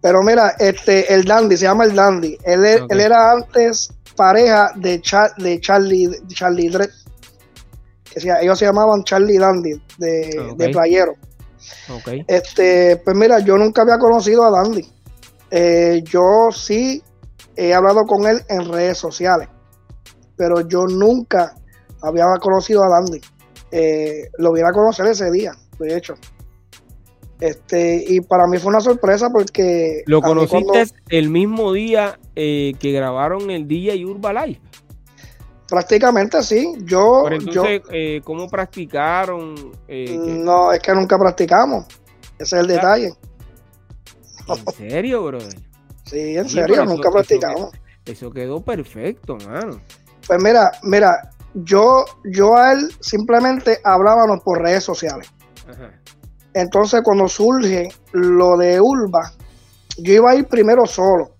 Pero 0.00 0.22
mira, 0.22 0.54
este, 0.58 1.12
el 1.14 1.24
Dandy, 1.24 1.56
se 1.56 1.64
llama 1.64 1.84
el 1.84 1.94
Dandy. 1.94 2.36
Él, 2.44 2.64
él 2.64 3.00
era 3.00 3.32
antes 3.32 3.90
pareja 4.16 4.72
de, 4.76 5.02
de 5.38 5.60
Charlie, 5.60 6.10
Charlie 6.28 6.68
Dredd. 6.68 6.90
Que 8.04 8.20
ellos 8.42 8.58
se 8.58 8.64
llamaban 8.64 9.02
Charlie 9.02 9.38
Dandy, 9.38 9.72
de, 9.98 10.54
de 10.56 10.68
Playero. 10.68 11.14
Este, 12.28 12.96
pues 13.04 13.16
mira, 13.16 13.40
yo 13.40 13.56
nunca 13.56 13.82
había 13.82 13.98
conocido 13.98 14.44
a 14.44 14.50
Dandy. 14.50 14.88
Eh, 15.50 16.02
yo 16.04 16.48
sí 16.52 17.02
he 17.56 17.74
hablado 17.74 18.04
con 18.04 18.26
él 18.26 18.42
en 18.48 18.70
redes 18.70 18.98
sociales, 18.98 19.48
pero 20.36 20.60
yo 20.60 20.86
nunca 20.86 21.54
había 22.02 22.24
conocido 22.40 22.84
a 22.84 22.88
Dandy. 22.88 23.20
Eh, 23.70 24.30
lo 24.38 24.52
viera 24.52 24.68
a 24.68 24.72
conocer 24.72 25.06
ese 25.06 25.30
día, 25.30 25.52
de 25.78 25.96
hecho. 25.96 26.14
Este, 27.40 28.04
y 28.06 28.20
para 28.20 28.46
mí 28.46 28.58
fue 28.58 28.70
una 28.70 28.80
sorpresa 28.80 29.30
porque. 29.30 30.02
¿Lo 30.06 30.22
conociste 30.22 30.86
el 31.08 31.30
mismo 31.30 31.72
día 31.72 32.18
eh, 32.36 32.74
que 32.78 32.92
grabaron 32.92 33.50
el 33.50 33.66
DJ 33.66 34.04
Urba 34.06 34.32
Live? 34.32 34.60
Prácticamente 35.68 36.42
sí. 36.42 36.74
Yo. 36.80 37.28
entonces, 37.28 37.82
eh, 37.90 38.20
¿cómo 38.24 38.48
practicaron? 38.48 39.54
no, 39.88 40.72
es 40.72 40.80
que 40.80 40.94
nunca 40.94 41.18
practicamos. 41.18 41.86
Ese 42.38 42.56
es 42.56 42.62
el 42.62 42.66
detalle. 42.66 43.14
¿En 44.48 44.74
serio, 44.76 45.24
brother? 45.24 45.54
Sí, 46.04 46.36
en 46.36 46.48
serio, 46.48 46.84
nunca 46.84 47.10
practicamos. 47.10 47.70
Eso, 48.04 48.30
quedó 48.30 48.60
perfecto, 48.62 49.36
mano. 49.46 49.80
Pues 50.26 50.42
mira, 50.42 50.72
mira, 50.82 51.30
yo, 51.54 52.04
yo 52.24 52.56
a 52.56 52.72
él 52.72 52.90
simplemente 53.00 53.80
hablábamos 53.84 54.40
por 54.40 54.60
redes 54.60 54.84
sociales. 54.84 55.32
Entonces, 56.54 57.02
cuando 57.02 57.28
surge 57.28 57.88
lo 58.12 58.56
de 58.56 58.80
Ulva, 58.80 59.32
yo 59.98 60.14
iba 60.14 60.30
a 60.30 60.36
ir 60.36 60.46
primero 60.46 60.86
solo. 60.86 61.32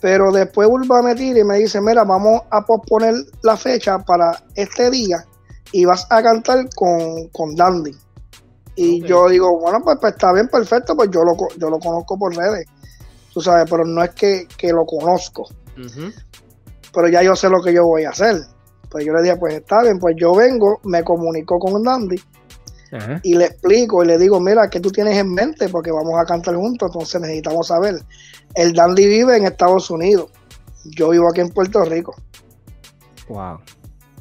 Pero 0.00 0.30
después 0.30 0.68
Ulva 0.70 1.02
me 1.02 1.14
tira 1.14 1.40
y 1.40 1.44
me 1.44 1.58
dice, 1.58 1.80
mira, 1.80 2.04
vamos 2.04 2.42
a 2.50 2.62
posponer 2.62 3.14
la 3.42 3.56
fecha 3.56 3.98
para 3.98 4.40
este 4.54 4.90
día 4.90 5.24
y 5.72 5.84
vas 5.84 6.06
a 6.10 6.22
cantar 6.22 6.68
con, 6.76 7.28
con 7.28 7.56
Dandy. 7.56 7.90
Y 8.76 9.02
yo 9.02 9.28
digo, 9.28 9.58
bueno, 9.58 9.80
pues, 9.82 9.98
pues, 10.00 10.12
está 10.12 10.32
bien, 10.32 10.48
perfecto, 10.48 10.94
pues 10.96 11.10
yo 11.10 11.22
lo, 11.24 11.34
yo 11.58 11.70
lo 11.70 11.78
conozco 11.78 12.18
por 12.18 12.36
redes, 12.36 12.66
tú 13.32 13.40
sabes, 13.40 13.68
pero 13.70 13.84
no 13.84 14.02
es 14.02 14.10
que, 14.10 14.46
lo 14.72 14.84
conozco. 14.84 15.48
Pero 16.92 17.08
ya 17.08 17.22
yo 17.22 17.34
sé 17.34 17.48
lo 17.48 17.60
que 17.62 17.72
yo 17.72 17.84
voy 17.84 18.04
a 18.04 18.10
hacer. 18.10 18.36
Pues 18.90 19.04
yo 19.04 19.12
le 19.12 19.22
dije, 19.22 19.36
pues 19.36 19.54
está 19.54 19.82
bien, 19.82 19.98
pues 19.98 20.14
yo 20.18 20.34
vengo, 20.34 20.80
me 20.84 21.02
comunico 21.02 21.58
con 21.58 21.82
Dandy 21.82 22.20
y 23.22 23.34
le 23.34 23.46
explico 23.46 24.02
y 24.02 24.06
le 24.06 24.18
digo, 24.18 24.38
mira, 24.40 24.68
¿qué 24.68 24.80
tú 24.80 24.90
tienes 24.90 25.16
en 25.16 25.32
mente? 25.32 25.68
Porque 25.68 25.90
vamos 25.90 26.14
a 26.20 26.24
cantar 26.24 26.54
juntos, 26.54 26.90
entonces 26.92 27.20
necesitamos 27.20 27.66
saber. 27.66 28.00
El 28.54 28.72
Dandy 28.72 29.06
vive 29.06 29.36
en 29.36 29.46
Estados 29.46 29.90
Unidos, 29.90 30.30
yo 30.84 31.10
vivo 31.10 31.28
aquí 31.28 31.40
en 31.40 31.50
Puerto 31.50 31.84
Rico. 31.84 32.14
Wow. 33.28 33.58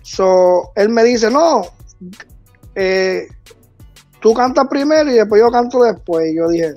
So, 0.02 0.72
él 0.76 0.90
me 0.90 1.04
dice, 1.04 1.30
no, 1.30 1.64
eh, 2.76 3.28
tú 4.20 4.34
cantas 4.34 4.68
primero 4.68 5.12
y 5.12 5.16
después 5.16 5.42
yo 5.42 5.52
canto 5.52 5.84
después. 5.84 6.32
Y 6.32 6.36
yo 6.36 6.48
dije, 6.48 6.76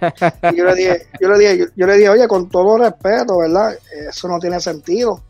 yo 0.56 0.64
le 0.64 0.74
dije, 0.74 1.06
yo 1.20 1.28
le 1.28 1.38
dije, 1.38 1.68
yo, 1.76 1.86
le 1.86 1.96
dije, 1.96 2.08
oye, 2.08 2.28
con 2.28 2.48
todo 2.48 2.78
respeto, 2.78 3.38
¿verdad? 3.38 3.76
Eso 4.08 4.28
no 4.28 4.38
tiene 4.38 4.60
sentido. 4.60 5.22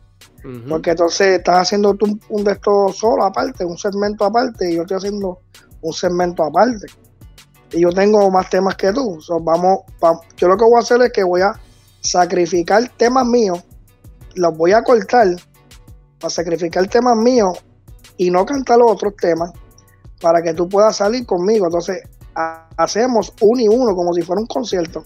Porque 0.69 0.91
entonces 0.91 1.39
estás 1.39 1.63
haciendo 1.63 1.95
tú 1.95 2.19
un, 2.29 2.43
de 2.43 2.51
estos 2.51 2.97
solo 2.97 3.23
aparte, 3.23 3.65
un 3.65 3.79
segmento 3.79 4.25
aparte, 4.25 4.69
y 4.69 4.75
yo 4.75 4.83
estoy 4.83 4.97
haciendo 4.97 5.39
un 5.85 5.93
segmento 5.93 6.43
aparte. 6.43 6.87
Y 7.71 7.81
yo 7.81 7.89
tengo 7.89 8.29
más 8.31 8.49
temas 8.49 8.75
que 8.75 8.91
tú. 8.91 9.19
vamos, 9.41 9.79
yo 10.37 10.47
lo 10.47 10.57
que 10.57 10.65
voy 10.65 10.77
a 10.77 10.79
hacer 10.79 11.01
es 11.01 11.11
que 11.11 11.23
voy 11.23 11.41
a 11.41 11.53
sacrificar 12.01 12.89
temas 12.97 13.25
míos, 13.25 13.63
los 14.35 14.55
voy 14.57 14.71
a 14.71 14.83
cortar 14.83 15.27
para 16.19 16.29
sacrificar 16.29 16.87
temas 16.87 17.17
míos 17.17 17.63
y 18.17 18.31
no 18.31 18.45
cantar 18.45 18.79
los 18.79 18.91
otros 18.91 19.15
temas 19.17 19.51
para 20.21 20.41
que 20.41 20.53
tú 20.53 20.67
puedas 20.67 20.95
salir 20.95 21.25
conmigo. 21.25 21.65
Entonces, 21.65 22.01
hacemos 22.77 23.33
uno 23.41 23.61
y 23.61 23.67
uno 23.67 23.95
como 23.95 24.13
si 24.13 24.21
fuera 24.21 24.41
un 24.41 24.47
concierto. 24.47 25.03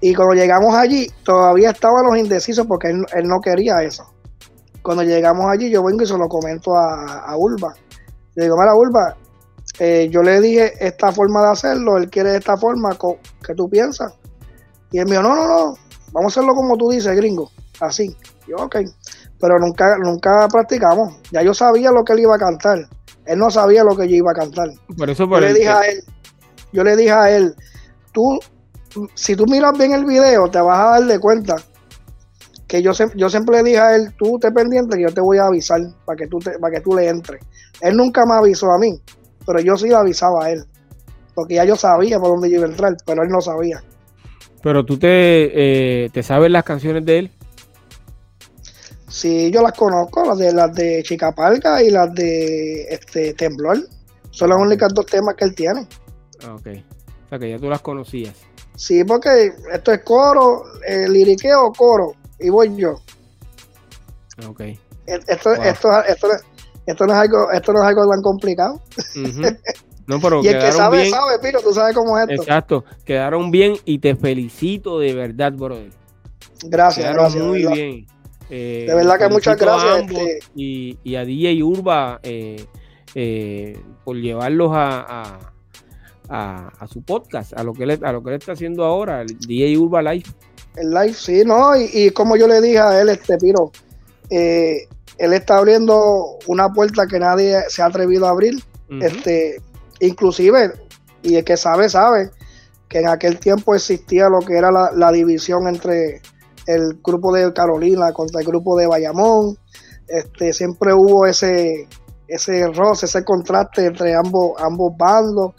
Y 0.00 0.14
cuando 0.14 0.34
llegamos 0.34 0.74
allí, 0.74 1.08
todavía 1.24 1.70
estaban 1.70 2.06
los 2.06 2.16
indecisos 2.16 2.66
porque 2.66 2.88
él, 2.88 3.04
no 3.24 3.40
quería 3.40 3.82
eso. 3.82 4.04
Cuando 4.82 5.02
llegamos 5.02 5.46
allí, 5.46 5.70
yo 5.70 5.82
vengo 5.84 6.02
y 6.02 6.06
se 6.06 6.16
lo 6.16 6.28
comento 6.28 6.76
a, 6.76 7.24
a 7.26 7.36
Urba. 7.36 7.74
Le 8.34 8.44
digo, 8.44 8.56
mira, 8.56 8.74
Urba, 8.76 9.16
eh, 9.78 10.08
yo 10.10 10.22
le 10.22 10.40
dije 10.40 10.72
esta 10.80 11.12
forma 11.12 11.42
de 11.42 11.50
hacerlo, 11.50 11.96
él 11.98 12.10
quiere 12.10 12.36
esta 12.36 12.56
forma, 12.56 12.96
que 13.44 13.54
tú 13.54 13.68
piensas? 13.68 14.12
Y 14.90 14.98
él 14.98 15.04
me 15.04 15.12
dijo, 15.12 15.22
no, 15.22 15.34
no, 15.34 15.46
no, 15.46 15.74
vamos 16.12 16.36
a 16.36 16.40
hacerlo 16.40 16.54
como 16.54 16.76
tú 16.76 16.90
dices, 16.90 17.14
gringo, 17.16 17.50
así. 17.80 18.16
yo, 18.46 18.56
ok, 18.56 18.76
pero 19.40 19.58
nunca, 19.58 19.96
nunca 19.98 20.48
practicamos. 20.48 21.16
Ya 21.30 21.42
yo 21.42 21.54
sabía 21.54 21.92
lo 21.92 22.04
que 22.04 22.14
él 22.14 22.20
iba 22.20 22.34
a 22.34 22.38
cantar. 22.38 22.88
Él 23.24 23.38
no 23.38 23.50
sabía 23.50 23.84
lo 23.84 23.96
que 23.96 24.08
yo 24.08 24.16
iba 24.16 24.32
a 24.32 24.34
cantar. 24.34 24.70
Por 24.96 25.10
eso 25.10 25.28
yo 25.28 25.40
le 25.40 25.54
dije 25.54 25.68
a 25.68 25.80
él, 25.82 26.02
yo 26.72 26.82
le 26.82 26.96
dije 26.96 27.12
a 27.12 27.30
él, 27.30 27.54
tú, 28.12 28.38
si 29.14 29.36
tú 29.36 29.46
miras 29.46 29.76
bien 29.76 29.92
el 29.92 30.04
video, 30.04 30.50
te 30.50 30.60
vas 30.60 30.78
a 30.78 30.90
dar 30.92 31.04
de 31.04 31.18
cuenta 31.20 31.56
que 32.66 32.82
yo, 32.82 32.92
yo 33.14 33.30
siempre 33.30 33.58
le 33.58 33.62
dije 33.62 33.78
a 33.78 33.96
él, 33.96 34.14
tú 34.18 34.38
te 34.38 34.50
pendiente 34.50 34.96
que 34.96 35.02
yo 35.04 35.14
te 35.14 35.20
voy 35.20 35.38
a 35.38 35.46
avisar 35.46 35.80
para 36.04 36.16
que 36.16 36.26
tú 36.26 36.38
para 36.38 36.74
que 36.74 36.80
tú 36.80 36.94
le 36.94 37.08
entres. 37.08 37.40
Él 37.80 37.96
nunca 37.96 38.26
me 38.26 38.34
avisó 38.34 38.70
a 38.70 38.78
mí, 38.78 39.00
pero 39.48 39.60
yo 39.60 39.78
sí 39.78 39.88
le 39.88 39.94
avisaba 39.94 40.44
a 40.44 40.50
él, 40.50 40.66
porque 41.34 41.54
ya 41.54 41.64
yo 41.64 41.74
sabía 41.74 42.20
por 42.20 42.28
dónde 42.28 42.50
yo 42.50 42.56
iba 42.56 42.66
a 42.66 42.70
entrar, 42.70 42.94
pero 43.06 43.22
él 43.22 43.30
no 43.30 43.40
sabía. 43.40 43.82
Pero 44.62 44.84
tú 44.84 44.98
te, 44.98 46.04
eh, 46.04 46.10
te 46.10 46.22
sabes 46.22 46.50
las 46.50 46.64
canciones 46.64 47.06
de 47.06 47.18
él. 47.20 47.30
Sí, 49.08 49.50
yo 49.50 49.62
las 49.62 49.72
conozco, 49.72 50.26
las 50.26 50.36
de 50.36 50.52
las 50.52 50.74
de 50.74 51.02
Chicapalga 51.02 51.82
y 51.82 51.88
las 51.88 52.12
de 52.14 52.88
este 52.90 53.32
Temblor. 53.32 53.78
Son 54.30 54.50
las 54.50 54.58
únicas 54.60 54.92
dos 54.92 55.06
temas 55.06 55.34
que 55.34 55.46
él 55.46 55.54
tiene. 55.54 55.88
Ah, 56.44 56.54
ok. 56.54 56.66
O 57.24 57.28
sea 57.30 57.38
que 57.38 57.48
ya 57.48 57.58
tú 57.58 57.70
las 57.70 57.80
conocías. 57.80 58.34
Sí, 58.76 59.02
porque 59.02 59.54
esto 59.72 59.92
es 59.92 60.02
coro, 60.02 60.64
el 60.86 61.10
liriqueo, 61.10 61.72
coro, 61.72 62.12
y 62.38 62.50
voy 62.50 62.76
yo. 62.76 63.00
Ok. 64.46 64.60
Esto, 65.06 65.54
esto, 65.54 65.54
esto, 65.62 66.02
esto, 66.02 66.28
no 67.06 67.12
es 67.12 67.18
algo, 67.18 67.50
esto 67.52 67.72
no 67.72 67.82
es 67.82 67.88
algo 67.88 68.08
tan 68.08 68.22
complicado. 68.22 68.80
No, 70.06 70.20
pero 70.20 70.40
y 70.44 70.48
el 70.48 70.58
que 70.58 70.72
sabe, 70.72 71.08
sabe, 71.10 71.38
Piro, 71.40 71.60
tú 71.60 71.72
sabes 71.72 71.94
cómo 71.94 72.18
es 72.18 72.28
esto. 72.28 72.42
Exacto, 72.42 72.84
quedaron 73.04 73.50
bien 73.50 73.74
y 73.84 73.98
te 73.98 74.16
felicito 74.16 74.98
de 74.98 75.14
verdad, 75.14 75.52
brother. 75.52 75.90
Gracias, 76.64 77.12
gracias. 77.12 77.44
Muy 77.44 77.66
bien. 77.66 78.06
Eh, 78.50 78.86
de 78.88 78.94
verdad 78.94 79.18
que 79.18 79.28
muchas 79.28 79.58
gracias. 79.58 80.10
Este, 80.10 80.38
y, 80.54 81.14
a 81.14 81.24
DJ 81.24 81.62
Urba 81.62 82.18
eh, 82.22 82.64
eh, 83.14 83.78
por 84.04 84.16
llevarlos 84.16 84.70
a, 84.72 85.52
a, 86.28 86.86
su 86.90 87.02
podcast, 87.02 87.52
a 87.52 87.62
lo, 87.62 87.72
que 87.72 87.86
le, 87.86 87.98
a 88.02 88.12
lo 88.12 88.22
que 88.22 88.30
él 88.30 88.36
está 88.36 88.52
haciendo 88.52 88.84
ahora, 88.84 89.22
el 89.22 89.38
DJ 89.38 89.76
Urba 89.76 90.02
Live. 90.02 90.24
El 90.76 90.90
live, 90.90 91.14
sí, 91.14 91.42
¿no? 91.44 91.72
Y, 91.76 92.10
como 92.10 92.36
yo 92.36 92.46
le 92.48 92.60
dije 92.60 92.78
a 92.78 93.00
él, 93.00 93.08
este 93.10 93.36
Piro, 93.36 93.72
él 95.18 95.32
está 95.32 95.58
abriendo 95.58 96.38
una 96.46 96.68
puerta 96.70 97.06
que 97.06 97.18
nadie 97.18 97.60
se 97.68 97.82
ha 97.82 97.86
atrevido 97.86 98.26
a 98.26 98.30
abrir. 98.30 98.62
este 99.00 99.60
Inclusive, 100.00 100.72
y 101.22 101.36
el 101.36 101.44
que 101.44 101.56
sabe, 101.56 101.88
sabe, 101.88 102.30
que 102.88 103.00
en 103.00 103.08
aquel 103.08 103.38
tiempo 103.38 103.74
existía 103.74 104.28
lo 104.28 104.38
que 104.38 104.56
era 104.56 104.70
la 104.70 105.12
división 105.12 105.66
entre 105.66 106.22
el 106.68 107.00
grupo 107.02 107.32
de 107.32 107.50
Carolina 107.52 108.12
contra 108.12 108.40
el 108.40 108.46
grupo 108.46 108.76
de 108.76 108.86
Bayamón. 108.86 109.56
Este, 110.06 110.52
siempre 110.52 110.92
hubo 110.92 111.26
ese, 111.26 111.88
ese 112.28 112.68
roce, 112.68 113.06
ese 113.06 113.24
contraste 113.24 113.86
entre 113.86 114.14
ambos, 114.14 114.52
ambos 114.60 114.92
bandos. 114.96 115.54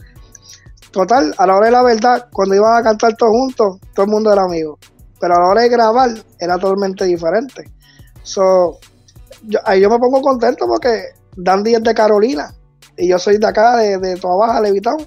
Total, 0.92 1.34
a 1.38 1.48
la 1.48 1.56
hora 1.56 1.66
de 1.66 1.72
la 1.72 1.84
verdad, 1.84 2.28
cuando 2.32 2.56
iban 2.56 2.78
a 2.78 2.84
cantar 2.84 3.16
todos 3.16 3.32
juntos, 3.32 3.80
todo 3.94 4.06
el 4.06 4.12
mundo 4.12 4.32
era 4.32 4.44
amigo. 4.44 4.78
Pero 5.20 5.36
a 5.36 5.40
la 5.40 5.48
hora 5.48 5.62
de 5.64 5.70
grabar, 5.70 6.10
era 6.40 6.58
totalmente 6.58 7.06
diferente. 7.06 7.64
So, 8.22 8.80
yo, 9.44 9.60
ahí 9.66 9.82
yo 9.82 9.90
me 9.90 10.00
pongo 10.00 10.22
contento 10.22 10.68
porque 10.68 11.04
Dandy 11.36 11.76
es 11.76 11.84
de 11.84 11.94
Carolina 11.94 12.54
y 12.98 13.10
yo 13.10 13.20
soy 13.20 13.38
de 13.38 13.48
acá, 13.48 13.78
de, 13.78 13.98
de 13.98 14.16
Toda 14.16 14.48
Baja, 14.48 14.62
Levitón. 14.62 14.98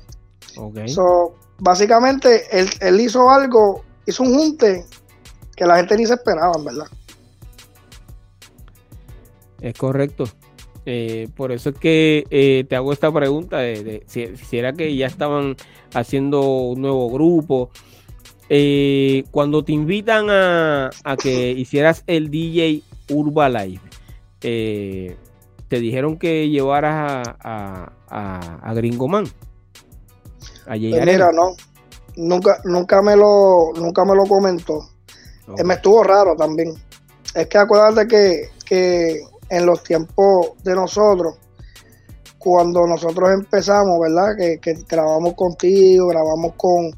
Okay. 0.57 0.89
So, 0.89 1.35
básicamente, 1.59 2.43
él, 2.51 2.69
él 2.81 3.01
hizo 3.01 3.31
algo, 3.31 3.85
hizo 4.07 4.23
un 4.23 4.35
junte 4.35 4.85
que 5.57 5.67
la 5.67 5.77
gente 5.77 5.97
ni 5.97 6.07
se 6.07 6.15
esperaba, 6.15 6.53
¿verdad? 6.65 6.87
Es 9.61 9.75
correcto. 9.79 10.25
Eh, 10.85 11.29
por 11.37 11.53
eso 11.53 11.71
es 11.71 11.77
que 11.77 12.25
eh, 12.31 12.65
te 12.69 12.75
hago 12.75 12.93
esta 12.93 13.13
pregunta 13.13 13.59
de, 13.59 14.03
si, 14.07 14.57
era 14.57 14.73
que 14.73 14.95
ya 14.97 15.07
estaban 15.07 15.57
haciendo 15.95 16.43
un 16.43 16.83
nuevo 16.83 17.11
grupo. 17.11 17.71
Eh, 18.49 19.25
cuando 19.31 19.65
te 19.65 19.73
invitan 19.73 20.27
a, 20.29 20.91
que 21.23 21.53
hicieras 21.53 22.03
el 22.07 22.31
DJ 22.31 22.83
Urba 23.11 23.49
Live, 23.49 23.81
te 24.43 25.81
dijeron 25.81 26.19
que 26.19 26.49
llevaras 26.49 27.29
a, 27.41 27.93
a, 28.09 28.71
a, 28.71 28.75
Gringoman. 28.75 29.25
A 30.67 30.77
pues 30.77 31.07
mira, 31.07 31.33
no, 31.33 31.57
Nunca, 32.17 32.61
nunca 32.65 33.01
me 33.01 33.17
lo, 33.17 33.73
nunca 33.75 34.05
me 34.05 34.15
lo 34.15 34.27
comentó. 34.27 34.87
Eh, 35.57 35.65
me 35.65 35.75
estuvo 35.75 36.05
raro 36.05 36.37
también. 36.37 36.75
Es 37.35 37.47
que 37.47 37.59
acuérdate 37.59 38.07
que, 38.07 38.51
que 38.67 39.23
en 39.49 39.67
los 39.67 39.83
tiempos 39.83 40.51
de 40.63 40.75
nosotros, 40.75 41.37
cuando 42.39 42.87
nosotros 42.87 43.31
empezamos, 43.33 43.99
¿verdad? 44.01 44.37
Que, 44.37 44.75
grabamos 44.89 45.35
contigo, 45.35 46.09
grabamos 46.09 46.53
con, 46.57 46.91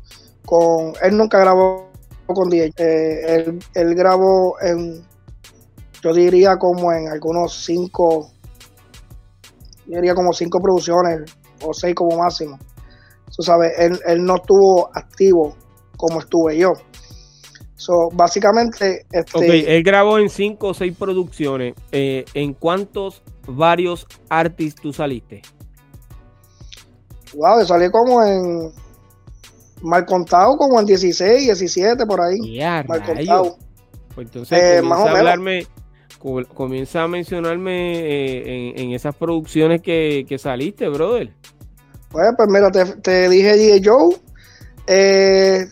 con... 0.44 0.94
Él 1.02 1.16
nunca 1.16 1.38
grabó 1.38 1.90
con 2.26 2.50
DJ. 2.50 2.72
Eh, 2.76 3.35
él, 3.35 3.59
él, 3.74 3.94
grabó 3.94 4.57
en, 4.61 5.04
yo 6.05 6.12
diría 6.12 6.59
como 6.59 6.93
en 6.93 7.09
algunos 7.09 7.64
cinco, 7.64 8.31
yo 9.87 9.97
diría 9.97 10.14
como 10.14 10.35
cinco 10.35 10.61
producciones 10.61 11.35
o 11.62 11.73
seis 11.73 11.95
como 11.95 12.19
máximo. 12.19 12.59
Tú 13.35 13.43
sabes, 13.43 13.73
él, 13.79 13.99
él 14.07 14.23
no 14.23 14.37
estuvo 14.37 14.90
activo 14.95 15.57
como 15.97 16.21
estuve 16.21 16.59
yo. 16.59 16.75
So, 17.77 18.11
básicamente. 18.12 19.07
Este, 19.11 19.38
ok, 19.38 19.45
él 19.67 19.83
grabó 19.83 20.19
en 20.19 20.29
cinco 20.29 20.69
o 20.69 20.75
seis 20.75 20.95
producciones. 20.95 21.75
Eh, 21.90 22.27
¿En 22.35 22.53
cuántos 22.53 23.23
varios 23.49 24.07
artistas 24.29 24.83
tú 24.83 24.93
saliste? 24.93 25.40
Wow, 27.35 27.61
yo 27.61 27.67
salí 27.67 27.90
como 27.90 28.23
en. 28.23 28.73
Mal 29.81 30.07
contado, 30.07 30.57
como 30.57 30.81
en 30.81 30.87
16, 30.87 31.43
17, 31.45 32.07
por 32.07 32.21
ahí. 32.21 32.59
mal 32.88 33.05
contado. 33.05 33.59
Pues 34.14 34.29
entonces, 34.29 34.59
eh, 34.59 34.83
a 34.87 35.19
hablarme, 35.19 35.67
comienza 36.54 37.02
a 37.02 37.08
mencionarme 37.08 37.98
eh, 37.98 38.72
en, 38.76 38.92
esas 38.92 39.14
producciones 39.14 39.82
que, 39.82 40.24
que 40.28 40.38
saliste, 40.38 40.88
brother. 40.88 41.30
Pues, 42.14 42.28
pues 42.37 42.48
mira, 42.48 42.70
te, 42.70 43.28
dije 43.28 43.56
DJ 43.56 43.82
Joe. 43.84 44.16
Eh, 44.87 45.66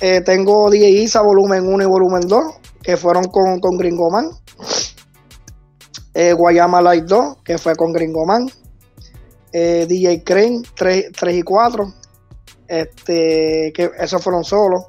eh, 0.00 0.20
tengo 0.22 0.70
DJ 0.70 0.88
Isa 0.88 1.20
volumen 1.20 1.66
1 1.66 1.84
y 1.84 1.86
volumen 1.86 2.26
2, 2.26 2.42
que 2.82 2.96
fueron 2.96 3.24
con, 3.24 3.60
con 3.60 3.76
Gringoman. 3.76 4.30
Eh, 6.14 6.32
Guayama 6.32 6.80
Light 6.80 7.04
2, 7.04 7.36
que 7.44 7.58
fue 7.58 7.76
con 7.76 7.92
Gringoman. 7.92 8.50
DJ 9.52 10.24
Crane 10.24 10.62
3, 10.74 11.12
3, 11.12 11.36
y 11.36 11.42
4. 11.42 11.94
Este, 12.66 13.72
que 13.74 13.90
esos 14.00 14.24
fueron 14.24 14.42
solos. 14.42 14.86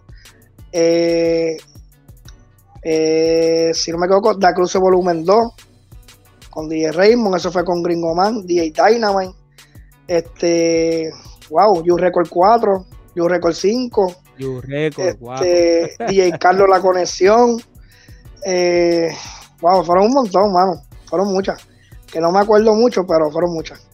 Si 3.73 3.91
no 3.91 3.97
me 3.97 4.05
equivoco, 4.05 4.35
Da 4.35 4.53
Cruz 4.53 4.75
volumen 4.75 5.23
2 5.23 5.53
con 6.49 6.69
DJ 6.69 6.91
Raymond, 6.91 7.35
eso 7.35 7.51
fue 7.51 7.65
con 7.65 7.81
Gringoman, 7.81 8.45
DJ 8.45 8.71
Dynamite 8.71 9.45
este, 10.07 11.09
wow, 11.49 11.83
You 11.83 11.97
Record 11.97 12.29
4, 12.29 12.85
You 13.15 13.27
Record 13.27 13.53
5. 13.53 14.15
You 14.37 14.61
Record 14.61 15.43
este, 15.43 15.95
DJ 16.07 16.37
Carlos 16.39 16.67
La 16.69 16.79
Conexión. 16.81 17.61
Eh, 18.45 19.09
wow, 19.61 19.83
fueron 19.83 20.07
un 20.07 20.13
montón, 20.13 20.53
mano. 20.53 20.81
Fueron 21.05 21.31
muchas. 21.33 21.67
Que 22.11 22.19
no 22.19 22.31
me 22.31 22.39
acuerdo 22.39 22.73
mucho, 22.75 23.05
pero 23.07 23.31
fueron 23.31 23.53
muchas. 23.53 23.87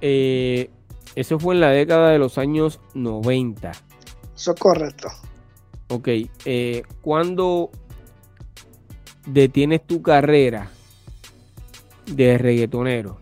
Eh, 0.00 0.70
eso 1.14 1.38
fue 1.38 1.54
en 1.54 1.60
la 1.60 1.70
década 1.70 2.10
de 2.10 2.18
los 2.18 2.38
años 2.38 2.80
90. 2.94 3.70
Eso 4.34 4.52
es 4.52 4.60
correcto. 4.60 5.08
Ok, 5.90 6.08
eh, 6.44 6.82
¿cuándo 7.02 7.70
detienes 9.26 9.86
tu 9.86 10.02
carrera 10.02 10.70
de 12.06 12.38
reggaetonero? 12.38 13.20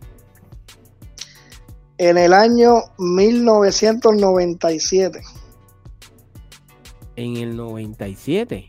en 1.98 2.16
el 2.16 2.32
año 2.32 2.76
1997. 2.98 5.20
En 7.16 7.36
el 7.36 7.56
97. 7.56 8.66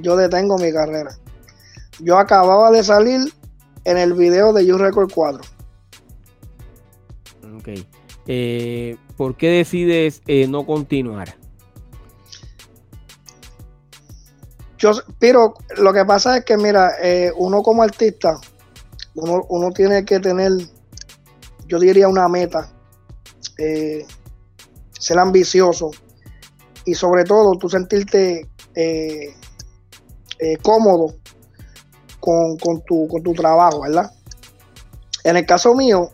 Yo 0.00 0.16
detengo 0.16 0.58
mi 0.58 0.72
carrera. 0.72 1.16
Yo 2.00 2.18
acababa 2.18 2.70
de 2.70 2.82
salir 2.82 3.30
en 3.84 3.98
el 3.98 4.14
video 4.14 4.54
de 4.54 4.66
You 4.66 4.78
Record 4.78 5.12
4. 5.12 5.42
Ok. 7.58 7.68
Eh, 8.26 8.96
¿Por 9.16 9.36
qué 9.36 9.48
decides 9.48 10.22
eh, 10.26 10.48
no 10.48 10.66
continuar? 10.66 11.36
Yo, 14.78 14.92
pero 15.18 15.54
lo 15.78 15.92
que 15.92 16.04
pasa 16.04 16.38
es 16.38 16.44
que, 16.44 16.56
mira, 16.56 16.92
eh, 17.02 17.32
uno 17.36 17.62
como 17.62 17.82
artista, 17.82 18.38
uno, 19.14 19.44
uno 19.48 19.70
tiene 19.70 20.04
que 20.04 20.20
tener 20.20 20.52
yo 21.68 21.78
diría 21.78 22.08
una 22.08 22.28
meta, 22.28 22.70
eh, 23.58 24.06
ser 24.98 25.18
ambicioso 25.18 25.90
y 26.84 26.94
sobre 26.94 27.24
todo 27.24 27.58
tú 27.58 27.68
sentirte 27.68 28.48
eh, 28.74 29.34
cómodo 30.62 31.16
con, 32.20 32.56
tu, 32.86 33.08
con 33.08 33.22
tu 33.22 33.32
trabajo, 33.32 33.80
¿verdad? 33.82 34.10
En 35.24 35.36
el 35.36 35.46
caso 35.46 35.74
mío, 35.74 36.10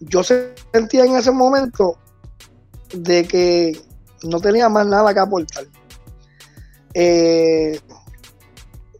yo 0.00 0.22
sentía 0.22 1.04
en 1.04 1.16
ese 1.16 1.30
momento 1.30 1.98
de 2.94 3.26
que 3.26 3.80
no 4.22 4.40
tenía 4.40 4.68
más 4.68 4.86
nada 4.86 5.12
que 5.12 5.20
aportar. 5.20 5.66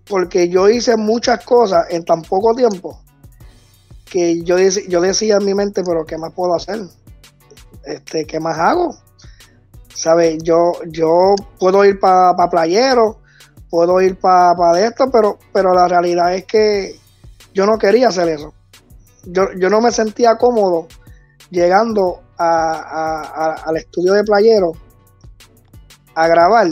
Porque 0.09 0.49
yo 0.49 0.69
hice 0.69 0.97
muchas 0.97 1.45
cosas 1.45 1.87
en 1.91 2.05
tan 2.05 2.23
poco 2.23 2.55
tiempo 2.55 3.01
que 4.11 4.43
yo, 4.43 4.59
yo 4.59 5.01
decía 5.01 5.37
en 5.37 5.45
mi 5.45 5.55
mente, 5.55 5.83
pero 5.85 6.05
¿qué 6.05 6.19
más 6.19 6.33
puedo 6.33 6.55
hacer? 6.55 6.81
Este, 7.85 8.27
¿Qué 8.27 8.41
más 8.41 8.59
hago? 8.59 8.95
¿Sabes? 9.95 10.43
Yo, 10.43 10.73
yo 10.89 11.35
puedo 11.59 11.85
ir 11.85 12.01
para 12.01 12.35
pa 12.35 12.51
playero, 12.51 13.21
puedo 13.71 14.01
ir 14.01 14.19
para 14.19 14.55
pa 14.57 14.81
esto, 14.81 15.09
pero, 15.11 15.39
pero 15.53 15.73
la 15.73 15.87
realidad 15.87 16.35
es 16.35 16.45
que 16.45 16.99
yo 17.55 17.67
no 17.67 17.79
quería 17.79 18.09
hacer 18.09 18.29
eso. 18.29 18.53
Yo, 19.25 19.53
yo 19.59 19.71
no 19.71 19.81
me 19.81 19.93
sentía 19.93 20.37
cómodo 20.37 20.89
llegando 21.51 22.23
al 22.37 23.77
estudio 23.77 24.15
de 24.15 24.25
playero 24.25 24.73
a 26.15 26.27
grabar 26.27 26.67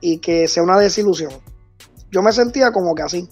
y 0.00 0.18
que 0.18 0.48
sea 0.48 0.62
una 0.62 0.78
desilusión. 0.78 1.32
Yo 2.10 2.22
me 2.22 2.32
sentía 2.32 2.72
como 2.72 2.94
que 2.94 3.02
así. 3.02 3.28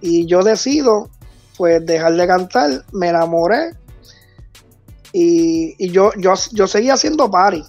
Y 0.00 0.26
yo 0.26 0.42
decido 0.42 1.10
pues 1.56 1.84
dejar 1.84 2.14
de 2.14 2.26
cantar, 2.26 2.84
me 2.92 3.08
enamoré 3.08 3.72
y, 5.12 5.90
yo, 5.90 6.12
yo, 6.16 6.34
yo 6.52 6.66
seguía 6.66 6.94
haciendo 6.94 7.30
party, 7.30 7.64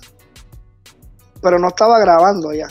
pero 1.42 1.58
no 1.58 1.70
estaba 1.70 2.00
grabando 2.00 2.54
ya. 2.54 2.68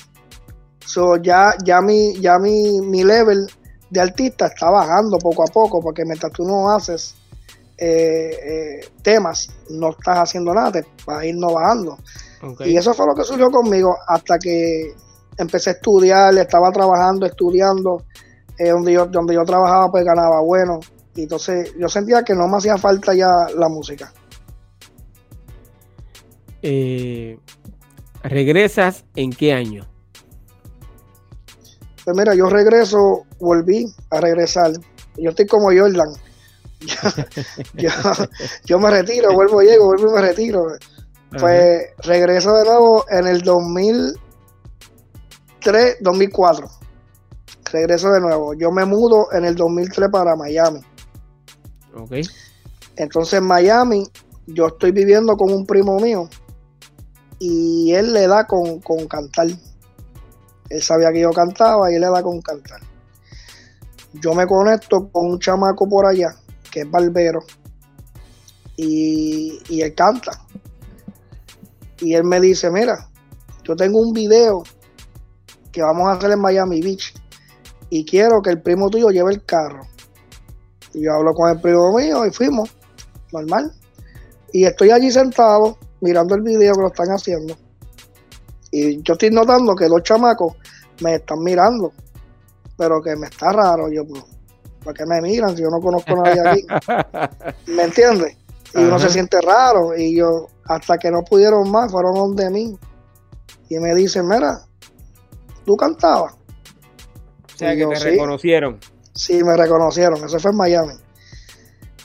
So, 0.84 1.16
ya, 1.16 1.54
ya, 1.64 1.80
mi, 1.80 2.18
ya 2.20 2.38
mi, 2.38 2.80
mi 2.80 3.02
level 3.02 3.46
de 3.90 4.00
artista 4.00 4.46
está 4.46 4.70
bajando 4.70 5.18
poco 5.18 5.42
a 5.42 5.46
poco, 5.46 5.82
porque 5.82 6.04
mientras 6.04 6.32
tú 6.32 6.44
no 6.44 6.70
haces 6.70 7.16
eh, 7.76 8.30
eh, 8.30 8.80
temas, 9.02 9.48
no 9.70 9.90
estás 9.90 10.18
haciendo 10.18 10.54
nada, 10.54 10.72
te 10.72 10.86
vas 11.06 11.20
a 11.20 11.26
ir 11.26 11.36
no 11.36 11.52
bajando. 11.52 11.98
Y 12.60 12.76
eso 12.76 12.94
fue 12.94 13.06
lo 13.06 13.14
que 13.14 13.24
surgió 13.24 13.50
conmigo 13.50 13.96
hasta 14.06 14.38
que 14.38 14.94
empecé 15.38 15.70
a 15.70 15.72
estudiar, 15.74 16.36
estaba 16.36 16.70
trabajando, 16.70 17.26
estudiando, 17.26 18.04
eh, 18.58 18.70
donde, 18.70 18.92
yo, 18.92 19.06
donde 19.06 19.34
yo 19.34 19.44
trabajaba 19.44 19.90
pues 19.90 20.04
ganaba 20.04 20.40
bueno, 20.40 20.80
y 21.14 21.22
entonces 21.22 21.72
yo 21.78 21.88
sentía 21.88 22.22
que 22.22 22.34
no 22.34 22.46
me 22.48 22.58
hacía 22.58 22.76
falta 22.76 23.14
ya 23.14 23.46
la 23.56 23.68
música. 23.68 24.12
Eh, 26.62 27.38
¿Regresas 28.22 29.04
en 29.14 29.30
qué 29.30 29.52
año? 29.52 29.86
Pues 32.04 32.16
mira, 32.16 32.34
yo 32.34 32.46
regreso, 32.46 33.24
volví 33.38 33.86
a 34.10 34.20
regresar. 34.20 34.72
Yo 35.16 35.30
estoy 35.30 35.46
como 35.46 35.66
Jordan. 35.66 36.08
yo, 38.64 38.78
me 38.78 38.90
retiro, 38.90 39.32
vuelvo, 39.32 39.60
llego, 39.62 39.86
vuelvo 39.86 40.10
y 40.10 40.14
me 40.14 40.20
retiro. 40.20 40.62
Pues 41.38 41.82
regreso 41.98 42.54
de 42.54 42.64
nuevo 42.64 43.04
en 43.10 43.26
el 43.26 43.42
2003, 45.60 45.98
2004. 46.00 46.68
Regreso 47.72 48.10
de 48.12 48.20
nuevo. 48.20 48.54
Yo 48.54 48.70
me 48.70 48.84
mudo 48.84 49.28
en 49.32 49.44
el 49.44 49.54
2003 49.54 50.08
para 50.10 50.36
Miami. 50.36 50.80
Entonces 52.96 53.34
en 53.34 53.44
Miami 53.44 54.04
yo 54.46 54.68
estoy 54.68 54.92
viviendo 54.92 55.36
con 55.36 55.52
un 55.52 55.66
primo 55.66 55.98
mío 55.98 56.28
y 57.38 57.92
él 57.92 58.12
le 58.12 58.26
da 58.26 58.46
con, 58.46 58.80
cantar. 59.08 59.48
Él 60.68 60.82
sabía 60.82 61.12
que 61.12 61.20
yo 61.20 61.30
cantaba 61.30 61.90
y 61.90 61.96
él 61.96 62.00
le 62.00 62.10
da 62.10 62.22
con 62.22 62.40
cantar. 62.40 62.80
Yo 64.14 64.34
me 64.34 64.46
conecto 64.46 65.08
con 65.10 65.26
un 65.26 65.38
chamaco 65.38 65.88
por 65.88 66.06
allá, 66.06 66.34
que 66.70 66.80
es 66.80 66.90
barbero, 66.90 67.40
y, 68.76 69.60
y 69.68 69.82
él 69.82 69.94
canta. 69.94 70.32
Y 72.00 72.14
él 72.14 72.24
me 72.24 72.40
dice, 72.40 72.70
mira, 72.70 73.08
yo 73.64 73.76
tengo 73.76 74.00
un 74.00 74.12
video 74.12 74.62
que 75.78 75.84
vamos 75.84 76.08
a 76.08 76.12
hacer 76.14 76.32
en 76.32 76.40
Miami 76.40 76.80
Beach 76.80 77.14
y 77.88 78.04
quiero 78.04 78.42
que 78.42 78.50
el 78.50 78.60
primo 78.60 78.90
tuyo 78.90 79.10
lleve 79.10 79.32
el 79.32 79.44
carro 79.44 79.86
y 80.92 81.04
yo 81.04 81.14
hablo 81.14 81.32
con 81.34 81.50
el 81.50 81.60
primo 81.60 81.96
mío 81.96 82.26
y 82.26 82.32
fuimos, 82.32 82.74
normal. 83.32 83.72
Y 84.52 84.64
estoy 84.64 84.90
allí 84.90 85.12
sentado 85.12 85.78
mirando 86.00 86.34
el 86.34 86.42
video 86.42 86.74
que 86.74 86.80
lo 86.80 86.88
están 86.88 87.10
haciendo. 87.10 87.54
Y 88.72 89.00
yo 89.02 89.12
estoy 89.12 89.30
notando 89.30 89.76
que 89.76 89.86
dos 89.86 90.02
chamacos 90.02 90.54
me 91.00 91.14
están 91.14 91.44
mirando, 91.44 91.92
pero 92.76 93.00
que 93.00 93.14
me 93.14 93.28
está 93.28 93.52
raro. 93.52 93.88
Yo, 93.88 94.04
pues, 94.04 94.24
¿para 94.82 94.94
qué 94.94 95.06
me 95.06 95.20
miran 95.20 95.54
si 95.54 95.62
yo 95.62 95.68
no 95.68 95.80
conozco 95.80 96.12
a 96.12 96.24
nadie 96.24 96.40
aquí? 96.40 96.66
¿Me 97.70 97.84
entiendes? 97.84 98.36
Y 98.74 98.78
uno 98.78 98.98
se 98.98 99.10
siente 99.10 99.40
raro. 99.42 99.96
Y 99.96 100.16
yo, 100.16 100.48
hasta 100.64 100.98
que 100.98 101.10
no 101.10 101.22
pudieron 101.22 101.70
más, 101.70 101.92
fueron 101.92 102.14
donde 102.14 102.50
mí. 102.50 102.78
Y 103.68 103.78
me 103.78 103.94
dicen, 103.94 104.26
mira, 104.26 104.62
tú 105.68 105.76
cantabas. 105.76 106.32
O 106.32 107.58
sea, 107.58 107.76
que 107.76 107.86
te 107.86 107.98
reconocieron. 107.98 108.80
Sí, 109.12 109.44
me 109.44 109.54
reconocieron. 109.54 110.24
Eso 110.24 110.38
fue 110.38 110.52
en 110.52 110.56
Miami. 110.56 110.94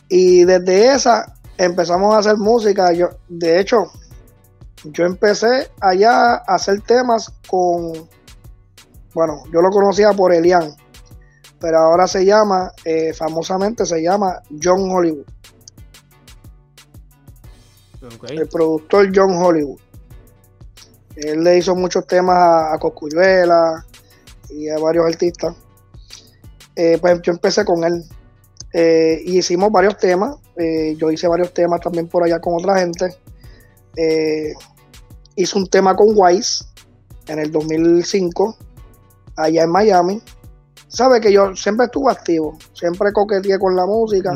Y 0.09 0.43
desde 0.43 0.93
esa 0.93 1.33
empezamos 1.57 2.13
a 2.13 2.17
hacer 2.17 2.35
música. 2.35 2.91
Yo, 2.91 3.07
de 3.29 3.61
hecho, 3.61 3.85
yo 4.83 5.05
empecé 5.05 5.69
allá 5.79 6.33
a 6.33 6.55
hacer 6.55 6.81
temas 6.81 7.31
con, 7.47 7.93
bueno, 9.13 9.43
yo 9.53 9.61
lo 9.61 9.69
conocía 9.69 10.11
por 10.11 10.33
Elian, 10.33 10.75
pero 11.57 11.77
ahora 11.79 12.05
se 12.05 12.25
llama, 12.25 12.69
eh, 12.83 13.13
famosamente 13.13 13.85
se 13.85 14.03
llama 14.03 14.41
John 14.61 14.91
Hollywood. 14.91 15.25
El 18.27 18.47
productor 18.49 19.09
John 19.15 19.37
Hollywood. 19.41 19.79
Él 21.15 21.43
le 21.43 21.57
hizo 21.57 21.75
muchos 21.75 22.05
temas 22.07 22.35
a, 22.35 22.73
a 22.73 23.85
y 24.49 24.69
a 24.69 24.77
varios 24.79 25.05
artistas. 25.05 25.55
Eh, 26.75 26.97
pues 26.99 27.21
yo 27.21 27.33
empecé 27.33 27.63
con 27.65 27.83
él. 27.83 28.03
Eh, 28.73 29.21
y 29.25 29.37
hicimos 29.37 29.71
varios 29.71 29.97
temas. 29.97 30.35
yo 30.97 31.11
hice 31.11 31.27
varios 31.27 31.53
temas 31.53 31.81
también 31.81 32.07
por 32.07 32.23
allá 32.23 32.39
con 32.39 32.55
otra 32.55 32.79
gente. 32.79 33.15
hice 35.35 35.57
un 35.57 35.67
tema 35.67 35.95
con 35.95 36.07
Wise 36.15 36.65
en 37.27 37.39
el 37.39 37.51
2005, 37.51 38.57
allá 39.37 39.63
en 39.63 39.69
Miami. 39.69 40.21
Sabe 40.87 41.19
que 41.21 41.31
yo 41.31 41.55
siempre 41.55 41.85
estuve 41.85 42.11
activo, 42.11 42.57
siempre 42.73 43.11
coqueteé 43.11 43.57
con 43.59 43.75
la 43.75 43.85
música. 43.85 44.31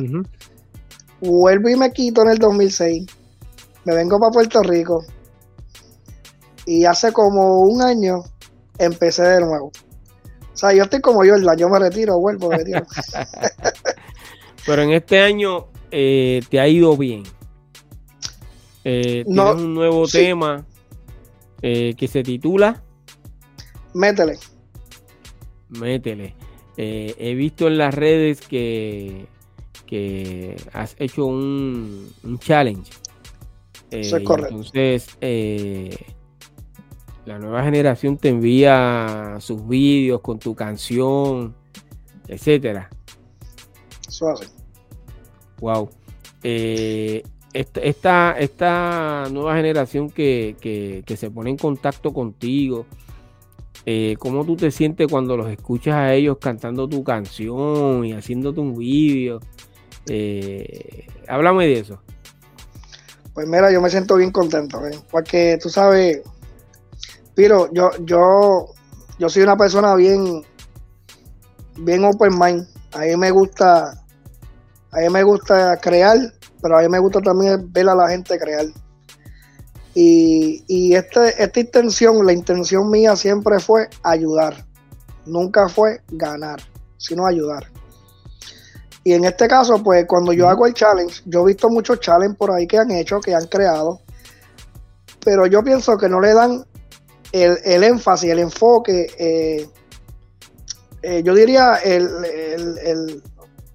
Vuelvo 1.22 1.70
y 1.70 1.76
me 1.76 1.92
quito 1.92 2.22
en 2.22 2.30
el 2.30 2.38
2006 2.38 3.06
me 3.88 3.96
vengo 3.96 4.20
para 4.20 4.32
Puerto 4.32 4.62
Rico 4.64 5.06
y 6.68 6.84
hace 6.84 7.14
como 7.14 7.62
un 7.62 7.82
año 7.82 8.24
empecé 8.78 9.24
de 9.24 9.40
nuevo. 9.40 9.72
O 10.54 10.58
sea, 10.58 10.74
yo 10.74 10.84
estoy 10.84 11.00
como 11.00 11.24
yo, 11.24 11.36
año 11.36 11.70
me 11.70 11.80
retiro, 11.80 12.20
vuelvo, 12.20 12.50
me 12.50 12.58
retiro. 12.58 12.86
Pero 14.66 14.82
en 14.82 14.92
este 14.92 15.22
año 15.22 15.68
eh, 15.90 16.42
te 16.50 16.60
ha 16.60 16.68
ido 16.68 16.98
bien. 16.98 17.24
Eh, 18.84 19.24
tienes 19.26 19.56
un 19.56 19.74
nuevo 19.74 20.08
tema 20.08 20.66
eh, 21.62 21.96
que 21.98 22.08
se 22.08 22.22
titula 22.22 22.84
Métele. 23.94 24.38
Métele. 25.70 26.36
he 26.78 27.34
visto 27.34 27.68
en 27.68 27.78
las 27.78 27.94
redes 27.94 28.42
que, 28.42 29.26
que 29.86 30.56
has 30.74 30.96
hecho 31.00 31.26
un, 31.26 32.12
un 32.24 32.40
challenge 32.40 32.92
eso 33.92 34.18
es 34.18 34.24
correcto. 34.24 34.56
Entonces, 34.56 35.18
eh, 35.22 35.96
la 37.28 37.38
nueva 37.40 37.62
generación 37.62 38.18
te 38.18 38.30
envía 38.30 39.36
sus 39.40 39.68
vídeos 39.68 40.22
con 40.22 40.40
tu 40.40 40.56
canción, 40.56 41.54
etcétera. 42.26 42.90
Suave. 44.08 44.48
Wow. 45.60 45.90
Eh, 46.42 47.24
esta, 47.52 48.32
esta, 48.40 49.26
nueva 49.30 49.58
generación 49.58 50.10
que, 50.10 51.04
se 51.06 51.30
pone 51.30 51.50
en 51.50 51.58
contacto 51.58 52.14
contigo, 52.14 52.86
¿cómo 54.20 54.46
tú 54.46 54.56
te 54.56 54.72
sientes 54.72 55.08
cuando 55.08 55.36
los 55.36 55.50
escuchas 55.50 55.96
a 55.96 56.14
ellos 56.14 56.38
cantando 56.40 56.88
tu 56.88 57.04
canción 57.04 58.06
y 58.06 58.14
haciéndote 58.14 58.62
un 58.62 58.74
vídeo? 58.74 59.42
háblame 61.28 61.68
de 61.68 61.80
eso. 61.80 62.00
Pues 63.34 63.48
mira, 63.48 63.70
yo 63.70 63.82
me 63.82 63.90
siento 63.90 64.16
bien 64.16 64.32
contento, 64.32 64.86
¿eh? 64.88 64.98
porque 65.12 65.60
tú 65.62 65.70
sabes, 65.70 66.22
Piro, 67.38 67.72
yo, 67.72 67.92
yo, 68.04 68.66
yo 69.20 69.30
soy 69.30 69.44
una 69.44 69.56
persona 69.56 69.94
bien, 69.94 70.44
bien 71.78 72.04
open 72.04 72.34
mind. 72.36 72.68
A 72.94 73.02
mí 73.02 73.16
me 73.16 73.30
gusta, 73.30 73.92
a 74.90 75.00
mí 75.00 75.10
me 75.12 75.22
gusta 75.22 75.78
crear, 75.78 76.18
pero 76.60 76.80
a 76.80 76.82
mí 76.82 76.90
me 76.90 76.98
gusta 76.98 77.22
también 77.22 77.72
ver 77.72 77.90
a 77.90 77.94
la 77.94 78.10
gente 78.10 78.40
crear. 78.40 78.66
Y, 79.94 80.64
y 80.68 80.96
este, 80.96 81.44
esta 81.44 81.60
intención, 81.60 82.26
la 82.26 82.34
intención 82.34 82.90
mía 82.90 83.16
siempre 83.16 83.60
fue 83.60 83.88
ayudar. 84.02 84.66
Nunca 85.28 85.70
fue 85.70 86.02
ganar, 86.08 86.60
sino 86.98 87.28
ayudar. 87.28 87.68
Y 89.04 89.14
en 89.14 89.26
este 89.26 89.48
caso, 89.48 89.84
pues 89.84 90.08
cuando 90.08 90.34
yo 90.34 90.50
hago 90.50 90.66
el 90.66 90.74
challenge, 90.74 91.22
yo 91.26 91.44
he 91.44 91.54
visto 91.54 91.70
muchos 91.70 92.00
challenges 92.00 92.36
por 92.36 92.50
ahí 92.50 92.66
que 92.66 92.80
han 92.80 92.90
hecho, 92.90 93.20
que 93.20 93.36
han 93.36 93.46
creado, 93.46 94.02
pero 95.24 95.46
yo 95.46 95.64
pienso 95.64 96.00
que 96.00 96.10
no 96.10 96.20
le 96.20 96.34
dan 96.34 96.66
el, 97.32 97.84
énfasis, 97.84 98.32
el 98.32 98.40
enfoque, 98.40 99.08
eh, 99.18 99.70
eh, 101.02 101.22
yo 101.24 101.34
diría 101.34 101.76
el, 101.84 103.22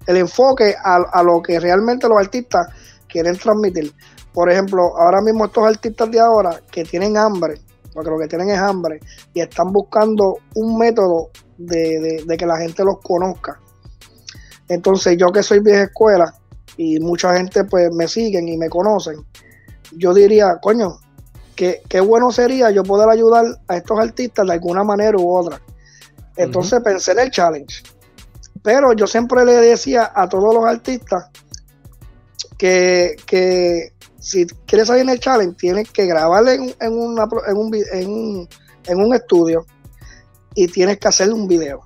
enfoque 0.07 0.75
a, 0.83 1.23
lo 1.23 1.41
que 1.41 1.59
realmente 1.59 2.07
los 2.07 2.17
artistas 2.17 2.67
quieren 3.07 3.37
transmitir. 3.37 3.93
Por 4.33 4.51
ejemplo, 4.51 4.97
ahora 4.97 5.21
mismo 5.21 5.45
estos 5.45 5.65
artistas 5.65 6.09
de 6.09 6.19
ahora 6.19 6.59
que 6.71 6.83
tienen 6.83 7.17
hambre, 7.17 7.55
porque 7.93 8.09
lo 8.09 8.17
que 8.17 8.27
tienen 8.27 8.49
es 8.49 8.59
hambre, 8.59 8.99
y 9.33 9.41
están 9.41 9.71
buscando 9.71 10.39
un 10.55 10.77
método 10.77 11.29
de 11.57 12.35
que 12.37 12.45
la 12.45 12.57
gente 12.57 12.83
los 12.83 12.99
conozca 13.01 13.59
entonces 14.67 15.17
yo 15.17 15.27
que 15.27 15.43
soy 15.43 15.59
vieja 15.59 15.83
escuela 15.83 16.33
y 16.77 16.99
mucha 16.99 17.35
gente 17.35 17.63
pues 17.65 17.93
me 17.93 18.07
siguen 18.07 18.47
y 18.47 18.57
me 18.57 18.69
conocen, 18.69 19.23
yo 19.91 20.13
diría, 20.13 20.57
coño, 20.61 20.97
qué, 21.55 21.99
bueno 22.01 22.31
sería 22.31 22.71
yo 22.71 22.83
poder 22.83 23.09
ayudar 23.09 23.45
a 23.67 23.77
estos 23.77 23.99
artistas 23.99 24.45
de 24.45 24.53
alguna 24.53 24.83
manera 24.83 25.17
u 25.17 25.35
otra. 25.35 25.61
Entonces 26.35 26.81
pensé 26.83 27.11
en 27.11 27.19
el 27.19 27.31
challenge. 27.31 27.83
Pero 28.63 28.93
yo 28.93 29.07
siempre 29.07 29.43
le 29.45 29.53
decía 29.53 30.11
a 30.15 30.27
todos 30.27 30.53
los 30.53 30.65
artistas 30.65 31.29
que, 32.57 33.91
si 34.19 34.45
quieres 34.65 34.87
salir 34.87 35.03
en 35.03 35.09
el 35.09 35.19
challenge, 35.19 35.57
tienes 35.57 35.91
que 35.91 36.05
grabarle 36.05 36.55
en, 36.55 36.75
en, 36.79 36.93
una, 36.93 37.27
en, 37.47 37.57
un, 37.57 37.75
en, 37.75 38.49
en 38.85 38.99
un 38.99 39.13
estudio 39.13 39.65
y 40.55 40.67
tienes 40.67 40.97
que 40.97 41.07
hacer 41.07 41.31
un 41.33 41.47
video. 41.47 41.81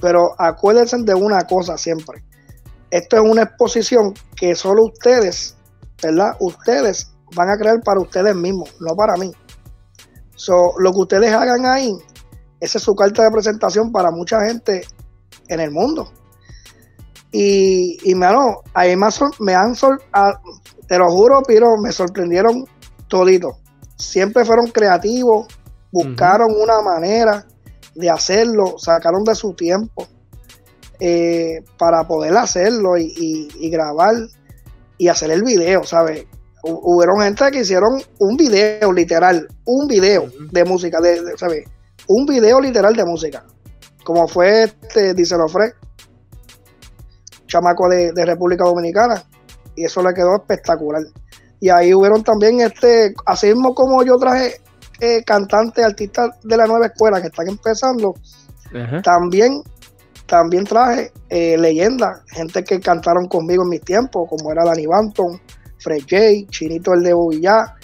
Pero 0.00 0.34
acuérdense 0.38 0.98
de 0.98 1.14
una 1.14 1.46
cosa 1.46 1.78
siempre. 1.78 2.24
Esto 2.90 3.16
es 3.16 3.22
una 3.22 3.42
exposición 3.42 4.14
que 4.36 4.54
solo 4.54 4.84
ustedes, 4.84 5.56
¿verdad? 6.02 6.36
Ustedes 6.40 7.13
van 7.34 7.50
a 7.50 7.56
crear 7.56 7.80
para 7.82 8.00
ustedes 8.00 8.34
mismos, 8.34 8.74
no 8.80 8.94
para 8.94 9.16
mí. 9.16 9.32
So, 10.36 10.72
lo 10.78 10.92
que 10.92 10.98
ustedes 10.98 11.32
hagan 11.32 11.66
ahí, 11.66 11.92
esa 12.60 12.78
es 12.78 12.84
su 12.84 12.94
carta 12.94 13.22
de 13.22 13.30
presentación 13.30 13.92
para 13.92 14.10
mucha 14.10 14.44
gente 14.46 14.82
en 15.48 15.60
el 15.60 15.70
mundo. 15.70 16.10
Y, 17.30 17.98
y 18.04 18.14
mano, 18.14 18.62
ahí 18.74 18.96
me, 18.96 19.08
me 19.40 19.54
han, 19.54 19.74
te 20.86 20.98
lo 20.98 21.10
juro, 21.10 21.42
pero 21.46 21.76
me 21.76 21.92
sorprendieron 21.92 22.64
todito. 23.08 23.58
Siempre 23.96 24.44
fueron 24.44 24.68
creativos, 24.68 25.46
buscaron 25.90 26.48
una 26.60 26.80
manera 26.82 27.46
de 27.94 28.10
hacerlo, 28.10 28.78
sacaron 28.78 29.24
de 29.24 29.34
su 29.34 29.54
tiempo 29.54 30.06
eh, 31.00 31.62
para 31.78 32.06
poder 32.06 32.36
hacerlo 32.36 32.96
y, 32.96 33.68
grabar 33.70 34.14
y 34.98 35.08
hacer 35.08 35.30
el 35.30 35.42
video, 35.42 35.84
¿sabes? 35.84 36.26
Hubieron 36.66 37.20
gente 37.20 37.50
que 37.50 37.60
hicieron 37.60 38.00
un 38.18 38.36
video 38.38 38.90
literal, 38.90 39.46
un 39.66 39.86
video 39.86 40.30
de 40.50 40.64
música, 40.64 40.98
de, 40.98 41.36
¿sabes? 41.36 41.68
Un 42.08 42.24
video 42.24 42.58
literal 42.58 42.96
de 42.96 43.04
música, 43.04 43.44
como 44.02 44.26
fue 44.26 44.64
este, 44.64 45.12
dice 45.12 45.36
Fred, 45.48 45.72
chamaco 47.46 47.86
de, 47.88 48.24
República 48.24 48.64
Dominicana, 48.64 49.22
y 49.76 49.84
eso 49.84 50.02
le 50.02 50.14
quedó 50.14 50.36
espectacular. 50.36 51.02
Y 51.60 51.68
ahí 51.68 51.92
hubieron 51.92 52.22
también, 52.24 52.62
este, 52.62 53.14
así 53.26 53.48
mismo 53.48 53.74
como 53.74 54.02
yo 54.02 54.16
traje 54.16 54.54
eh, 55.00 55.22
cantantes, 55.22 55.84
artistas 55.84 56.30
de 56.44 56.56
la 56.56 56.66
nueva 56.66 56.86
escuela 56.86 57.20
que 57.20 57.26
están 57.26 57.48
empezando, 57.48 58.14
también, 59.02 59.62
también 60.26 60.64
traje 60.64 61.12
eh, 61.28 61.58
leyendas, 61.58 62.22
gente 62.28 62.64
que 62.64 62.80
cantaron 62.80 63.28
conmigo 63.28 63.64
en 63.64 63.68
mis 63.68 63.82
tiempos, 63.82 64.28
como 64.30 64.50
era 64.50 64.64
Danny 64.64 64.86
Banton, 64.86 65.40
Fred 65.84 66.00
J, 66.00 66.50
Chinito 66.50 66.94
el 66.94 67.02
de 67.02 67.12
Bovillá, 67.12 67.74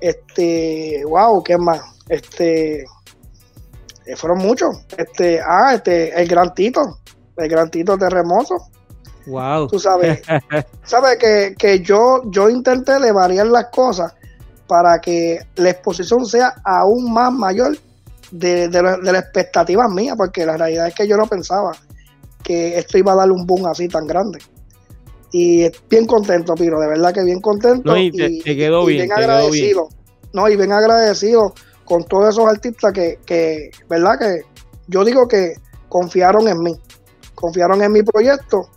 este, 0.00 1.02
wow, 1.04 1.42
¿qué 1.42 1.58
más? 1.58 1.80
Este, 2.08 2.82
eh, 2.82 4.16
fueron 4.16 4.38
muchos, 4.38 4.84
este, 4.96 5.40
ah, 5.44 5.74
este, 5.74 6.18
el 6.18 6.28
Gran 6.28 6.54
Tito, 6.54 7.00
el 7.36 7.48
Gran 7.48 7.68
Tito 7.68 7.98
Terremoso. 7.98 8.54
Wow. 9.26 9.66
Tú 9.66 9.80
sabes, 9.80 10.22
sabes 10.84 11.18
que, 11.18 11.56
que 11.58 11.80
yo, 11.80 12.22
yo 12.30 12.48
intenté 12.48 13.00
de 13.00 13.10
variar 13.12 13.48
las 13.48 13.66
cosas 13.66 14.14
para 14.68 15.00
que 15.00 15.40
la 15.56 15.70
exposición 15.70 16.24
sea 16.24 16.54
aún 16.64 17.12
más 17.12 17.32
mayor 17.32 17.76
de, 18.30 18.68
de, 18.68 18.82
de 18.82 19.12
la 19.12 19.18
expectativa 19.18 19.88
mía, 19.88 20.14
porque 20.16 20.46
la 20.46 20.56
realidad 20.56 20.86
es 20.86 20.94
que 20.94 21.08
yo 21.08 21.16
no 21.16 21.26
pensaba 21.26 21.72
que 22.42 22.78
esto 22.78 22.96
iba 22.96 23.12
a 23.12 23.16
darle 23.16 23.34
un 23.34 23.46
boom 23.46 23.66
así 23.66 23.88
tan 23.88 24.06
grande. 24.06 24.38
Y 25.32 25.70
bien 25.90 26.06
contento, 26.06 26.54
Piro, 26.54 26.80
de 26.80 26.88
verdad 26.88 27.12
que 27.12 27.22
bien 27.22 27.40
contento. 27.40 27.96
y, 27.96 28.10
te, 28.10 28.56
quedó 28.56 28.86
bien, 28.86 29.12
agradecido. 29.12 29.88
No, 30.32 30.48
y 30.48 30.56
bien 30.56 30.72
agradecido 30.72 31.52
con 31.84 32.04
todos 32.04 32.30
esos 32.30 32.46
artistas 32.46 32.92
que, 32.92 33.18
que, 33.24 33.70
¿verdad? 33.88 34.18
Que 34.18 34.42
yo 34.88 35.04
digo 35.04 35.26
que 35.28 35.54
confiaron 35.88 36.48
en 36.48 36.58
mí, 36.60 36.72
confiaron 37.34 37.82
en 37.82 37.92
mi 37.92 38.02
proyecto 38.02 38.68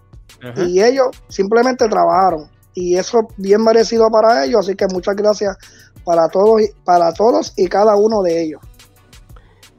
y 0.65 0.81
ellos 0.81 1.07
simplemente 1.27 1.87
trabajaron. 1.87 2.49
Y 2.73 2.95
eso 2.95 3.27
bien 3.37 3.63
merecido 3.63 4.09
para 4.09 4.45
ellos, 4.45 4.61
así 4.61 4.75
que 4.75 4.87
muchas 4.87 5.15
gracias 5.15 5.57
para 6.03 6.29
todos, 6.29 6.61
para 6.85 7.13
todos 7.13 7.53
y 7.57 7.67
cada 7.67 7.95
uno 7.95 8.21
de 8.23 8.43
ellos. 8.43 8.61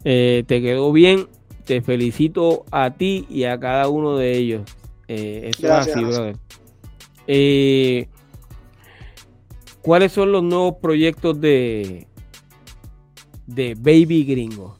Eh, 0.05 0.45
te 0.47 0.61
quedó 0.61 0.93
bien, 0.93 1.29
te 1.65 1.81
felicito 1.81 2.65
a 2.71 2.95
ti 2.95 3.27
y 3.29 3.45
a 3.45 3.59
cada 3.59 3.89
uno 3.89 4.17
de 4.17 4.37
ellos. 4.37 4.63
Eh, 5.09 5.51
es 5.51 5.65
así, 5.65 6.05
brother. 6.05 6.37
Eh, 7.27 8.09
¿Cuáles 9.83 10.13
son 10.13 10.33
los 10.33 10.43
nuevos 10.43 10.77
proyectos 10.81 11.41
de, 11.41 12.07
de 13.47 13.75
Baby 13.75 14.25
Gringo? 14.25 14.77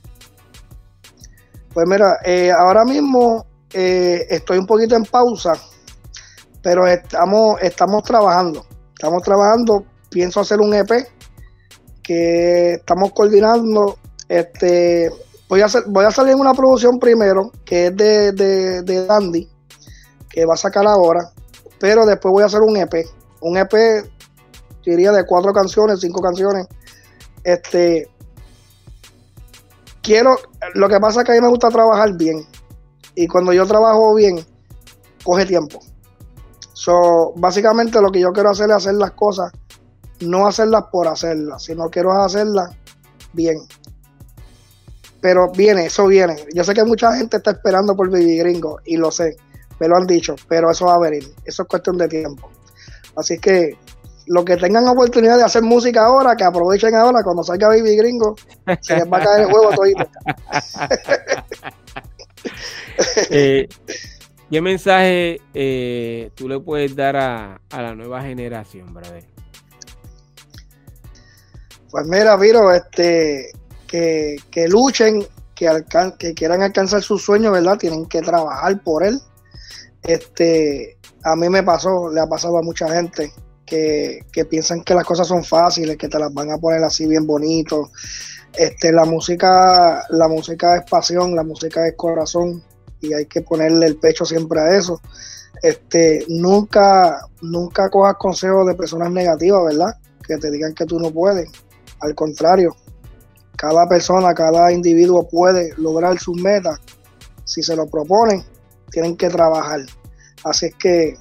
Pues 1.75 1.87
mira, 1.89 2.19
ahora 2.59 2.85
mismo 2.85 3.47
estoy 3.73 4.59
un 4.59 4.67
poquito 4.67 4.95
en 4.95 5.05
pausa, 5.05 5.55
pero 6.63 6.87
estamos, 6.87 7.61
estamos 7.63 8.03
trabajando. 8.05 8.65
Estamos 8.93 9.23
trabajando, 9.25 9.85
pienso 10.11 10.39
hacer 10.39 10.61
un 10.61 10.73
EP 10.75 10.89
que 12.03 12.75
estamos 12.75 13.11
coordinando. 13.13 13.99
Este, 14.29 15.11
voy 15.49 15.61
a 15.61 15.67
voy 15.89 16.05
a 16.05 16.11
salir 16.13 16.35
en 16.35 16.41
una 16.41 16.55
producción 16.55 17.01
primero, 17.01 17.51
que 17.65 17.87
es 17.87 17.97
de, 17.97 18.31
de, 18.31 19.07
Dandy, 19.07 19.49
que 20.31 20.45
va 20.45 20.55
a 20.55 20.57
sacar 20.57 20.87
ahora, 20.87 21.33
pero 21.83 22.07
después 22.07 22.31
voy 22.31 22.45
a 22.45 22.47
hacer 22.47 22.61
un 22.61 22.77
EP. 22.77 22.95
Un 23.41 23.57
EP, 23.57 23.75
diría 24.87 25.11
de 25.11 25.27
cuatro 25.27 25.53
canciones, 25.53 25.99
cinco 25.99 26.23
canciones. 26.23 26.69
Este, 27.43 28.09
quiero, 30.01 30.37
lo 30.75 30.89
que 30.89 31.01
pasa 31.01 31.21
es 31.21 31.27
que 31.27 31.33
a 31.33 31.35
mí 31.35 31.41
me 31.41 31.49
gusta 31.49 31.71
trabajar 31.71 32.17
bien. 32.17 32.47
Y 33.17 33.27
cuando 33.27 33.53
yo 33.53 33.67
trabajo 33.67 34.15
bien, 34.15 34.47
coge 35.25 35.45
tiempo. 35.45 35.81
So, 36.73 37.33
básicamente 37.35 38.01
lo 38.01 38.13
que 38.13 38.21
yo 38.21 38.31
quiero 38.33 38.51
hacer 38.51 38.71
es 38.71 38.77
hacer 38.77 38.95
las 38.95 39.11
cosas 39.11 39.51
no 40.21 40.47
hacerlas 40.47 40.85
por 40.93 41.09
hacerlas, 41.09 41.65
sino 41.65 41.91
quiero 41.91 42.13
hacerlas 42.13 42.71
bien. 43.33 43.59
Pero 45.21 45.51
viene, 45.51 45.87
eso 45.87 46.07
viene. 46.07 46.37
Yo 46.55 46.63
sé 46.63 46.75
que 46.75 46.85
mucha 46.85 47.13
gente 47.17 47.39
está 47.39 47.51
esperando 47.51 47.97
por 47.97 48.09
Baby 48.09 48.39
Gringo 48.39 48.79
y 48.85 48.99
lo 48.99 49.11
sé, 49.11 49.37
me 49.83 49.89
lo 49.89 49.97
han 49.97 50.07
dicho, 50.07 50.37
pero 50.49 50.71
eso 50.71 50.87
va 50.87 50.95
a 50.95 51.01
venir. 51.01 51.25
Eso 51.45 51.63
es 51.63 51.69
cuestión 51.69 51.99
de 51.99 52.07
tiempo. 52.07 52.49
Así 53.17 53.37
que 53.39 53.73
los 54.29 54.45
que 54.45 54.57
tengan 54.57 54.87
oportunidad 54.87 55.37
de 55.39 55.43
hacer 55.43 55.63
música 55.63 56.05
ahora, 56.05 56.37
que 56.37 56.45
aprovechen 56.45 56.95
ahora 56.95 57.25
cuando 57.25 57.43
salga 57.43 57.67
Baby 57.67 57.97
Gringo, 57.97 58.37
se 58.81 58.95
les 58.95 59.13
va 59.13 59.19
a 59.19 59.25
caer 59.25 59.41
el 59.41 59.51
juego 59.51 59.71
todito. 59.75 60.09
eh, 63.31 63.69
¿Qué 64.49 64.61
mensaje 64.61 65.41
eh, 65.53 66.31
tú 66.37 66.49
le 66.49 66.61
puedes 66.61 66.95
dar 66.95 67.17
a, 67.17 67.61
a 67.71 67.83
la 67.83 67.97
nueva 67.97 68.23
generación, 68.23 68.95
brother? 68.95 69.25
Pues 71.91 72.07
mira, 72.07 72.37
Viro, 72.37 72.73
este, 72.73 73.51
que, 73.89 74.69
luchen, 74.69 75.27
que, 75.57 75.69
que 76.21 76.35
quieran 76.35 76.63
alcanzar 76.63 77.03
sus 77.03 77.21
sueños, 77.21 77.51
¿verdad? 77.51 77.79
Tienen 77.79 78.07
que 78.07 78.23
trabajar 78.23 78.81
por 78.85 79.03
él. 79.03 79.19
Este, 80.03 80.99
a 81.25 81.37
mí 81.37 81.49
me 81.49 81.63
pasó, 81.63 82.11
le 82.11 82.21
ha 82.21 82.27
pasado 82.27 82.59
a 82.59 82.63
mucha 82.63 82.89
gente 82.89 83.33
que, 83.65 84.45
piensan 84.51 84.83
que 84.83 84.95
las 84.95 85.05
cosas 85.05 85.27
son 85.27 85.45
fáciles, 85.45 85.97
que 85.97 86.09
te 86.09 86.19
las 86.19 86.33
van 86.33 86.51
a 86.51 86.59
poner 86.59 86.83
así 86.83 87.07
bien 87.07 87.27
bonito. 87.27 87.91
Este, 88.55 88.93
la 88.93 89.05
música, 89.05 90.05
la 90.11 90.29
música 90.29 90.77
es 90.77 90.91
pasión, 90.91 91.35
la 91.35 91.43
música 91.43 91.87
es 91.87 91.95
corazón 91.97 92.63
y 93.01 93.15
hay 93.15 93.27
que 93.27 93.41
ponerle 93.41 93.87
el 93.87 93.97
pecho 93.97 94.25
siempre 94.25 94.61
a 94.61 94.77
eso. 94.77 95.01
Este, 95.63 96.25
nunca, 96.29 97.27
nunca 97.41 97.89
cojas 97.89 98.17
consejos 98.17 98.67
de 98.67 98.75
personas 98.75 99.11
negativas, 99.11 99.65
¿verdad? 99.65 99.97
Que 100.27 100.37
te 100.37 100.51
digan 100.51 100.75
que 100.75 100.85
tú 100.85 100.99
no 100.99 101.11
puedes. 101.11 101.49
Al 102.01 102.15
contrario, 102.15 102.77
cada 103.57 103.89
persona, 103.89 104.35
cada 104.35 104.73
individuo 104.73 105.29
puede 105.29 105.73
lograr 105.77 106.19
sus 106.19 106.41
metas. 106.41 106.81
Si 107.45 107.63
se 107.63 107.77
lo 107.77 107.87
proponen, 107.87 108.43
tienen 108.93 109.17
que 109.17 109.29
trabajar. 109.29 109.81
Así 110.45 110.67
es 110.67 110.75
que 110.77 111.17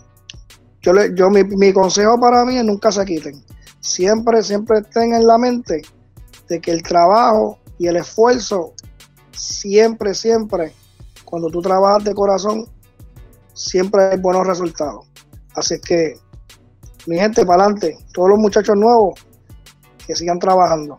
yo, 0.81 0.93
le, 0.93 1.15
yo 1.15 1.29
mi, 1.29 1.73
consejo 1.73 2.19
para 2.19 2.45
mí 2.45 2.57
es 2.57 2.65
nunca 2.65 2.91
se 2.91 3.03
quiten. 3.05 3.43
Siempre, 3.79 4.43
siempre 4.43 4.79
estén 4.79 5.13
en 5.13 5.25
la 5.25 5.37
mente 5.37 5.81
de 6.47 6.59
que 6.59 6.71
el 6.71 6.83
trabajo 6.83 7.57
y 7.79 7.87
el 7.87 7.95
esfuerzo, 7.95 8.73
siempre, 9.31 10.13
siempre, 10.13 10.73
cuando 11.25 11.49
tú 11.49 11.61
trabajas 11.61 12.03
de 12.03 12.13
corazón, 12.13 12.67
siempre 13.53 14.03
hay 14.03 14.17
buenos 14.19 14.45
resultados. 14.45 15.07
Así 15.55 15.75
es 15.75 15.81
que, 15.81 16.15
mi 17.07 17.17
gente, 17.17 17.45
para 17.45 17.63
adelante, 17.63 17.97
todos 18.13 18.29
los 18.29 18.39
muchachos 18.39 18.75
nuevos, 18.75 19.19
que 20.05 20.15
sigan 20.15 20.39
trabajando. 20.39 20.97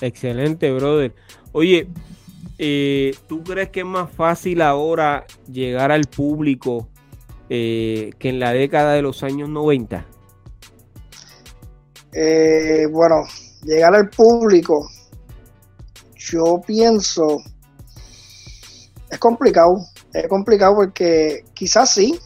Excelente, 0.00 0.72
brother. 0.72 1.14
Oye, 1.52 1.88
eh, 2.58 3.12
¿tú 3.26 3.42
crees 3.42 3.70
que 3.70 3.80
es 3.80 3.86
más 3.86 4.10
fácil 4.10 4.62
ahora 4.62 5.26
llegar 5.50 5.90
al 5.90 6.04
público 6.04 6.88
eh, 7.48 8.10
que 8.18 8.28
en 8.28 8.40
la 8.40 8.52
década 8.52 8.94
de 8.94 9.02
los 9.02 9.22
años 9.22 9.48
90? 9.48 10.06
Eh, 12.12 12.86
bueno, 12.92 13.16
llegar 13.64 13.94
al 13.94 14.08
público, 14.08 14.88
yo 16.14 16.60
pienso, 16.66 17.38
es 19.10 19.18
complicado, 19.18 19.74
es 20.12 20.28
complicado 20.28 20.76
porque 20.76 21.44
quizás 21.54 21.92
sí, 21.92 22.18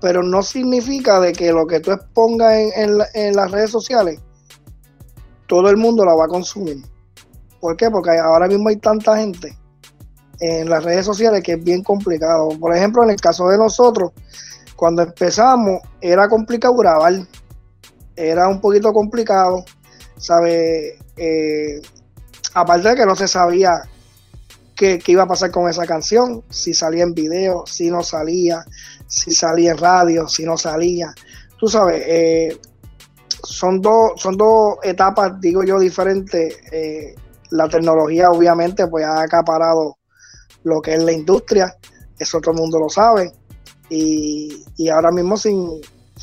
pero 0.00 0.22
no 0.22 0.42
significa 0.42 1.18
de 1.20 1.32
que 1.32 1.50
lo 1.50 1.66
que 1.66 1.80
tú 1.80 1.92
expongas 1.92 2.54
en 2.74 3.34
las 3.34 3.50
redes 3.50 3.70
sociales 3.70 4.20
todo 5.48 5.70
el 5.70 5.78
mundo 5.78 6.04
la 6.04 6.14
va 6.14 6.26
a 6.26 6.28
consumir. 6.28 6.76
¿Por 7.60 7.76
qué? 7.76 7.90
Porque 7.90 8.10
ahora 8.18 8.46
mismo 8.46 8.68
hay 8.68 8.76
tanta 8.76 9.16
gente 9.16 9.56
en 10.40 10.68
las 10.68 10.84
redes 10.84 11.04
sociales 11.04 11.42
que 11.42 11.52
es 11.52 11.64
bien 11.64 11.82
complicado. 11.82 12.48
Por 12.60 12.76
ejemplo, 12.76 13.02
en 13.02 13.10
el 13.10 13.20
caso 13.20 13.48
de 13.48 13.58
nosotros, 13.58 14.12
cuando 14.76 15.02
empezamos 15.02 15.80
era 16.00 16.28
complicado 16.28 16.74
grabar, 16.74 17.14
era 18.14 18.48
un 18.48 18.60
poquito 18.60 18.92
complicado, 18.92 19.64
¿sabe? 20.16 20.98
Eh, 21.16 21.80
aparte 22.54 22.90
de 22.90 22.94
que 22.96 23.06
no 23.06 23.16
se 23.16 23.26
sabía 23.26 23.82
qué, 24.76 25.00
iba 25.06 25.24
a 25.24 25.26
pasar 25.26 25.50
con 25.50 25.68
esa 25.68 25.86
canción, 25.86 26.44
si 26.48 26.74
salía 26.74 27.02
en 27.02 27.14
video, 27.14 27.64
si 27.66 27.90
no 27.90 28.02
salía, 28.02 28.64
si 29.06 29.32
salía 29.32 29.72
en 29.72 29.78
radio, 29.78 30.28
si 30.28 30.44
no 30.44 30.56
salía. 30.56 31.12
Tú 31.58 31.66
sabes, 31.66 32.02
eh, 32.06 32.60
son 33.42 33.80
dos, 33.80 34.12
son 34.16 34.36
dos 34.36 34.76
etapas, 34.84 35.40
digo 35.40 35.64
yo, 35.64 35.80
diferentes. 35.80 36.56
Eh, 36.70 37.14
la 37.50 37.68
tecnología 37.68 38.30
obviamente 38.30 38.86
pues 38.86 39.04
ha 39.04 39.22
acaparado 39.22 39.96
lo 40.64 40.80
que 40.80 40.94
es 40.94 41.02
la 41.02 41.12
industria, 41.12 41.74
eso 42.18 42.40
todo 42.40 42.52
el 42.52 42.60
mundo 42.60 42.78
lo 42.78 42.88
sabe. 42.88 43.32
Y, 43.90 44.88
ahora 44.92 45.10
mismo 45.10 45.36
sin, 45.36 45.80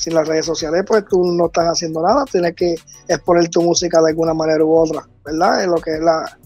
las 0.08 0.28
redes 0.28 0.46
sociales 0.46 0.84
pues 0.88 1.06
tú 1.06 1.24
no 1.32 1.48
estás 1.48 1.66
haciendo 1.66 2.02
nada, 2.02 2.26
tienes 2.26 2.54
que 2.56 2.76
exponer 3.08 3.50
tu 3.50 3.62
música 3.62 4.02
de 4.02 4.10
alguna 4.10 4.34
manera 4.34 4.64
u 4.64 4.76
otra, 4.76 5.08
¿verdad? 5.24 5.64
En 5.64 5.72
lo 5.72 5.78
que 5.78 5.96
es 5.96 6.02
la, 6.02 6.38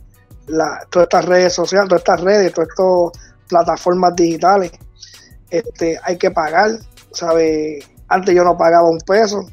la, 0.47 0.79
todas 0.89 1.07
estas 1.07 1.25
redes 1.25 1.53
sociales, 1.53 1.89
todas 1.89 2.01
estas 2.01 2.21
redes, 2.21 2.53
todas 2.53 2.69
estas 2.69 3.23
plataformas 3.49 4.15
digitales, 4.15 4.71
este, 5.49 5.99
hay 6.03 6.17
que 6.17 6.31
pagar, 6.31 6.71
¿sabes? 7.11 7.85
Antes 8.07 8.33
yo 8.33 8.43
no 8.43 8.57
pagaba 8.57 8.89
un 8.89 8.99
peso, 8.99 9.45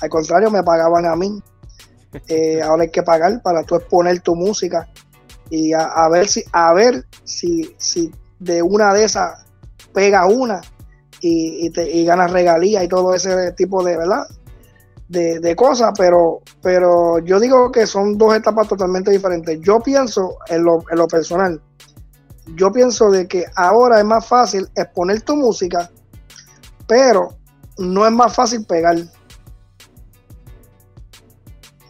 al 0.00 0.08
contrario, 0.08 0.50
me 0.50 0.62
pagaban 0.62 1.06
a 1.06 1.16
mí. 1.16 1.42
Eh, 2.28 2.62
ahora 2.62 2.84
hay 2.84 2.90
que 2.90 3.02
pagar 3.02 3.42
para 3.42 3.62
tú 3.64 3.74
exponer 3.74 4.20
tu 4.20 4.34
música 4.34 4.88
y 5.50 5.74
a, 5.74 6.08
ver 6.08 6.26
si 6.26 6.42
a 6.52 6.72
ver 6.72 7.04
si, 7.24 7.74
si 7.76 8.10
de 8.38 8.62
una 8.62 8.94
de 8.94 9.04
esas 9.04 9.44
pega 9.92 10.24
una 10.24 10.62
y, 11.20 11.68
te, 11.68 11.90
y 11.90 12.06
ganas 12.06 12.30
regalías 12.30 12.82
y 12.82 12.88
todo 12.88 13.14
ese 13.14 13.52
tipo 13.52 13.84
de 13.84 13.98
verdad 13.98 14.26
de, 15.08 15.54
cosas 15.54 15.92
pero 15.98 16.40
pero 16.62 17.18
yo 17.18 17.38
digo 17.40 17.70
que 17.70 17.86
son 17.86 18.16
dos 18.16 18.34
etapas 18.34 18.68
totalmente 18.68 19.10
diferentes. 19.10 19.60
Yo 19.60 19.80
pienso 19.80 20.38
en 20.48 20.64
lo, 20.64 20.84
en 20.90 20.96
lo 20.96 21.08
personal. 21.08 21.60
Yo 22.54 22.72
pienso 22.72 23.10
de 23.10 23.28
que 23.28 23.44
ahora 23.54 23.98
es 23.98 24.04
más 24.06 24.26
fácil 24.26 24.66
exponer 24.74 25.20
tu 25.20 25.36
música 25.36 25.90
pero 26.88 27.36
no 27.76 28.04
es 28.04 28.12
más 28.12 28.34
fácil 28.34 28.64
pegar 28.64 28.96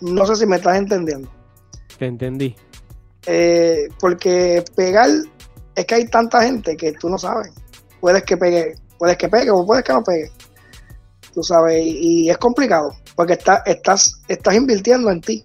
No 0.01 0.27
sé 0.27 0.37
si 0.37 0.47
me 0.47 0.57
estás 0.57 0.77
entendiendo. 0.77 1.29
Te 1.99 2.07
entendí. 2.07 2.55
Eh, 3.27 3.89
porque 4.01 4.65
pegar, 4.77 5.11
es 5.75 5.87
que 5.87 5.95
hay 5.95 6.07
tanta 6.09 6.43
gente 6.43 6.77
que 6.77 6.93
tú 6.93 7.09
no 7.09 7.19
sabes. 7.19 7.53
Puedes 8.01 8.23
que 8.23 8.37
pegue, 8.37 8.75
puedes 8.99 9.17
que 9.17 9.29
pegue 9.29 9.51
o 9.51 9.67
puedes 9.67 9.85
que 9.85 9.93
no 9.93 10.03
pegue. 10.03 10.31
Tú 11.35 11.43
sabes, 11.43 11.85
y, 11.85 12.31
es 12.31 12.39
complicado, 12.39 12.95
porque 13.15 13.35
está, 13.35 13.63
estás, 13.67 14.23
estás 14.29 14.55
invirtiendo 14.55 15.11
en 15.11 15.21
ti. 15.21 15.45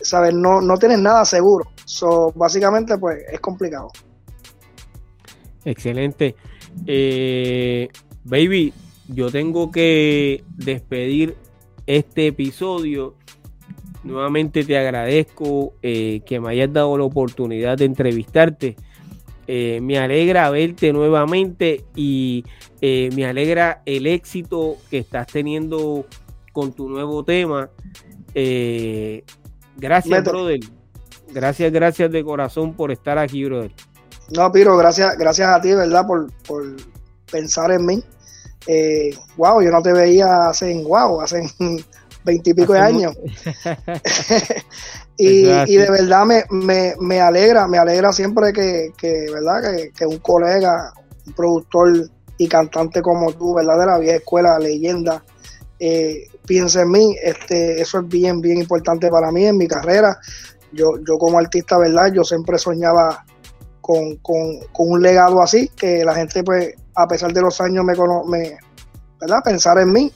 ¿Sabes? 0.00 0.34
No, 0.34 0.60
no 0.60 0.76
tienes 0.76 0.98
nada 0.98 1.24
seguro. 1.24 1.70
So, 1.84 2.32
básicamente, 2.34 2.98
pues 2.98 3.22
es 3.30 3.40
complicado. 3.40 3.90
Excelente. 5.64 6.36
Eh, 6.86 7.88
baby, 8.24 8.72
yo 9.08 9.30
tengo 9.30 9.70
que 9.70 10.44
despedir 10.56 11.36
este 11.86 12.28
episodio. 12.28 13.14
Nuevamente 14.06 14.64
te 14.64 14.78
agradezco 14.78 15.74
eh, 15.82 16.20
que 16.24 16.40
me 16.40 16.50
hayas 16.50 16.72
dado 16.72 16.96
la 16.96 17.04
oportunidad 17.04 17.76
de 17.76 17.84
entrevistarte. 17.84 18.76
Eh, 19.48 19.80
me 19.82 19.98
alegra 19.98 20.48
verte 20.50 20.92
nuevamente 20.92 21.84
y 21.94 22.44
eh, 22.80 23.10
me 23.14 23.26
alegra 23.26 23.82
el 23.84 24.06
éxito 24.06 24.76
que 24.90 24.98
estás 24.98 25.26
teniendo 25.26 26.06
con 26.52 26.72
tu 26.72 26.88
nuevo 26.88 27.24
tema. 27.24 27.68
gracias, 29.76 30.24
brother. 30.24 30.60
Gracias, 31.32 31.72
gracias 31.72 32.10
de 32.10 32.24
corazón 32.24 32.74
por 32.74 32.92
estar 32.92 33.18
aquí, 33.18 33.44
brother. 33.44 33.72
No, 34.36 34.50
Piro, 34.50 34.76
gracias, 34.76 35.16
gracias 35.18 35.48
a 35.48 35.60
ti, 35.60 35.74
¿verdad? 35.74 36.06
Por, 36.06 36.32
por 36.44 36.64
pensar 37.30 37.72
en 37.72 37.86
mí 37.86 38.02
eh, 38.66 39.10
wow, 39.36 39.62
yo 39.62 39.70
no 39.70 39.80
te 39.80 39.92
veía 39.92 40.48
hace, 40.48 40.82
wow, 40.82 41.20
hace 41.20 41.42
veintipico 42.26 42.74
de 42.74 42.80
años. 42.80 43.14
y, 45.16 45.44
de 45.44 45.90
verdad 45.90 46.26
me, 46.26 46.44
me, 47.00 47.20
alegra, 47.20 47.66
me 47.66 47.78
alegra 47.78 48.12
siempre 48.12 48.52
que, 48.52 48.92
¿verdad? 49.32 49.62
Que, 49.96 50.04
un 50.04 50.18
colega, 50.18 50.92
un 51.26 51.32
productor 51.32 52.10
y 52.36 52.48
cantante 52.48 53.00
como 53.00 53.32
tú, 53.32 53.54
¿verdad? 53.54 53.78
De 53.78 53.86
la 53.86 53.98
vieja 53.98 54.16
escuela, 54.16 54.58
leyenda, 54.58 55.24
eh, 55.78 56.26
piense 56.46 56.82
en 56.82 56.90
mí, 56.90 57.16
este, 57.22 57.80
eso 57.80 58.00
es 58.00 58.08
bien, 58.08 58.40
bien 58.40 58.58
importante 58.58 59.08
para 59.08 59.30
mí 59.30 59.46
en 59.46 59.56
mi 59.56 59.66
carrera. 59.66 60.18
Yo, 60.72 60.98
yo 61.06 61.16
como 61.16 61.38
artista, 61.38 61.78
¿verdad? 61.78 62.12
Yo 62.12 62.24
siempre 62.24 62.58
soñaba 62.58 63.24
con, 63.80 64.16
con, 64.16 64.58
con 64.72 64.90
un 64.90 65.00
legado 65.00 65.40
así, 65.40 65.68
que 65.68 66.04
la 66.04 66.14
gente 66.14 66.42
pues 66.42 66.74
a 66.94 67.06
pesar 67.06 67.32
de 67.32 67.40
los 67.40 67.60
años, 67.60 67.84
me, 67.84 67.94
me 68.26 68.58
¿verdad? 69.20 69.42
pensar 69.44 69.78
en 69.78 69.92
mí. 69.92 70.12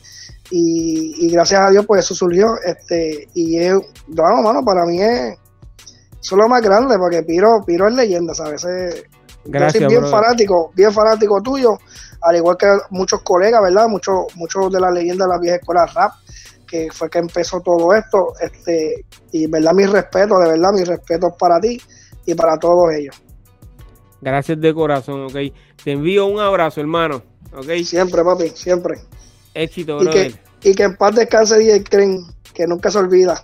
Y, 0.50 1.30
gracias 1.30 1.60
a 1.60 1.70
Dios, 1.70 1.86
pues 1.86 2.04
eso 2.04 2.14
surgió. 2.14 2.56
Este, 2.64 3.28
y 3.34 3.58
es, 3.58 3.74
bueno, 4.08 4.42
mano, 4.42 4.64
para 4.64 4.84
mí 4.84 5.00
es, 5.00 5.38
solo 6.20 6.48
más 6.48 6.62
grande, 6.62 6.98
porque 6.98 7.22
Piro, 7.22 7.62
Piro 7.64 7.88
es 7.88 7.94
leyenda, 7.94 8.34
¿sabes? 8.34 8.66
gracias, 9.44 9.88
bien 9.88 10.06
fanático, 10.06 10.70
bien 10.74 10.92
fanático 10.92 11.40
tuyo, 11.42 11.78
al 12.20 12.36
igual 12.36 12.56
que 12.56 12.66
muchos 12.90 13.22
colegas, 13.22 13.62
¿verdad? 13.62 13.88
Muchos, 13.88 14.26
muchos 14.34 14.70
de 14.72 14.80
la 14.80 14.90
leyenda 14.90 15.24
de 15.24 15.30
la 15.30 15.38
vieja 15.38 15.56
escuela 15.56 15.86
rap, 15.86 16.12
que 16.66 16.88
fue 16.92 17.08
que 17.08 17.18
empezó 17.18 17.60
todo 17.60 17.94
esto. 17.94 18.34
Este, 18.40 19.04
y 19.32 19.46
verdad, 19.46 19.72
mi 19.72 19.86
respeto, 19.86 20.38
de 20.38 20.50
verdad, 20.50 20.72
mis 20.72 20.86
respetos 20.86 21.32
para 21.38 21.60
ti 21.60 21.80
y 22.26 22.34
para 22.34 22.58
todos 22.58 22.92
ellos. 22.92 23.16
Gracias 24.20 24.60
de 24.60 24.74
corazón, 24.74 25.24
ok. 25.24 25.36
Te 25.82 25.92
envío 25.92 26.26
un 26.26 26.38
abrazo, 26.40 26.80
hermano. 26.80 27.22
ok. 27.56 27.82
Siempre, 27.84 28.22
papi, 28.22 28.50
siempre. 28.50 29.00
Éxito, 29.54 29.98
bro. 29.98 30.10
Y 30.10 30.12
que, 30.12 30.34
y 30.62 30.74
que 30.74 30.82
en 30.84 30.96
paz 30.96 31.14
descanse 31.14 31.62
y 31.62 31.70
el 31.70 31.84
Cren, 31.84 32.24
que 32.54 32.66
nunca 32.66 32.90
se 32.90 32.98
olvida. 32.98 33.42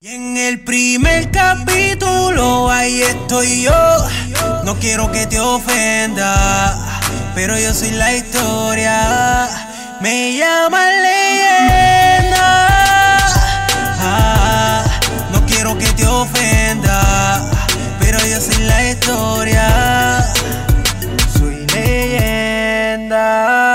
Y 0.00 0.08
en 0.08 0.36
el 0.36 0.62
primer 0.64 1.30
capítulo 1.30 2.70
ahí 2.70 3.00
estoy 3.00 3.62
yo. 3.62 3.72
No 4.62 4.78
quiero 4.78 5.10
que 5.10 5.26
te 5.26 5.40
ofenda, 5.40 7.00
pero 7.34 7.58
yo 7.58 7.72
soy 7.72 7.92
la 7.92 8.14
historia. 8.14 9.48
Me 10.02 10.36
llaman 10.36 10.90
leyenda. 11.02 12.68
Ah, 13.98 14.84
no 15.32 15.46
quiero 15.46 15.78
que 15.78 15.86
te 15.86 16.06
ofenda, 16.06 17.50
pero 17.98 18.18
yo 18.26 18.38
soy 18.42 18.62
la 18.64 18.90
historia. 18.90 20.34
Soy 21.38 21.66
leyenda. 21.74 23.73